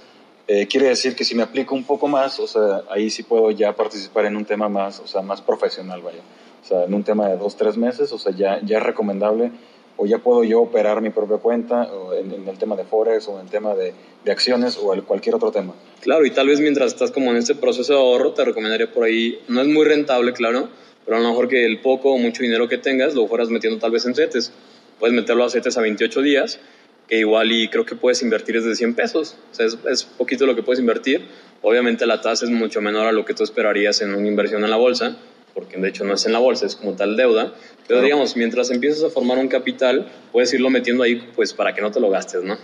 eh, 0.47 0.67
quiere 0.67 0.87
decir 0.87 1.15
que 1.15 1.25
si 1.25 1.35
me 1.35 1.43
aplico 1.43 1.75
un 1.75 1.83
poco 1.83 2.07
más, 2.07 2.39
o 2.39 2.47
sea, 2.47 2.83
ahí 2.89 3.09
sí 3.09 3.23
puedo 3.23 3.51
ya 3.51 3.75
participar 3.75 4.25
en 4.25 4.37
un 4.37 4.45
tema 4.45 4.69
más, 4.69 4.99
o 4.99 5.07
sea, 5.07 5.21
más 5.21 5.41
profesional, 5.41 6.01
vaya. 6.01 6.21
O 6.63 6.67
sea, 6.67 6.85
en 6.85 6.93
un 6.93 7.03
tema 7.03 7.27
de 7.29 7.37
dos, 7.37 7.57
tres 7.57 7.77
meses, 7.77 8.11
o 8.11 8.17
sea, 8.17 8.33
ya, 8.33 8.59
ya 8.63 8.77
es 8.77 8.83
recomendable, 8.83 9.51
o 9.97 10.05
ya 10.05 10.19
puedo 10.19 10.43
yo 10.43 10.61
operar 10.61 11.01
mi 11.01 11.09
propia 11.09 11.37
cuenta, 11.37 11.83
o 11.93 12.13
en, 12.13 12.31
el 12.47 12.57
tema 12.57 12.75
de 12.75 12.85
Forex, 12.85 13.27
o 13.27 13.39
en 13.39 13.45
el 13.45 13.51
tema 13.51 13.75
de, 13.75 13.93
de 14.23 14.31
acciones, 14.31 14.77
o 14.77 14.93
cualquier 15.05 15.35
otro 15.35 15.51
tema. 15.51 15.73
Claro, 16.01 16.25
y 16.25 16.31
tal 16.31 16.47
vez 16.47 16.59
mientras 16.59 16.93
estás 16.93 17.11
como 17.11 17.31
en 17.31 17.37
este 17.37 17.55
proceso 17.55 17.93
de 17.93 17.99
ahorro, 17.99 18.33
te 18.33 18.45
recomendaría 18.45 18.91
por 18.91 19.03
ahí, 19.03 19.39
no 19.47 19.61
es 19.61 19.67
muy 19.67 19.85
rentable, 19.85 20.33
claro, 20.33 20.69
pero 21.07 21.17
a 21.17 21.19
lo 21.21 21.29
mejor 21.29 21.47
que 21.47 21.65
el 21.65 21.79
poco 21.79 22.11
o 22.11 22.17
mucho 22.17 22.43
dinero 22.43 22.67
que 22.67 22.77
tengas 22.77 23.15
lo 23.15 23.27
fueras 23.27 23.49
metiendo 23.49 23.79
tal 23.79 23.91
vez 23.91 24.05
en 24.05 24.13
CETES. 24.13 24.51
Puedes 24.99 25.15
meterlo 25.15 25.45
a 25.45 25.49
CETES 25.49 25.77
a 25.77 25.81
28 25.81 26.21
días, 26.21 26.59
que 27.07 27.19
igual 27.19 27.51
y 27.51 27.69
creo 27.69 27.85
que 27.85 27.95
puedes 27.95 28.21
invertir 28.21 28.55
desde 28.55 28.75
100 28.75 28.95
pesos. 28.95 29.37
O 29.51 29.55
sea, 29.55 29.65
es, 29.65 29.77
es, 29.89 30.03
poquito 30.03 30.45
lo 30.45 30.55
que 30.55 30.63
puedes 30.63 30.79
invertir. 30.79 31.27
Obviamente 31.61 32.05
la 32.05 32.21
tasa 32.21 32.45
es 32.45 32.51
mucho 32.51 32.81
menor 32.81 33.07
a 33.07 33.11
lo 33.11 33.25
que 33.25 33.33
tú 33.33 33.43
esperarías 33.43 34.01
en 34.01 34.13
una 34.13 34.27
inversión 34.27 34.63
en 34.63 34.69
la 34.69 34.77
bolsa, 34.77 35.17
porque 35.53 35.77
de 35.77 35.89
hecho 35.89 36.03
no 36.03 36.13
es 36.13 36.25
en 36.25 36.33
la 36.33 36.39
bolsa, 36.39 36.65
es 36.65 36.75
como 36.75 36.93
tal 36.93 37.15
deuda. 37.15 37.53
Pero 37.87 38.01
digamos, 38.01 38.35
mientras 38.35 38.69
empiezas 38.69 39.03
a 39.03 39.09
formar 39.09 39.37
un 39.37 39.47
capital, 39.47 40.11
puedes 40.31 40.53
irlo 40.53 40.69
metiendo 40.69 41.03
ahí 41.03 41.15
pues 41.35 41.53
para 41.53 41.73
que 41.73 41.81
no 41.81 41.91
te 41.91 41.99
lo 41.99 42.09
gastes, 42.09 42.43
¿no? 42.43 42.57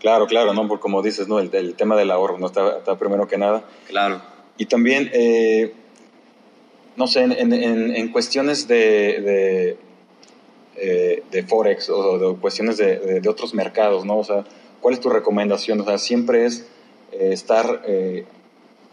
Claro, 0.00 0.26
claro, 0.26 0.54
¿no? 0.54 0.66
Porque 0.66 0.82
como 0.82 1.02
dices, 1.02 1.28
¿no? 1.28 1.38
El, 1.38 1.74
tema 1.74 1.96
del 1.96 2.10
ahorro, 2.10 2.38
¿no? 2.38 2.46
Está, 2.46 2.78
está, 2.78 2.98
primero 2.98 3.28
que 3.28 3.36
nada. 3.36 3.64
Claro. 3.88 4.22
Y 4.56 4.66
también, 4.66 5.10
eh, 5.12 5.72
no 6.96 7.06
sé, 7.06 7.20
en, 7.20 7.32
en, 7.52 7.94
en 7.94 8.08
cuestiones 8.08 8.66
de, 8.66 9.76
eh, 10.78 11.22
de 11.30 11.42
Forex 11.42 11.88
o 11.90 12.18
de 12.18 12.40
cuestiones 12.40 12.76
de, 12.76 13.20
de, 13.20 13.28
otros 13.28 13.54
mercados, 13.54 14.04
¿no? 14.04 14.18
O 14.18 14.24
sea, 14.24 14.44
¿cuál 14.80 14.94
es 14.94 15.00
tu 15.00 15.08
recomendación? 15.08 15.80
O 15.80 15.84
sea, 15.84 15.98
siempre 15.98 16.44
es 16.44 16.66
eh, 17.12 17.30
estar, 17.32 17.82
eh, 17.86 18.24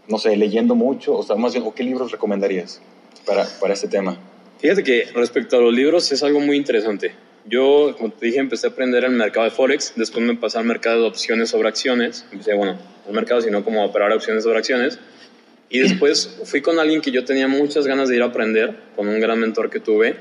no 0.07 0.17
sé, 0.17 0.35
leyendo 0.37 0.75
mucho, 0.75 1.15
o 1.15 1.23
sea, 1.23 1.35
más 1.35 1.53
bien, 1.53 1.65
¿o 1.65 1.73
qué 1.73 1.83
libros 1.83 2.11
recomendarías 2.11 2.81
para, 3.25 3.45
para 3.59 3.73
este 3.73 3.87
tema? 3.87 4.17
Fíjate 4.59 4.83
que 4.83 5.05
respecto 5.13 5.57
a 5.57 5.61
los 5.61 5.73
libros 5.73 6.09
es 6.11 6.23
algo 6.23 6.39
muy 6.39 6.55
interesante. 6.55 7.13
Yo, 7.45 7.93
como 7.97 8.13
te 8.13 8.27
dije, 8.27 8.39
empecé 8.39 8.67
a 8.67 8.69
aprender 8.69 9.03
el 9.03 9.11
mercado 9.11 9.43
de 9.43 9.51
Forex, 9.51 9.93
después 9.97 10.25
me 10.25 10.35
pasé 10.35 10.59
al 10.59 10.65
mercado 10.65 11.01
de 11.01 11.07
opciones 11.09 11.49
sobre 11.49 11.67
acciones, 11.67 12.25
empecé, 12.31 12.53
bueno, 12.53 12.79
no 13.05 13.11
mercado, 13.13 13.41
sino 13.41 13.65
como 13.65 13.81
a 13.81 13.85
operar 13.85 14.13
opciones 14.13 14.43
sobre 14.43 14.59
acciones, 14.59 14.99
y 15.69 15.79
después 15.79 16.39
fui 16.45 16.61
con 16.61 16.79
alguien 16.79 17.01
que 17.01 17.11
yo 17.11 17.25
tenía 17.25 17.49
muchas 17.49 17.87
ganas 17.87 18.07
de 18.07 18.15
ir 18.15 18.21
a 18.21 18.27
aprender, 18.27 18.77
con 18.95 19.09
un 19.09 19.19
gran 19.19 19.39
mentor 19.39 19.69
que 19.69 19.81
tuve, 19.81 20.15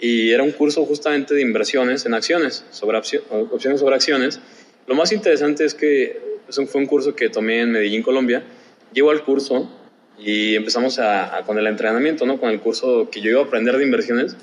y 0.00 0.30
era 0.30 0.42
un 0.42 0.52
curso 0.52 0.84
justamente 0.84 1.34
de 1.34 1.40
inversiones 1.40 2.04
en 2.06 2.14
acciones, 2.14 2.64
sobre 2.70 2.98
opciones 2.98 3.80
sobre 3.80 3.94
acciones. 3.94 4.40
Lo 4.86 4.94
más 4.94 5.12
interesante 5.12 5.64
es 5.64 5.74
que 5.74 6.20
eso 6.48 6.66
fue 6.66 6.80
un 6.80 6.86
curso 6.86 7.14
que 7.14 7.28
tomé 7.28 7.60
en 7.60 7.72
Medellín, 7.72 8.02
Colombia. 8.02 8.44
Llego 8.92 9.10
al 9.10 9.24
curso 9.24 9.70
y 10.18 10.54
empezamos 10.54 10.98
a, 10.98 11.42
con 11.46 11.58
el 11.58 11.66
entrenamiento, 11.66 12.26
¿no? 12.26 12.38
con 12.38 12.50
el 12.50 12.60
curso 12.60 13.08
que 13.10 13.20
yo 13.20 13.30
iba 13.30 13.40
a 13.40 13.44
aprender 13.44 13.76
de 13.76 13.84
inversiones. 13.84 14.36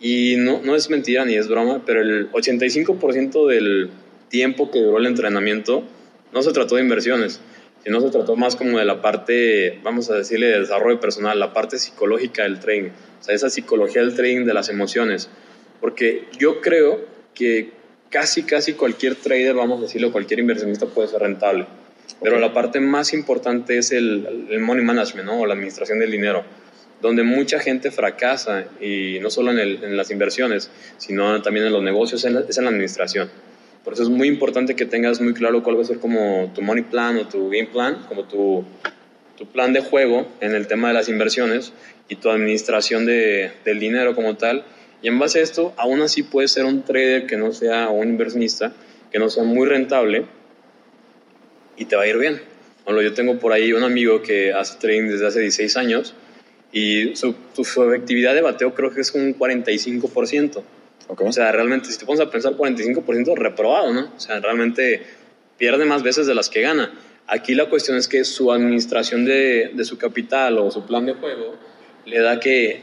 Y 0.00 0.36
no, 0.38 0.60
no 0.62 0.74
es 0.74 0.90
mentira 0.90 1.24
ni 1.24 1.34
es 1.34 1.48
broma, 1.48 1.82
pero 1.84 2.00
el 2.00 2.30
85% 2.32 3.46
del 3.46 3.90
tiempo 4.28 4.70
que 4.70 4.80
duró 4.80 4.98
el 4.98 5.06
entrenamiento 5.06 5.84
no 6.32 6.42
se 6.42 6.52
trató 6.52 6.76
de 6.76 6.82
inversiones, 6.82 7.40
sino 7.84 8.00
se 8.00 8.10
trató 8.10 8.36
más 8.36 8.56
como 8.56 8.78
de 8.78 8.84
la 8.84 9.00
parte, 9.00 9.78
vamos 9.82 10.10
a 10.10 10.14
decirle, 10.14 10.46
de 10.46 10.60
desarrollo 10.60 11.00
personal, 11.00 11.38
la 11.38 11.52
parte 11.52 11.78
psicológica 11.78 12.42
del 12.42 12.60
trading 12.60 12.90
o 13.20 13.22
sea, 13.22 13.34
esa 13.34 13.50
psicología 13.50 14.02
del 14.02 14.14
trading 14.14 14.44
de 14.44 14.54
las 14.54 14.68
emociones. 14.68 15.28
Porque 15.80 16.24
yo 16.38 16.60
creo 16.60 17.04
que 17.34 17.72
casi, 18.08 18.42
casi 18.42 18.72
cualquier 18.74 19.14
trader, 19.14 19.54
vamos 19.54 19.78
a 19.78 19.82
decirlo, 19.82 20.10
cualquier 20.10 20.40
inversionista 20.40 20.86
puede 20.86 21.08
ser 21.08 21.20
rentable. 21.20 21.66
Pero 22.22 22.38
la 22.38 22.52
parte 22.52 22.80
más 22.80 23.12
importante 23.12 23.78
es 23.78 23.92
el, 23.92 24.46
el 24.50 24.60
money 24.60 24.84
management, 24.84 25.26
¿no? 25.26 25.40
O 25.40 25.46
la 25.46 25.54
administración 25.54 25.98
del 25.98 26.10
dinero, 26.10 26.44
donde 27.00 27.22
mucha 27.22 27.60
gente 27.60 27.90
fracasa, 27.90 28.64
y 28.80 29.18
no 29.20 29.30
solo 29.30 29.52
en, 29.52 29.58
el, 29.58 29.84
en 29.84 29.96
las 29.96 30.10
inversiones, 30.10 30.70
sino 30.98 31.40
también 31.42 31.66
en 31.66 31.72
los 31.72 31.82
negocios, 31.82 32.24
es 32.24 32.58
en 32.58 32.64
la 32.64 32.70
administración. 32.70 33.30
Por 33.84 33.94
eso 33.94 34.02
es 34.02 34.08
muy 34.08 34.28
importante 34.28 34.76
que 34.76 34.84
tengas 34.84 35.20
muy 35.20 35.32
claro 35.32 35.62
cuál 35.62 35.78
va 35.78 35.82
a 35.82 35.84
ser 35.84 35.98
como 35.98 36.52
tu 36.54 36.62
money 36.62 36.84
plan 36.84 37.16
o 37.16 37.26
tu 37.26 37.48
game 37.48 37.66
plan, 37.66 38.04
como 38.08 38.24
tu, 38.24 38.64
tu 39.38 39.46
plan 39.46 39.72
de 39.72 39.80
juego 39.80 40.28
en 40.40 40.54
el 40.54 40.66
tema 40.66 40.88
de 40.88 40.94
las 40.94 41.08
inversiones 41.08 41.72
y 42.08 42.16
tu 42.16 42.28
administración 42.28 43.06
de, 43.06 43.52
del 43.64 43.80
dinero 43.80 44.14
como 44.14 44.36
tal. 44.36 44.64
Y 45.02 45.08
en 45.08 45.18
base 45.18 45.40
a 45.40 45.42
esto, 45.42 45.72
aún 45.78 46.02
así 46.02 46.22
puedes 46.22 46.52
ser 46.52 46.66
un 46.66 46.82
trader 46.82 47.26
que 47.26 47.38
no 47.38 47.52
sea 47.52 47.88
un 47.88 48.08
inversionista, 48.08 48.74
que 49.10 49.18
no 49.18 49.30
sea 49.30 49.44
muy 49.44 49.66
rentable 49.66 50.26
y 51.76 51.86
te 51.86 51.96
va 51.96 52.02
a 52.02 52.06
ir 52.06 52.18
bien. 52.18 52.42
Bueno, 52.84 53.00
yo 53.00 53.14
tengo 53.14 53.38
por 53.38 53.52
ahí 53.52 53.72
un 53.72 53.82
amigo 53.82 54.20
que 54.20 54.52
hace 54.52 54.78
trading 54.78 55.08
desde 55.08 55.26
hace 55.26 55.40
16 55.40 55.76
años 55.78 56.14
y 56.72 57.16
su, 57.16 57.34
su, 57.54 57.84
efectividad 57.84 58.34
de 58.34 58.42
bateo 58.42 58.74
creo 58.74 58.90
que 58.90 59.00
es 59.00 59.12
un 59.14 59.38
45%. 59.38 60.62
Okay. 61.10 61.26
O 61.26 61.32
sea, 61.32 61.50
realmente, 61.50 61.90
si 61.90 61.98
te 61.98 62.06
pones 62.06 62.20
a 62.20 62.30
pensar, 62.30 62.52
45% 62.52 63.34
reprobado, 63.36 63.92
¿no? 63.92 64.12
O 64.16 64.20
sea, 64.20 64.38
realmente 64.38 65.02
pierde 65.58 65.84
más 65.84 66.04
veces 66.04 66.28
de 66.28 66.36
las 66.36 66.48
que 66.48 66.60
gana. 66.60 66.92
Aquí 67.26 67.56
la 67.56 67.68
cuestión 67.68 67.96
es 67.96 68.06
que 68.06 68.24
su 68.24 68.52
administración 68.52 69.24
de, 69.24 69.72
de 69.74 69.84
su 69.84 69.98
capital 69.98 70.58
o 70.58 70.70
su 70.70 70.86
plan 70.86 71.06
de 71.06 71.14
juego 71.14 71.56
le 72.06 72.20
da 72.20 72.38
que 72.38 72.82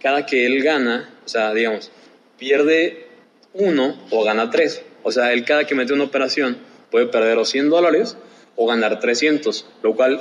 cada 0.00 0.24
que 0.24 0.46
él 0.46 0.62
gana, 0.62 1.10
o 1.26 1.28
sea, 1.28 1.52
digamos, 1.52 1.90
pierde 2.38 3.06
uno 3.52 4.00
o 4.10 4.24
gana 4.24 4.50
tres. 4.50 4.82
O 5.02 5.12
sea, 5.12 5.34
él 5.34 5.44
cada 5.44 5.66
que 5.66 5.74
mete 5.74 5.92
una 5.92 6.04
operación 6.04 6.56
puede 6.90 7.06
perder 7.06 7.36
o 7.36 7.44
100 7.44 7.68
dólares 7.68 8.16
o 8.56 8.66
ganar 8.66 8.98
300, 8.98 9.66
lo 9.82 9.94
cual 9.94 10.20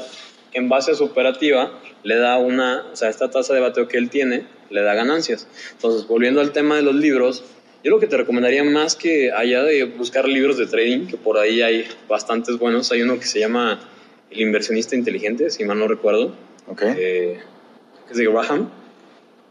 en 0.51 0.67
base 0.67 0.91
a 0.91 0.95
su 0.95 1.05
operativa 1.05 1.79
le 2.03 2.15
da 2.17 2.37
una, 2.37 2.85
o 2.91 2.95
sea, 2.95 3.09
esta 3.09 3.29
tasa 3.29 3.53
de 3.53 3.59
bateo 3.59 3.87
que 3.87 3.97
él 3.97 4.09
tiene 4.09 4.45
le 4.69 4.81
da 4.81 4.93
ganancias. 4.93 5.47
Entonces, 5.73 6.07
volviendo 6.07 6.41
al 6.41 6.51
tema 6.51 6.75
de 6.75 6.81
los 6.81 6.95
libros, 6.95 7.43
yo 7.83 7.91
lo 7.91 7.99
que 7.99 8.07
te 8.07 8.17
recomendaría 8.17 8.63
más 8.63 8.95
que 8.95 9.31
allá 9.31 9.63
de 9.63 9.85
buscar 9.85 10.27
libros 10.27 10.57
de 10.57 10.65
trading, 10.65 11.07
que 11.07 11.17
por 11.17 11.37
ahí 11.37 11.61
hay 11.61 11.85
bastantes 12.07 12.57
buenos, 12.57 12.91
hay 12.91 13.01
uno 13.01 13.19
que 13.19 13.25
se 13.25 13.39
llama 13.39 13.79
El 14.29 14.41
inversionista 14.41 14.95
inteligente, 14.95 15.49
si 15.49 15.63
mal 15.63 15.79
no 15.79 15.87
recuerdo. 15.87 16.33
Okay. 16.67 16.93
Eh, 16.97 17.39
es 18.09 18.17
de 18.17 18.25
Graham. 18.25 18.69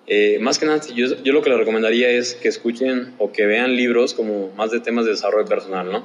Eh, 0.07 0.39
más 0.41 0.59
que 0.59 0.67
nada, 0.67 0.81
yo, 0.95 1.07
yo, 1.23 1.33
lo 1.33 1.43
que 1.43 1.51
le 1.51 1.57
recomendaría 1.57 2.11
es 2.11 2.35
que 2.35 2.49
escuchen 2.49 3.15
o 3.19 3.33
que 3.33 3.47
vean 3.47 3.75
libros 3.75 4.15
como 4.15 4.51
más 4.51 4.71
de 4.71 4.81
temas 4.81 5.05
de 5.05 5.13
desarrollo 5.13 5.49
personal, 5.49 5.91
¿no? 5.91 6.05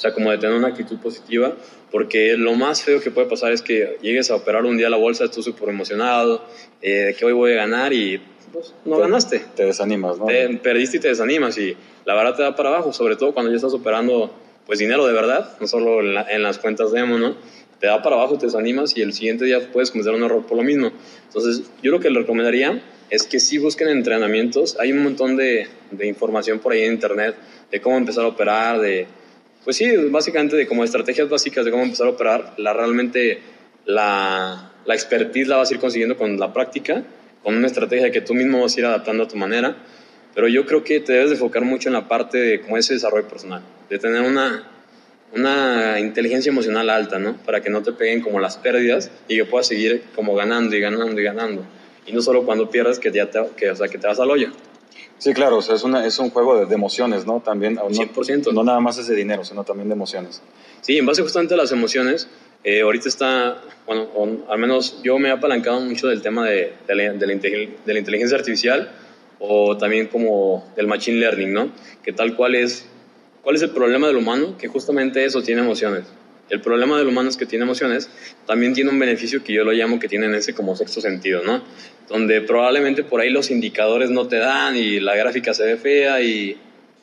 O 0.00 0.02
sea, 0.02 0.14
como 0.14 0.30
de 0.30 0.38
tener 0.38 0.56
una 0.56 0.68
actitud 0.68 0.96
positiva, 0.96 1.54
porque 1.90 2.34
lo 2.38 2.54
más 2.54 2.82
feo 2.82 3.02
que 3.02 3.10
puede 3.10 3.26
pasar 3.26 3.52
es 3.52 3.60
que 3.60 3.98
llegues 4.00 4.30
a 4.30 4.36
operar 4.36 4.64
un 4.64 4.78
día 4.78 4.86
a 4.86 4.90
la 4.90 4.96
bolsa, 4.96 5.24
estás 5.24 5.44
súper 5.44 5.68
emocionado, 5.68 6.42
eh, 6.80 7.14
que 7.18 7.26
hoy 7.26 7.34
voy 7.34 7.52
a 7.52 7.56
ganar 7.56 7.92
y 7.92 8.18
pues, 8.50 8.72
no 8.86 8.96
te, 8.96 9.02
ganaste. 9.02 9.42
Te 9.54 9.66
desanimas, 9.66 10.16
¿no? 10.16 10.24
Te 10.24 10.48
perdiste 10.56 10.96
y 10.96 11.00
te 11.00 11.08
desanimas 11.08 11.58
y 11.58 11.76
la 12.06 12.14
verdad 12.14 12.34
te 12.34 12.42
da 12.42 12.56
para 12.56 12.70
abajo, 12.70 12.94
sobre 12.94 13.16
todo 13.16 13.34
cuando 13.34 13.50
ya 13.50 13.56
estás 13.56 13.74
operando 13.74 14.34
pues 14.64 14.78
dinero 14.78 15.06
de 15.06 15.12
verdad, 15.12 15.58
no 15.60 15.66
solo 15.66 16.00
en, 16.00 16.14
la, 16.14 16.22
en 16.30 16.42
las 16.42 16.56
cuentas 16.56 16.92
de 16.92 17.00
emo, 17.00 17.18
¿no? 17.18 17.36
te 17.78 17.86
da 17.86 18.00
para 18.00 18.16
abajo, 18.16 18.38
te 18.38 18.46
desanimas 18.46 18.96
y 18.96 19.02
el 19.02 19.12
siguiente 19.12 19.44
día 19.44 19.70
puedes 19.70 19.90
cometer 19.90 20.14
un 20.14 20.22
error 20.22 20.46
por 20.46 20.56
lo 20.56 20.62
mismo. 20.62 20.92
Entonces, 21.26 21.70
yo 21.82 21.90
lo 21.90 22.00
que 22.00 22.08
le 22.08 22.20
recomendaría 22.20 22.82
es 23.10 23.24
que 23.24 23.38
sí 23.38 23.58
busquen 23.58 23.88
entrenamientos. 23.88 24.78
Hay 24.80 24.92
un 24.92 25.02
montón 25.02 25.36
de, 25.36 25.66
de 25.90 26.06
información 26.06 26.58
por 26.58 26.72
ahí 26.72 26.84
en 26.84 26.94
internet 26.94 27.36
de 27.70 27.80
cómo 27.82 27.98
empezar 27.98 28.24
a 28.24 28.28
operar, 28.28 28.80
de, 28.80 29.06
pues 29.64 29.76
sí, 29.76 29.94
básicamente 30.10 30.56
de 30.56 30.66
como 30.66 30.84
estrategias 30.84 31.28
básicas 31.28 31.64
de 31.64 31.70
cómo 31.70 31.82
empezar 31.82 32.06
a 32.06 32.10
operar. 32.10 32.54
La, 32.56 32.72
realmente 32.72 33.40
la, 33.84 34.72
la 34.84 34.94
expertise 34.94 35.48
la 35.48 35.56
vas 35.56 35.70
a 35.70 35.74
ir 35.74 35.80
consiguiendo 35.80 36.16
con 36.16 36.38
la 36.38 36.52
práctica, 36.52 37.04
con 37.42 37.56
una 37.56 37.66
estrategia 37.66 38.10
que 38.10 38.20
tú 38.20 38.34
mismo 38.34 38.60
vas 38.62 38.76
a 38.76 38.80
ir 38.80 38.86
adaptando 38.86 39.24
a 39.24 39.28
tu 39.28 39.36
manera. 39.36 39.76
Pero 40.34 40.48
yo 40.48 40.64
creo 40.64 40.84
que 40.84 41.00
te 41.00 41.12
debes 41.12 41.30
de 41.30 41.34
enfocar 41.34 41.64
mucho 41.64 41.88
en 41.88 41.94
la 41.94 42.08
parte 42.08 42.38
de 42.38 42.60
como 42.60 42.76
ese 42.76 42.94
desarrollo 42.94 43.28
personal, 43.28 43.62
de 43.88 43.98
tener 43.98 44.22
una 44.22 44.64
una 45.32 46.00
inteligencia 46.00 46.50
emocional 46.50 46.90
alta, 46.90 47.18
¿no? 47.18 47.36
Para 47.44 47.60
que 47.60 47.70
no 47.70 47.82
te 47.82 47.92
peguen 47.92 48.20
como 48.20 48.40
las 48.40 48.56
pérdidas 48.56 49.10
y 49.28 49.36
que 49.36 49.44
puedas 49.44 49.66
seguir 49.66 50.02
como 50.14 50.34
ganando 50.34 50.74
y 50.74 50.80
ganando 50.80 51.20
y 51.20 51.24
ganando. 51.24 51.64
Y 52.06 52.12
no 52.12 52.22
solo 52.22 52.44
cuando 52.44 52.70
pierdas 52.70 52.98
que 52.98 53.12
ya 53.12 53.30
te, 53.30 53.40
que, 53.56 53.70
o 53.70 53.76
sea, 53.76 53.88
que 53.88 53.98
te 53.98 54.06
vas 54.06 54.18
al 54.18 54.30
hoyo. 54.30 54.50
Sí, 55.20 55.34
claro, 55.34 55.58
o 55.58 55.62
sea, 55.62 55.74
es, 55.74 55.84
una, 55.84 56.06
es 56.06 56.18
un 56.18 56.30
juego 56.30 56.64
de, 56.64 56.74
emociones, 56.74 57.26
¿no? 57.26 57.40
También, 57.40 57.74
no, 57.74 57.90
100%. 57.90 58.54
No 58.54 58.64
nada 58.64 58.80
más 58.80 58.96
es 58.96 59.06
de 59.06 59.14
dinero, 59.14 59.44
sino 59.44 59.64
también 59.64 59.90
de 59.90 59.94
emociones. 59.94 60.40
Sí, 60.80 60.96
en 60.96 61.04
base 61.04 61.20
justamente 61.20 61.52
a 61.52 61.58
las 61.58 61.72
emociones, 61.72 62.26
eh, 62.64 62.80
ahorita 62.80 63.06
está, 63.06 63.60
bueno, 63.86 64.08
al 64.48 64.58
menos 64.58 65.02
yo 65.02 65.18
me 65.18 65.28
he 65.28 65.32
apalancado 65.32 65.78
mucho 65.82 66.08
del 66.08 66.22
tema 66.22 66.48
de, 66.48 66.72
de, 66.86 66.94
la, 66.94 67.12
de, 67.12 67.26
la, 67.26 67.34
de 67.34 67.92
la 67.92 67.98
inteligencia 67.98 68.38
artificial 68.38 68.90
o 69.38 69.76
también 69.76 70.06
como 70.06 70.66
del 70.74 70.86
machine 70.86 71.18
learning, 71.18 71.52
¿no? 71.52 71.70
Que 72.02 72.14
tal 72.14 72.34
cual 72.34 72.54
es, 72.54 72.86
¿cuál 73.42 73.56
es 73.56 73.62
el 73.62 73.70
problema 73.72 74.06
del 74.06 74.16
humano? 74.16 74.56
Que 74.56 74.68
justamente 74.68 75.22
eso 75.22 75.42
tiene 75.42 75.60
emociones. 75.60 76.04
El 76.50 76.60
problema 76.60 76.98
del 76.98 77.06
humano 77.06 77.28
es 77.28 77.36
que 77.36 77.46
tiene 77.46 77.64
emociones, 77.64 78.10
también 78.46 78.74
tiene 78.74 78.90
un 78.90 78.98
beneficio 78.98 79.42
que 79.44 79.52
yo 79.52 79.64
lo 79.64 79.70
llamo 79.70 80.00
que 80.00 80.08
tiene 80.08 80.36
ese 80.36 80.52
como 80.52 80.74
sexto 80.74 81.00
sentido, 81.00 81.42
¿no? 81.44 81.62
Donde 82.08 82.40
probablemente 82.40 83.04
por 83.04 83.20
ahí 83.20 83.30
los 83.30 83.50
indicadores 83.52 84.10
no 84.10 84.26
te 84.26 84.36
dan 84.36 84.76
y 84.76 84.98
la 84.98 85.14
gráfica 85.14 85.54
se 85.54 85.64
ve 85.64 85.76
fea 85.76 86.20
y 86.20 86.58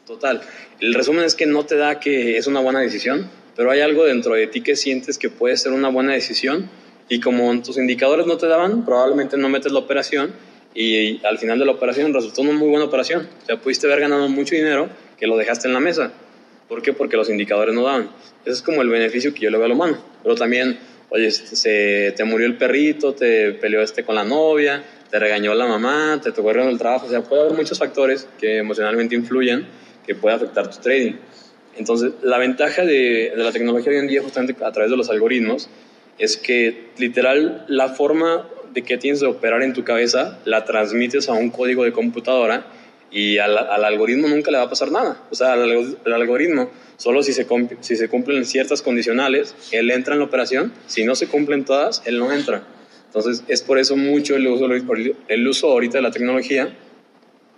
total. 0.06 0.42
El 0.82 0.94
resumen 0.94 1.24
es 1.24 1.34
que 1.34 1.46
no 1.46 1.66
te 1.66 1.78
da 1.78 2.00
que 2.00 2.38
es 2.38 2.46
una 2.48 2.60
buena 2.60 2.82
decisión, 2.82 3.30
pero 3.56 3.72
hay 3.72 3.80
algo 3.80 4.04
dentro 4.04 4.34
de 4.36 4.48
ti 4.48 4.62
que 4.62 4.76
sientes 4.76 5.18
que 5.18 5.30
puede 5.30 5.56
ser 5.56 5.72
una 5.72 5.90
buena 5.90 6.14
decisión 6.14 6.70
y 7.08 7.22
como 7.22 7.62
tus 7.62 7.78
indicadores 7.78 8.28
no 8.28 8.38
te 8.38 8.48
daban, 8.48 8.86
probablemente 8.86 9.38
no 9.38 9.48
metes 9.48 9.72
la 9.72 9.80
operación 9.80 10.34
y 10.76 11.26
al 11.26 11.38
final 11.38 11.58
de 11.58 11.66
la 11.66 11.72
operación 11.72 12.14
resultó 12.14 12.42
una 12.42 12.52
muy 12.52 12.68
buena 12.70 12.86
operación. 12.86 13.28
O 13.44 13.46
sea, 13.46 13.58
pudiste 13.58 13.88
haber 13.88 14.02
ganado 14.02 14.28
mucho 14.28 14.56
dinero 14.56 14.90
que 15.18 15.26
lo 15.26 15.38
dejaste 15.38 15.68
en 15.68 15.74
la 15.74 15.80
mesa. 15.80 16.12
¿Por 16.68 16.82
qué? 16.82 16.94
Porque 16.94 17.18
los 17.18 17.30
indicadores 17.30 17.74
no 17.74 17.84
daban. 17.84 18.10
Ese 18.42 18.54
es 18.54 18.62
como 18.62 18.82
el 18.82 18.90
beneficio 18.90 19.34
que 19.34 19.42
yo 19.42 19.50
le 19.50 19.58
veo 19.58 19.66
a 19.66 19.70
lo 19.70 19.76
humano. 19.76 19.98
Pero 20.24 20.36
también, 20.36 20.78
oye, 21.10 21.32
se, 21.32 22.14
te 22.16 22.24
murió 22.24 22.46
el 22.46 22.58
perrito, 22.58 23.14
te 23.14 23.54
peleó 23.54 23.82
este 23.82 24.04
con 24.04 24.16
la 24.16 24.24
novia, 24.24 24.84
te 25.10 25.20
regañó 25.20 25.54
la 25.54 25.66
mamá, 25.66 26.20
te 26.22 26.32
tocó 26.32 26.52
en 26.52 26.68
el 26.68 26.78
trabajo. 26.78 27.08
O 27.08 27.10
sea, 27.10 27.22
puede 27.22 27.44
haber 27.44 27.54
muchos 27.54 27.80
factores 27.80 28.28
que 28.40 28.58
emocionalmente 28.58 29.16
influyen 29.16 29.66
que 30.06 30.16
puede 30.16 30.36
afectar 30.36 30.70
tu 30.70 30.80
trading. 30.80 31.14
Entonces, 31.78 32.14
la 32.22 32.38
ventaja 32.38 32.84
de, 32.84 33.34
de 33.36 33.44
la 33.44 33.52
tecnología 33.52 33.92
hoy 33.92 34.00
en 34.00 34.08
día, 34.08 34.22
justamente 34.22 34.56
a 34.64 34.72
través 34.72 34.90
de 34.90 34.98
los 34.98 35.10
algoritmos, 35.10 35.70
es 36.18 36.38
que 36.38 36.88
literal 36.98 37.66
la 37.68 37.90
forma 37.90 38.48
de 38.74 38.84
que 38.84 38.98
tienes 38.98 39.20
de 39.20 39.28
operar 39.28 39.62
en 39.64 39.74
tu 39.74 39.84
cabeza 39.84 40.40
la 40.46 40.66
transmites 40.66 41.30
a 41.30 41.34
un 41.34 41.50
código 41.50 41.84
de 41.84 41.92
computadora 41.92 42.66
y 43.12 43.38
al, 43.38 43.58
algoritmo 43.58 44.28
nunca 44.28 44.52
le 44.52 44.58
va 44.58 44.66
a 44.66 44.70
pasar 44.70 44.92
nada. 44.92 45.22
O 45.32 45.36
sea, 45.36 45.54
al, 45.54 46.14
algoritmo, 46.14 46.70
solo 46.98 47.24
si 47.24 47.34
se, 47.34 47.48
si 47.82 47.96
se 47.96 48.10
cumplen 48.10 48.46
ciertas 48.46 48.82
condicionales, 48.82 49.56
él 49.72 49.90
entra 49.92 50.14
en 50.14 50.20
la 50.20 50.26
operación. 50.26 50.74
Si 50.88 51.04
no 51.04 51.16
se 51.16 51.28
cumplen 51.28 51.66
todas, 51.66 52.02
él 52.06 52.20
no 52.20 52.32
entra. 52.32 52.64
Entonces, 53.06 53.44
es 53.48 53.62
por 53.62 53.80
eso 53.80 53.96
mucho 53.96 54.36
el 54.36 54.48
uso, 54.48 54.68
el 55.28 55.48
uso 55.48 55.70
ahorita 55.70 55.98
de 56.00 56.02
la 56.02 56.12
tecnología 56.12 56.76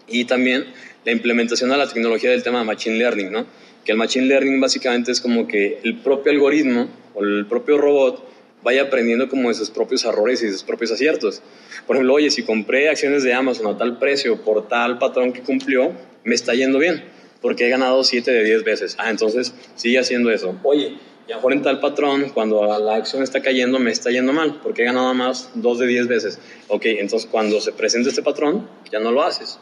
y 0.08 0.26
también 0.26 0.66
la 1.06 1.12
implementación 1.12 1.70
de 1.70 1.78
la 1.78 1.88
tecnología 1.88 2.30
del 2.30 2.44
tema 2.44 2.60
de 2.60 2.66
Machine 2.66 2.98
Learning, 2.98 3.32
¿no? 3.32 3.46
Que 3.84 3.94
el 3.94 3.98
Machine 3.98 4.28
Learning 4.28 4.60
básicamente 4.60 5.12
es 5.12 5.22
como 5.22 5.48
que 5.48 5.80
el 5.84 5.98
propio 5.98 6.32
algoritmo 6.32 6.88
o 7.16 7.24
el 7.24 7.46
propio 7.48 7.78
robot 7.78 8.24
vaya 8.64 8.84
aprendiendo 8.84 9.30
como 9.30 9.50
de 9.50 9.56
sus 9.56 9.70
propios 9.70 10.04
errores 10.06 10.42
y 10.44 10.52
sus 10.52 10.64
propios 10.64 10.92
aciertos. 10.92 11.42
Por 11.88 11.96
ejemplo, 11.96 12.16
oye, 12.16 12.30
si 12.30 12.44
compré 12.44 12.90
acciones 12.90 13.24
de 13.24 13.34
Amazon 13.34 13.68
a 13.68 13.78
tal 13.78 14.00
precio 14.00 14.42
por 14.42 14.68
tal 14.68 15.00
patrón 15.00 15.34
que 15.34 15.42
cumplió, 15.42 15.94
me 16.24 16.36
está 16.36 16.54
yendo 16.54 16.80
bien, 16.80 17.04
porque 17.42 17.68
he 17.68 17.70
ganado 17.70 18.04
7 18.04 18.32
de 18.32 18.44
10 18.44 18.64
veces. 18.64 18.96
Ah, 19.00 19.10
entonces 19.10 19.54
sigue 19.76 20.00
haciendo 20.00 20.32
eso. 20.32 20.58
Oye, 20.64 20.98
y 21.28 21.34
mejor 21.34 21.54
en 21.54 21.62
tal 21.62 21.80
patrón, 21.80 22.32
cuando 22.34 22.80
la 22.80 22.96
acción 22.96 23.22
está 23.22 23.42
cayendo, 23.42 23.78
me 23.80 23.92
está 23.92 24.10
yendo 24.10 24.34
mal, 24.34 24.60
porque 24.64 24.82
he 24.82 24.86
ganado 24.86 25.14
más 25.14 25.52
2 25.54 25.80
de 25.80 25.88
10 25.88 26.08
veces. 26.08 26.40
Ok, 26.68 26.86
entonces 26.86 27.30
cuando 27.32 27.62
se 27.62 27.72
presenta 27.72 28.10
este 28.10 28.24
patrón, 28.24 28.68
ya 28.92 29.00
no 29.00 29.12
lo 29.12 29.24
haces. 29.24 29.60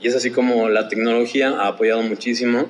Y 0.00 0.08
es 0.08 0.16
así 0.16 0.30
como 0.30 0.68
la 0.68 0.88
tecnología 0.88 1.50
ha 1.50 1.68
apoyado 1.68 2.02
muchísimo. 2.02 2.66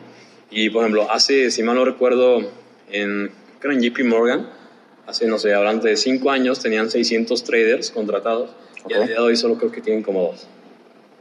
Y, 0.51 0.71
por 0.71 0.83
ejemplo, 0.83 1.11
hace, 1.11 1.51
si 1.51 1.63
mal 1.63 1.77
no 1.77 1.85
recuerdo, 1.85 2.51
en, 2.91 3.33
creo 3.61 3.73
en 3.73 3.83
JP 3.83 4.05
Morgan, 4.05 4.51
hace, 5.07 5.27
no 5.27 5.39
sé, 5.39 5.55
hablando 5.55 5.87
de 5.87 5.97
5 5.97 6.31
años, 6.31 6.61
tenían 6.61 6.91
600 6.91 7.45
traders 7.45 7.91
contratados 7.91 8.51
y 8.89 8.95
a 8.95 9.01
día 9.01 9.15
de 9.15 9.19
hoy 9.19 9.37
solo 9.37 9.57
creo 9.57 9.71
que 9.71 9.81
tienen 9.81 10.03
como 10.03 10.23
dos. 10.23 10.47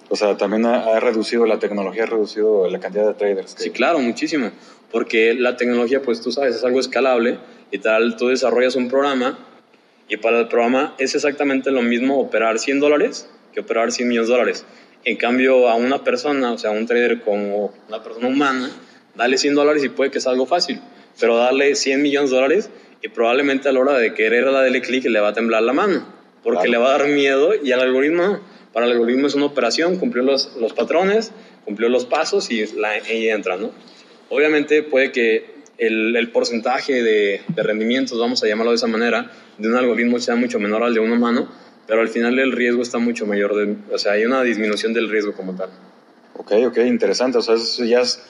O 0.09 0.15
sea, 0.15 0.37
también 0.37 0.65
ha, 0.65 0.99
reducido, 0.99 1.45
la 1.45 1.59
tecnología 1.59 2.03
ha 2.03 2.07
reducido 2.07 2.69
la 2.69 2.79
cantidad 2.79 3.07
de 3.07 3.13
traders. 3.13 3.55
Sí, 3.57 3.71
claro, 3.71 3.99
muchísimo. 3.99 4.51
Porque 4.91 5.33
la 5.33 5.57
tecnología, 5.57 6.01
pues 6.01 6.21
tú 6.21 6.31
sabes, 6.31 6.55
es 6.55 6.63
algo 6.63 6.79
escalable 6.79 7.39
y 7.71 7.79
tal, 7.79 8.15
tú 8.15 8.27
desarrollas 8.27 8.75
un 8.75 8.89
programa 8.89 9.39
y 10.07 10.17
para 10.17 10.39
el 10.41 10.47
programa 10.49 10.93
es 10.99 11.15
exactamente 11.15 11.71
lo 11.71 11.81
mismo 11.81 12.19
operar 12.19 12.59
100 12.59 12.79
dólares 12.79 13.27
que 13.53 13.61
operar 13.61 13.91
100 13.91 14.07
millones 14.07 14.27
de 14.27 14.33
dólares. 14.33 14.65
En 15.05 15.17
cambio, 15.17 15.69
a 15.69 15.75
una 15.75 16.03
persona, 16.03 16.51
o 16.51 16.57
sea, 16.57 16.69
a 16.69 16.73
un 16.73 16.85
trader 16.85 17.21
como 17.21 17.73
una 17.87 18.03
persona 18.03 18.27
humana, 18.27 18.69
dale 19.15 19.37
100 19.37 19.55
dólares 19.55 19.83
y 19.83 19.89
puede 19.89 20.11
que 20.11 20.19
sea 20.19 20.31
algo 20.31 20.45
fácil, 20.45 20.79
pero 21.19 21.37
darle 21.37 21.75
100 21.75 22.01
millones 22.01 22.29
de 22.29 22.35
dólares 22.35 22.69
y 23.03 23.09
probablemente 23.09 23.67
a 23.67 23.73
la 23.73 23.81
hora 23.81 23.97
de 23.97 24.13
querer 24.13 24.49
darle 24.49 24.81
clic 24.81 25.03
le 25.05 25.19
va 25.19 25.27
a 25.29 25.33
temblar 25.33 25.61
la 25.61 25.73
mano, 25.73 26.07
porque 26.41 26.69
le 26.69 26.77
va 26.77 26.87
a 26.87 26.97
dar 26.97 27.09
miedo 27.09 27.51
y 27.61 27.73
al 27.73 27.81
algoritmo, 27.81 28.39
para 28.71 28.85
el 28.85 28.93
algoritmo 28.93 29.27
es 29.27 29.35
una 29.35 29.45
operación, 29.45 29.97
cumplió 29.97 30.23
los, 30.23 30.55
los 30.55 30.71
patrones, 30.71 31.33
cumplió 31.65 31.89
los 31.89 32.05
pasos 32.05 32.49
y, 32.49 32.65
la, 32.77 32.97
y 33.11 33.27
entra, 33.27 33.57
¿no? 33.57 33.71
Obviamente 34.29 34.83
puede 34.83 35.11
que 35.11 35.53
el, 35.77 36.15
el 36.15 36.31
porcentaje 36.31 37.03
de, 37.03 37.41
de, 37.49 37.63
rendimientos, 37.63 38.17
vamos 38.17 38.41
a 38.41 38.47
llamarlo 38.47 38.71
de 38.71 38.77
esa 38.77 38.87
manera, 38.87 39.29
de 39.57 39.67
un 39.67 39.75
algoritmo 39.75 40.17
sea 40.19 40.35
mucho 40.35 40.57
menor 40.57 40.81
al 40.81 40.93
de 40.93 41.01
un 41.01 41.11
humano, 41.11 41.49
pero 41.85 41.99
al 41.99 42.07
final 42.07 42.39
el 42.39 42.53
riesgo 42.53 42.81
está 42.81 42.99
mucho 42.99 43.25
mayor, 43.25 43.53
de, 43.53 43.75
o 43.93 43.97
sea, 43.97 44.13
hay 44.13 44.23
una 44.23 44.41
disminución 44.43 44.93
del 44.93 45.09
riesgo 45.09 45.33
como 45.33 45.55
tal. 45.55 45.69
Ok, 46.37 46.53
ok, 46.67 46.77
interesante, 46.85 47.37
o 47.37 47.41
sea, 47.41 47.55
eso 47.55 47.83
ya 47.83 47.99
es 47.99 48.21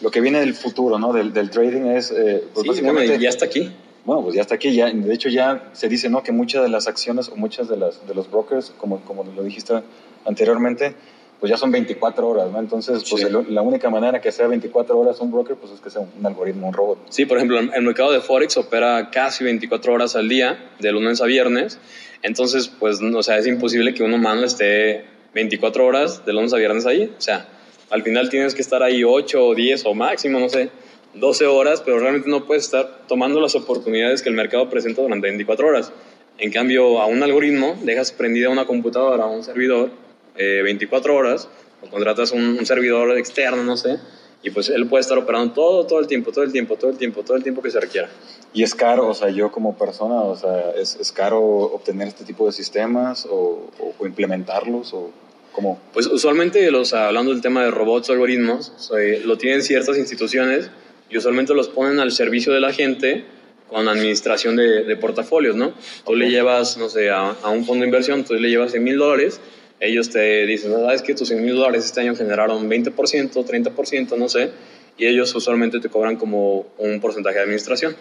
lo 0.00 0.10
que 0.10 0.22
viene 0.22 0.40
del 0.40 0.54
futuro, 0.54 0.98
¿no? 0.98 1.12
Del, 1.12 1.34
del 1.34 1.50
trading 1.50 1.82
es... 1.82 2.10
Eh, 2.10 2.42
pues 2.54 2.62
sí, 2.62 2.68
básicamente, 2.70 3.18
ya 3.18 3.28
está 3.28 3.44
aquí 3.44 3.70
bueno, 4.04 4.22
pues 4.22 4.34
ya 4.34 4.42
está 4.42 4.54
aquí. 4.54 4.74
Ya, 4.74 4.90
de 4.90 5.14
hecho, 5.14 5.28
ya 5.28 5.70
se 5.72 5.88
dice 5.88 6.08
¿no? 6.08 6.22
que 6.22 6.32
muchas 6.32 6.62
de 6.62 6.68
las 6.68 6.86
acciones 6.86 7.28
o 7.28 7.36
muchas 7.36 7.68
de, 7.68 7.76
las, 7.76 8.06
de 8.06 8.14
los 8.14 8.30
brokers, 8.30 8.72
como, 8.76 9.00
como 9.02 9.24
lo 9.24 9.42
dijiste 9.42 9.82
anteriormente, 10.24 10.94
pues 11.42 11.50
ya 11.50 11.56
son 11.56 11.72
24 11.72 12.28
horas, 12.28 12.52
¿no? 12.52 12.60
Entonces, 12.60 13.02
pues 13.10 13.28
la 13.48 13.62
única 13.62 13.90
manera 13.90 14.20
que 14.20 14.30
sea 14.30 14.46
24 14.46 14.96
horas 14.96 15.20
un 15.20 15.32
broker, 15.32 15.56
pues 15.56 15.72
es 15.72 15.80
que 15.80 15.90
sea 15.90 16.00
un, 16.00 16.24
algoritmo, 16.24 16.68
un 16.68 16.72
robot. 16.72 16.98
Sí, 17.08 17.26
por 17.26 17.36
ejemplo, 17.36 17.58
el 17.58 17.82
mercado 17.82 18.12
de 18.12 18.20
Forex 18.20 18.56
opera 18.58 19.10
casi 19.10 19.42
24 19.42 19.92
horas 19.92 20.14
al 20.14 20.28
día, 20.28 20.70
de 20.78 20.92
lunes 20.92 21.20
a 21.20 21.24
viernes. 21.24 21.80
Entonces, 22.22 22.68
pues, 22.68 23.00
o 23.02 23.22
sea, 23.24 23.38
es 23.38 23.48
imposible 23.48 23.92
que 23.92 24.04
un 24.04 24.14
humano 24.14 24.44
esté 24.44 25.04
24 25.34 25.84
horas 25.84 26.24
de 26.24 26.32
lunes 26.32 26.52
a 26.52 26.58
viernes 26.58 26.86
ahí. 26.86 27.12
O 27.18 27.20
sea, 27.20 27.48
al 27.90 28.04
final 28.04 28.30
tienes 28.30 28.54
que 28.54 28.62
estar 28.62 28.82
ahí 28.82 29.02
8 29.02 29.44
o 29.44 29.54
10 29.54 29.84
o 29.86 29.94
máximo, 29.94 30.38
no 30.38 30.48
sé. 30.48 30.70
12 31.14 31.46
horas, 31.46 31.82
pero 31.82 31.98
realmente 31.98 32.30
no 32.30 32.46
puedes 32.46 32.64
estar 32.64 33.06
tomando 33.06 33.40
las 33.40 33.54
oportunidades 33.54 34.22
que 34.22 34.28
el 34.28 34.34
mercado 34.34 34.70
presenta 34.70 35.02
durante 35.02 35.28
24 35.28 35.66
horas. 35.66 35.92
En 36.38 36.50
cambio, 36.50 37.00
a 37.00 37.06
un 37.06 37.22
algoritmo 37.22 37.76
dejas 37.82 38.12
prendida 38.12 38.48
una 38.48 38.66
computadora 38.66 39.26
o 39.26 39.32
un 39.32 39.44
servidor 39.44 39.90
24 40.34 41.12
eh, 41.12 41.16
horas, 41.16 41.48
o 41.82 41.90
contratas 41.90 42.32
un, 42.32 42.64
servidor 42.64 43.16
externo, 43.18 43.62
no 43.62 43.76
sé, 43.76 43.98
y 44.42 44.50
pues 44.50 44.70
él 44.70 44.86
puede 44.86 45.02
estar 45.02 45.18
operando 45.18 45.52
todo, 45.52 45.86
todo 45.86 46.00
el 46.00 46.06
tiempo, 46.06 46.32
todo 46.32 46.42
el 46.42 46.50
tiempo, 46.50 46.76
todo 46.76 46.90
el 46.90 46.96
tiempo, 46.96 47.22
todo 47.22 47.36
el 47.36 47.42
tiempo 47.42 47.62
que 47.62 47.70
se 47.70 47.78
requiera. 47.78 48.08
Y 48.54 48.62
es 48.62 48.74
caro, 48.74 49.08
o 49.08 49.14
sea, 49.14 49.30
yo 49.30 49.52
como 49.52 49.76
persona, 49.76 50.22
o 50.22 50.34
sea, 50.34 50.70
es, 50.70 50.96
es 50.96 51.12
caro 51.12 51.40
obtener 51.40 52.08
este 52.08 52.24
tipo 52.24 52.46
de 52.46 52.52
sistemas 52.52 53.26
o, 53.30 53.70
o, 53.78 54.06
implementarlos 54.06 54.94
o 54.94 55.10
cómo. 55.52 55.78
Pues 55.92 56.06
usualmente, 56.06 56.70
los, 56.70 56.92
hablando 56.92 57.32
del 57.32 57.42
tema 57.42 57.62
de 57.62 57.70
robots 57.70 58.08
o 58.08 58.14
algoritmos, 58.14 58.90
lo 59.24 59.38
tienen 59.38 59.62
ciertas 59.62 59.96
instituciones 59.98 60.70
y 61.12 61.18
usualmente 61.18 61.54
los 61.54 61.68
ponen 61.68 62.00
al 62.00 62.10
servicio 62.10 62.52
de 62.52 62.60
la 62.60 62.72
gente 62.72 63.24
con 63.68 63.88
administración 63.88 64.56
de, 64.56 64.84
de 64.84 64.96
portafolios, 64.96 65.56
¿no? 65.56 65.72
Tú 66.04 66.14
le 66.14 66.30
llevas, 66.30 66.76
no 66.76 66.88
sé, 66.88 67.10
a, 67.10 67.34
un 67.50 67.64
fondo 67.64 67.82
de 67.82 67.86
inversión, 67.86 68.24
tú 68.24 68.34
le 68.34 68.48
llevas 68.48 68.70
100 68.70 68.82
mil 68.82 68.98
dólares, 68.98 69.40
ellos 69.80 70.10
te 70.10 70.46
dicen, 70.46 70.72
¿sabes 70.72 71.02
que 71.02 71.14
tus 71.14 71.28
100 71.28 71.42
mil 71.42 71.56
dólares 71.56 71.84
este 71.84 72.00
año 72.00 72.14
generaron 72.14 72.68
20%, 72.68 72.94
30%, 72.94 74.16
no 74.16 74.28
sé, 74.28 74.50
y 74.96 75.06
ellos 75.06 75.34
usualmente 75.34 75.80
te 75.80 75.88
cobran 75.88 76.16
como 76.16 76.66
un 76.78 77.00
porcentaje 77.00 77.36
de 77.36 77.42
administración. 77.42 77.96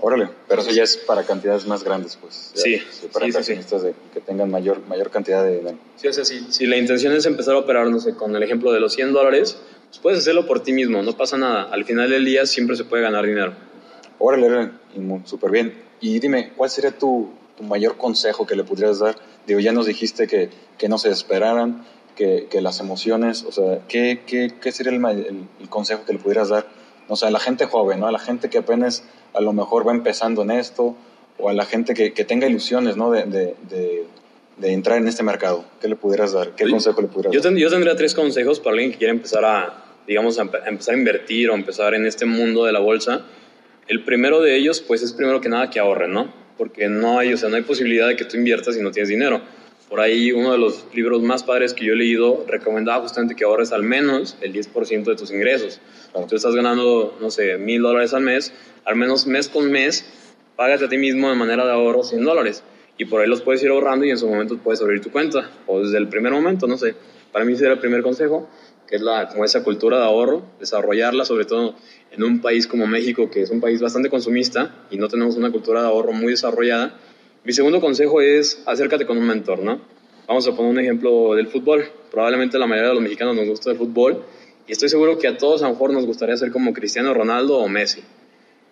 Órale, 0.00 0.28
pero 0.48 0.62
eso 0.62 0.70
ya 0.70 0.82
es 0.82 0.96
para 0.96 1.24
cantidades 1.24 1.66
más 1.66 1.84
grandes, 1.84 2.16
pues. 2.16 2.50
sí, 2.54 2.80
para 3.12 3.26
sí, 3.42 3.54
De, 3.54 3.94
que 4.12 4.20
tengan 4.20 4.50
mayor, 4.50 4.80
mayor 4.86 5.10
cantidad 5.10 5.44
de 5.44 5.58
dinero. 5.58 5.78
Sí, 5.96 6.08
o 6.08 6.12
sea, 6.12 6.24
si, 6.24 6.40
si 6.50 6.66
la 6.66 6.76
intención 6.76 7.12
es 7.14 7.26
empezar 7.26 7.54
a 7.54 7.58
operar, 7.58 7.88
no 7.88 8.00
sé, 8.00 8.14
con 8.14 8.34
el 8.34 8.42
ejemplo 8.42 8.72
de 8.72 8.80
los 8.80 8.94
100 8.94 9.12
dólares, 9.12 9.58
pues 9.94 10.02
puedes 10.02 10.18
hacerlo 10.18 10.44
por 10.44 10.60
ti 10.60 10.72
mismo, 10.72 11.02
no 11.04 11.12
pasa 11.16 11.38
nada. 11.38 11.68
Al 11.70 11.84
final 11.84 12.10
del 12.10 12.24
día 12.24 12.46
siempre 12.46 12.74
se 12.74 12.82
puede 12.82 13.04
ganar 13.04 13.24
dinero. 13.24 13.52
Órale, 14.18 14.70
súper 15.24 15.52
bien. 15.52 15.72
Y 16.00 16.18
dime, 16.18 16.50
¿cuál 16.56 16.68
sería 16.68 16.98
tu, 16.98 17.30
tu, 17.56 17.62
mayor 17.62 17.96
consejo 17.96 18.44
que 18.44 18.56
le 18.56 18.64
pudieras 18.64 18.98
dar? 18.98 19.14
Digo, 19.46 19.60
ya 19.60 19.70
nos 19.70 19.86
dijiste 19.86 20.26
que, 20.26 20.50
que 20.78 20.88
no 20.88 20.98
se 20.98 21.10
esperaran, 21.10 21.84
que, 22.16 22.48
que, 22.50 22.60
las 22.60 22.80
emociones, 22.80 23.44
o 23.44 23.52
sea, 23.52 23.86
¿qué, 23.86 24.22
qué, 24.26 24.52
qué 24.60 24.72
sería 24.72 24.90
el, 24.90 25.46
el, 25.60 25.68
consejo 25.68 26.04
que 26.04 26.14
le 26.14 26.18
pudieras 26.18 26.48
dar? 26.48 26.66
O 27.06 27.14
sea, 27.14 27.28
a 27.28 27.30
la 27.30 27.38
gente 27.38 27.66
joven, 27.66 28.00
¿no? 28.00 28.08
A 28.08 28.12
la 28.12 28.18
gente 28.18 28.50
que 28.50 28.58
apenas 28.58 29.04
a 29.32 29.40
lo 29.40 29.52
mejor 29.52 29.86
va 29.86 29.92
empezando 29.92 30.42
en 30.42 30.50
esto, 30.50 30.96
o 31.38 31.50
a 31.50 31.52
la 31.52 31.66
gente 31.66 31.94
que, 31.94 32.12
que 32.12 32.24
tenga 32.24 32.48
ilusiones, 32.48 32.96
¿no? 32.96 33.12
De, 33.12 33.26
de, 33.26 34.06
de 34.56 34.72
entrar 34.72 34.98
en 34.98 35.06
este 35.06 35.22
mercado? 35.22 35.64
¿Qué 35.80 35.88
le 35.88 35.96
pudieras 35.96 36.32
dar? 36.32 36.54
¿Qué 36.54 36.68
consejo 36.68 37.00
le 37.00 37.08
pudieras 37.08 37.32
yo 37.32 37.40
dar? 37.40 37.56
Yo 37.56 37.70
tendría 37.70 37.96
tres 37.96 38.14
consejos 38.14 38.60
para 38.60 38.74
alguien 38.74 38.92
que 38.92 38.98
quiere 38.98 39.12
empezar 39.12 39.44
a, 39.44 39.83
digamos, 40.06 40.38
a 40.38 40.42
empezar 40.66 40.94
a 40.94 40.98
invertir 40.98 41.50
o 41.50 41.54
empezar 41.54 41.94
en 41.94 42.06
este 42.06 42.26
mundo 42.26 42.64
de 42.64 42.72
la 42.72 42.80
bolsa. 42.80 43.24
El 43.88 44.04
primero 44.04 44.40
de 44.40 44.56
ellos, 44.56 44.80
pues, 44.80 45.02
es 45.02 45.12
primero 45.12 45.40
que 45.40 45.48
nada 45.48 45.70
que 45.70 45.80
ahorren, 45.80 46.12
¿no? 46.12 46.32
Porque 46.56 46.88
no 46.88 47.18
hay, 47.18 47.32
o 47.32 47.36
sea, 47.36 47.48
no 47.48 47.56
hay 47.56 47.62
posibilidad 47.62 48.08
de 48.08 48.16
que 48.16 48.24
tú 48.24 48.36
inviertas 48.36 48.74
si 48.74 48.80
no 48.80 48.90
tienes 48.90 49.08
dinero. 49.08 49.40
Por 49.88 50.00
ahí 50.00 50.32
uno 50.32 50.52
de 50.52 50.58
los 50.58 50.86
libros 50.94 51.22
más 51.22 51.42
padres 51.42 51.74
que 51.74 51.84
yo 51.84 51.92
he 51.92 51.96
leído 51.96 52.44
recomendaba 52.48 53.02
justamente 53.02 53.34
que 53.34 53.44
ahorres 53.44 53.70
al 53.70 53.82
menos 53.82 54.36
el 54.40 54.52
10% 54.52 55.04
de 55.04 55.14
tus 55.14 55.30
ingresos. 55.30 55.80
Claro. 56.10 56.26
Tú 56.26 56.36
estás 56.36 56.54
ganando, 56.54 57.16
no 57.20 57.30
sé, 57.30 57.58
mil 57.58 57.82
dólares 57.82 58.14
al 58.14 58.22
mes, 58.22 58.52
al 58.84 58.96
menos 58.96 59.26
mes 59.26 59.48
con 59.48 59.70
mes, 59.70 60.04
págate 60.56 60.86
a 60.86 60.88
ti 60.88 60.96
mismo 60.96 61.28
de 61.28 61.36
manera 61.36 61.64
de 61.66 61.72
ahorro 61.72 62.02
100 62.02 62.24
dólares. 62.24 62.64
Y 62.96 63.04
por 63.04 63.20
ahí 63.20 63.28
los 63.28 63.42
puedes 63.42 63.62
ir 63.62 63.70
ahorrando 63.70 64.04
y 64.04 64.10
en 64.10 64.18
su 64.18 64.28
momento 64.28 64.56
puedes 64.58 64.80
abrir 64.80 65.00
tu 65.00 65.10
cuenta. 65.10 65.50
O 65.66 65.80
desde 65.80 65.98
el 65.98 66.08
primer 66.08 66.32
momento, 66.32 66.66
no 66.66 66.78
sé. 66.78 66.94
Para 67.32 67.44
mí 67.44 67.54
sería 67.56 67.72
el 67.72 67.80
primer 67.80 68.02
consejo, 68.02 68.48
que 68.86 68.96
es 68.96 69.02
la, 69.02 69.28
como 69.28 69.44
esa 69.44 69.62
cultura 69.64 69.98
de 69.98 70.04
ahorro, 70.04 70.42
desarrollarla, 70.60 71.24
sobre 71.24 71.44
todo 71.44 71.74
en 72.10 72.22
un 72.22 72.40
país 72.40 72.66
como 72.66 72.86
México, 72.86 73.30
que 73.30 73.42
es 73.42 73.50
un 73.50 73.60
país 73.60 73.80
bastante 73.80 74.10
consumista 74.10 74.86
y 74.90 74.98
no 74.98 75.08
tenemos 75.08 75.36
una 75.36 75.50
cultura 75.50 75.80
de 75.82 75.88
ahorro 75.88 76.12
muy 76.12 76.32
desarrollada 76.32 76.94
mi 77.44 77.52
segundo 77.52 77.78
consejo 77.78 78.22
es 78.22 78.62
acércate 78.64 79.04
con 79.04 79.18
un 79.18 79.26
mentor, 79.26 79.58
¿no? 79.58 79.78
Vamos 80.26 80.48
a 80.48 80.56
poner 80.56 80.72
un 80.72 80.78
ejemplo 80.78 81.34
del 81.34 81.46
fútbol. 81.46 81.84
Probablemente 82.10 82.58
la 82.58 82.66
mayoría 82.66 82.88
de 82.88 82.94
los 82.94 83.02
mexicanos 83.02 83.36
nos 83.36 83.46
gusta 83.46 83.70
el 83.70 83.76
fútbol 83.76 84.24
y 84.66 84.72
estoy 84.72 84.88
seguro 84.88 85.18
que 85.18 85.28
a 85.28 85.36
todos 85.36 85.62
a 85.62 85.66
lo 85.66 85.74
mejor 85.74 85.92
nos 85.92 86.06
gustaría 86.06 86.34
ser 86.38 86.50
como 86.50 86.72
Cristiano 86.72 87.12
Ronaldo 87.12 87.58
o 87.58 87.68
Messi, 87.68 88.02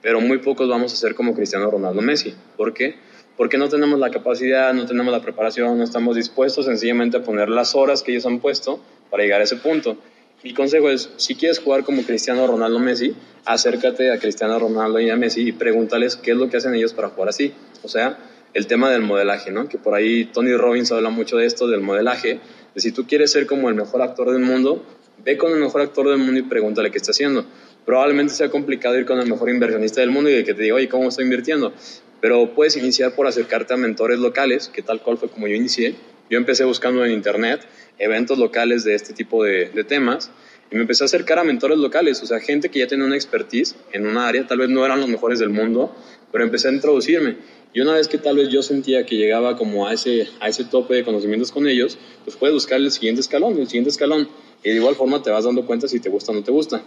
pero 0.00 0.22
muy 0.22 0.38
pocos 0.38 0.70
vamos 0.70 0.94
a 0.94 0.96
ser 0.96 1.14
como 1.14 1.34
Cristiano 1.34 1.70
Ronaldo 1.70 1.98
o 1.98 2.02
Messi. 2.02 2.34
¿Por 2.56 2.72
qué? 2.72 2.94
Porque 3.36 3.58
no 3.58 3.68
tenemos 3.68 4.00
la 4.00 4.10
capacidad, 4.10 4.72
no 4.72 4.86
tenemos 4.86 5.12
la 5.12 5.20
preparación, 5.20 5.76
no 5.76 5.84
estamos 5.84 6.16
dispuestos 6.16 6.64
sencillamente 6.64 7.18
a 7.18 7.22
poner 7.22 7.50
las 7.50 7.74
horas 7.74 8.02
que 8.02 8.12
ellos 8.12 8.24
han 8.24 8.40
puesto 8.40 8.80
para 9.12 9.22
llegar 9.22 9.42
a 9.42 9.44
ese 9.44 9.56
punto. 9.56 9.98
Mi 10.42 10.54
consejo 10.54 10.88
es, 10.90 11.10
si 11.18 11.36
quieres 11.36 11.60
jugar 11.60 11.84
como 11.84 12.02
Cristiano 12.02 12.46
Ronaldo 12.46 12.80
Messi, 12.80 13.14
acércate 13.44 14.10
a 14.10 14.18
Cristiano 14.18 14.58
Ronaldo 14.58 14.98
y 15.00 15.10
a 15.10 15.16
Messi 15.16 15.46
y 15.48 15.52
pregúntales 15.52 16.16
qué 16.16 16.30
es 16.30 16.36
lo 16.38 16.48
que 16.48 16.56
hacen 16.56 16.74
ellos 16.74 16.94
para 16.94 17.10
jugar 17.10 17.28
así. 17.28 17.52
O 17.82 17.88
sea, 17.88 18.18
el 18.54 18.66
tema 18.66 18.90
del 18.90 19.02
modelaje, 19.02 19.50
¿no? 19.50 19.68
Que 19.68 19.76
por 19.76 19.94
ahí 19.94 20.24
Tony 20.24 20.56
Robbins 20.56 20.90
habla 20.92 21.10
mucho 21.10 21.36
de 21.36 21.44
esto, 21.44 21.68
del 21.68 21.82
modelaje, 21.82 22.40
de 22.74 22.80
si 22.80 22.90
tú 22.90 23.06
quieres 23.06 23.30
ser 23.30 23.46
como 23.46 23.68
el 23.68 23.74
mejor 23.74 24.00
actor 24.00 24.32
del 24.32 24.40
mundo, 24.40 24.82
ve 25.22 25.36
con 25.36 25.52
el 25.52 25.58
mejor 25.58 25.82
actor 25.82 26.08
del 26.08 26.18
mundo 26.18 26.40
y 26.40 26.42
pregúntale 26.42 26.90
qué 26.90 26.96
está 26.96 27.10
haciendo. 27.10 27.44
Probablemente 27.84 28.32
sea 28.32 28.48
complicado 28.48 28.98
ir 28.98 29.04
con 29.04 29.20
el 29.20 29.28
mejor 29.28 29.50
inversionista 29.50 30.00
del 30.00 30.10
mundo 30.10 30.30
y 30.30 30.42
que 30.42 30.54
te 30.54 30.62
diga, 30.62 30.76
oye, 30.76 30.88
¿cómo 30.88 31.10
estoy 31.10 31.24
invirtiendo? 31.24 31.74
Pero 32.22 32.54
puedes 32.54 32.76
iniciar 32.76 33.14
por 33.14 33.26
acercarte 33.26 33.74
a 33.74 33.76
mentores 33.76 34.18
locales, 34.18 34.68
que 34.68 34.82
tal 34.82 35.02
cual 35.02 35.18
fue 35.18 35.28
como 35.28 35.48
yo 35.48 35.54
inicié. 35.54 35.96
Yo 36.32 36.38
empecé 36.38 36.64
buscando 36.64 37.04
en 37.04 37.12
internet 37.12 37.60
eventos 37.98 38.38
locales 38.38 38.84
de 38.84 38.94
este 38.94 39.12
tipo 39.12 39.44
de, 39.44 39.66
temas 39.86 40.30
y 40.70 40.76
me 40.76 40.80
empecé 40.80 41.04
a 41.04 41.06
acercar 41.06 41.38
a 41.38 41.44
mentores 41.44 41.76
locales, 41.76 42.22
o 42.22 42.26
sea, 42.26 42.40
gente 42.40 42.70
que 42.70 42.78
ya 42.78 42.86
tenía 42.86 43.04
una 43.04 43.16
expertise 43.16 43.76
en 43.92 44.06
una 44.06 44.28
área, 44.28 44.46
tal 44.46 44.56
vez 44.56 44.70
no 44.70 44.82
eran 44.86 44.98
los 44.98 45.10
mejores 45.10 45.40
del 45.40 45.50
mundo, 45.50 45.94
pero 46.32 46.42
empecé 46.42 46.68
a 46.68 46.72
introducirme. 46.72 47.36
Y 47.74 47.82
una 47.82 47.92
vez 47.92 48.08
que 48.08 48.16
tal 48.16 48.36
vez 48.36 48.48
yo 48.48 48.62
sentía 48.62 49.04
que 49.04 49.16
llegaba 49.16 49.58
como 49.58 49.86
a 49.86 49.92
ese, 49.92 50.26
a 50.40 50.48
ese 50.48 50.64
tope 50.64 50.94
de 50.94 51.04
conocimientos 51.04 51.52
con 51.52 51.68
ellos, 51.68 51.98
pues 52.24 52.34
puedes 52.38 52.54
buscar 52.54 52.80
el 52.80 52.90
siguiente 52.90 53.20
escalón, 53.20 53.58
el 53.58 53.66
siguiente 53.66 53.90
escalón. 53.90 54.26
Y 54.64 54.70
de 54.70 54.76
igual 54.76 54.94
forma 54.94 55.22
te 55.22 55.28
vas 55.28 55.44
dando 55.44 55.66
cuenta 55.66 55.86
si 55.86 56.00
te 56.00 56.08
gusta 56.08 56.32
o 56.32 56.34
no 56.34 56.42
te 56.42 56.50
gusta. 56.50 56.82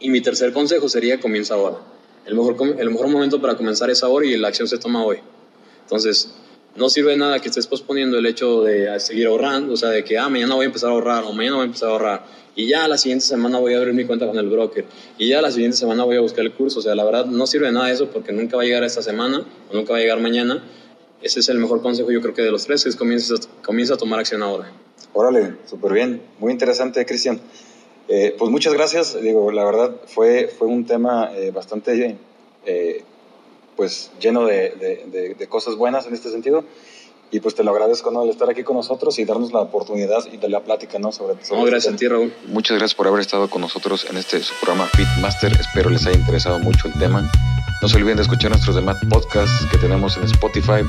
Y 0.00 0.10
mi 0.10 0.20
tercer 0.20 0.52
consejo 0.52 0.88
sería 0.88 1.20
comienza 1.20 1.54
ahora. 1.54 1.78
El 2.26 2.34
mejor, 2.34 2.56
el 2.76 2.90
mejor 2.90 3.06
momento 3.06 3.40
para 3.40 3.56
comenzar 3.56 3.88
es 3.88 4.02
ahora 4.02 4.26
y 4.26 4.36
la 4.36 4.48
acción 4.48 4.66
se 4.66 4.78
toma 4.78 5.04
hoy. 5.04 5.18
Entonces, 5.82 6.34
no 6.78 6.88
sirve 6.88 7.16
nada 7.16 7.40
que 7.40 7.48
estés 7.48 7.66
posponiendo 7.66 8.18
el 8.18 8.26
hecho 8.26 8.62
de 8.62 8.98
seguir 9.00 9.26
ahorrando, 9.26 9.74
o 9.74 9.76
sea, 9.76 9.90
de 9.90 10.04
que, 10.04 10.16
ah, 10.18 10.28
mañana 10.28 10.54
voy 10.54 10.64
a 10.64 10.66
empezar 10.66 10.90
a 10.90 10.92
ahorrar 10.92 11.24
o 11.24 11.32
mañana 11.32 11.56
voy 11.56 11.64
a 11.64 11.66
empezar 11.66 11.88
a 11.88 11.92
ahorrar 11.92 12.24
y 12.58 12.66
ya 12.66 12.88
la 12.88 12.98
siguiente 12.98 13.24
semana 13.24 13.60
voy 13.60 13.74
a 13.74 13.78
abrir 13.78 13.94
mi 13.94 14.04
cuenta 14.04 14.26
con 14.26 14.36
el 14.36 14.48
broker 14.48 14.84
y 15.16 15.28
ya 15.28 15.40
la 15.40 15.52
siguiente 15.52 15.76
semana 15.76 16.02
voy 16.02 16.16
a 16.16 16.20
buscar 16.20 16.44
el 16.44 16.52
curso. 16.52 16.80
O 16.80 16.82
sea, 16.82 16.96
la 16.96 17.04
verdad 17.04 17.26
no 17.26 17.46
sirve 17.46 17.70
nada 17.70 17.88
eso 17.88 18.10
porque 18.10 18.32
nunca 18.32 18.56
va 18.56 18.64
a 18.64 18.66
llegar 18.66 18.82
esta 18.82 19.00
semana 19.00 19.46
o 19.70 19.74
nunca 19.74 19.92
va 19.92 19.98
a 19.98 20.00
llegar 20.00 20.18
mañana. 20.18 20.64
Ese 21.22 21.38
es 21.38 21.48
el 21.50 21.58
mejor 21.58 21.82
consejo 21.82 22.10
yo 22.10 22.20
creo 22.20 22.34
que 22.34 22.42
de 22.42 22.50
los 22.50 22.64
tres, 22.66 22.84
es 22.84 22.96
comienza, 22.96 23.36
comienza 23.62 23.94
a 23.94 23.96
tomar 23.96 24.18
acción 24.18 24.42
ahora. 24.42 24.72
Órale, 25.12 25.54
súper 25.66 25.92
bien, 25.92 26.20
muy 26.40 26.50
interesante, 26.50 27.06
Cristian. 27.06 27.40
Eh, 28.08 28.34
pues 28.36 28.50
muchas 28.50 28.72
gracias, 28.72 29.20
digo, 29.22 29.52
la 29.52 29.64
verdad 29.64 29.94
fue, 30.06 30.48
fue 30.48 30.66
un 30.66 30.84
tema 30.84 31.30
eh, 31.36 31.52
bastante 31.52 32.16
eh, 32.66 33.04
pues 33.78 34.10
lleno 34.20 34.44
de, 34.44 34.74
de, 35.10 35.36
de, 35.38 35.46
cosas 35.46 35.76
buenas 35.76 36.04
en 36.08 36.12
este 36.12 36.32
sentido. 36.32 36.64
Y 37.30 37.38
pues 37.38 37.54
te 37.54 37.62
lo 37.62 37.70
agradezco 37.70 38.10
¿no? 38.10 38.24
el 38.24 38.30
estar 38.30 38.50
aquí 38.50 38.64
con 38.64 38.74
nosotros 38.76 39.18
y 39.20 39.24
darnos 39.24 39.52
la 39.52 39.60
oportunidad 39.60 40.24
y 40.32 40.38
de 40.38 40.48
la 40.48 40.60
plática 40.60 40.98
¿no? 40.98 41.12
sobre, 41.12 41.44
sobre 41.44 41.60
no, 41.60 41.66
gracias 41.66 41.94
a 41.94 41.96
ti, 41.96 42.08
Raúl. 42.08 42.32
Muchas 42.48 42.76
gracias 42.76 42.96
por 42.96 43.06
haber 43.06 43.20
estado 43.20 43.48
con 43.48 43.60
nosotros 43.60 44.04
en 44.10 44.16
este 44.16 44.42
su 44.42 44.52
programa 44.60 44.88
Fit 44.96 45.06
Master. 45.20 45.52
Espero 45.60 45.90
les 45.90 46.04
haya 46.06 46.18
interesado 46.18 46.58
mucho 46.58 46.88
el 46.88 46.94
tema. 46.94 47.30
No 47.80 47.88
se 47.88 47.98
olviden 47.98 48.16
de 48.16 48.22
escuchar 48.22 48.50
nuestros 48.50 48.74
demás 48.74 48.96
podcasts 49.08 49.64
que 49.70 49.78
tenemos 49.78 50.16
en 50.16 50.24
Spotify. 50.24 50.82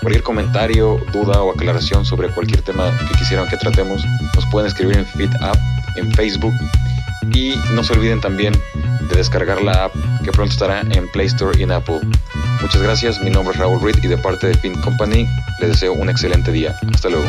Cualquier 0.00 0.22
comentario, 0.22 0.98
duda 1.12 1.42
o 1.42 1.50
aclaración 1.50 2.04
sobre 2.04 2.32
cualquier 2.32 2.62
tema 2.62 2.96
que 3.08 3.18
quisieran 3.18 3.48
que 3.48 3.56
tratemos, 3.56 4.04
nos 4.36 4.46
pueden 4.52 4.68
escribir 4.68 4.98
en 4.98 5.06
Fit 5.06 5.32
App, 5.40 5.56
en 5.96 6.12
Facebook. 6.12 6.52
Y 7.32 7.54
no 7.72 7.82
se 7.82 7.92
olviden 7.92 8.20
también 8.20 8.54
de 9.08 9.16
descargar 9.16 9.62
la 9.62 9.84
app 9.84 9.94
que 10.24 10.32
pronto 10.32 10.52
estará 10.52 10.80
en 10.80 11.08
Play 11.12 11.26
Store 11.26 11.58
y 11.58 11.62
en 11.62 11.72
Apple. 11.72 12.00
Muchas 12.60 12.82
gracias, 12.82 13.20
mi 13.20 13.30
nombre 13.30 13.54
es 13.54 13.60
Raúl 13.60 13.80
Reed 13.80 14.02
y 14.02 14.08
de 14.08 14.18
parte 14.18 14.48
de 14.48 14.54
Fin 14.54 14.74
Company 14.80 15.26
les 15.60 15.70
deseo 15.70 15.92
un 15.92 16.10
excelente 16.10 16.52
día. 16.52 16.76
Hasta 16.92 17.08
luego. 17.08 17.26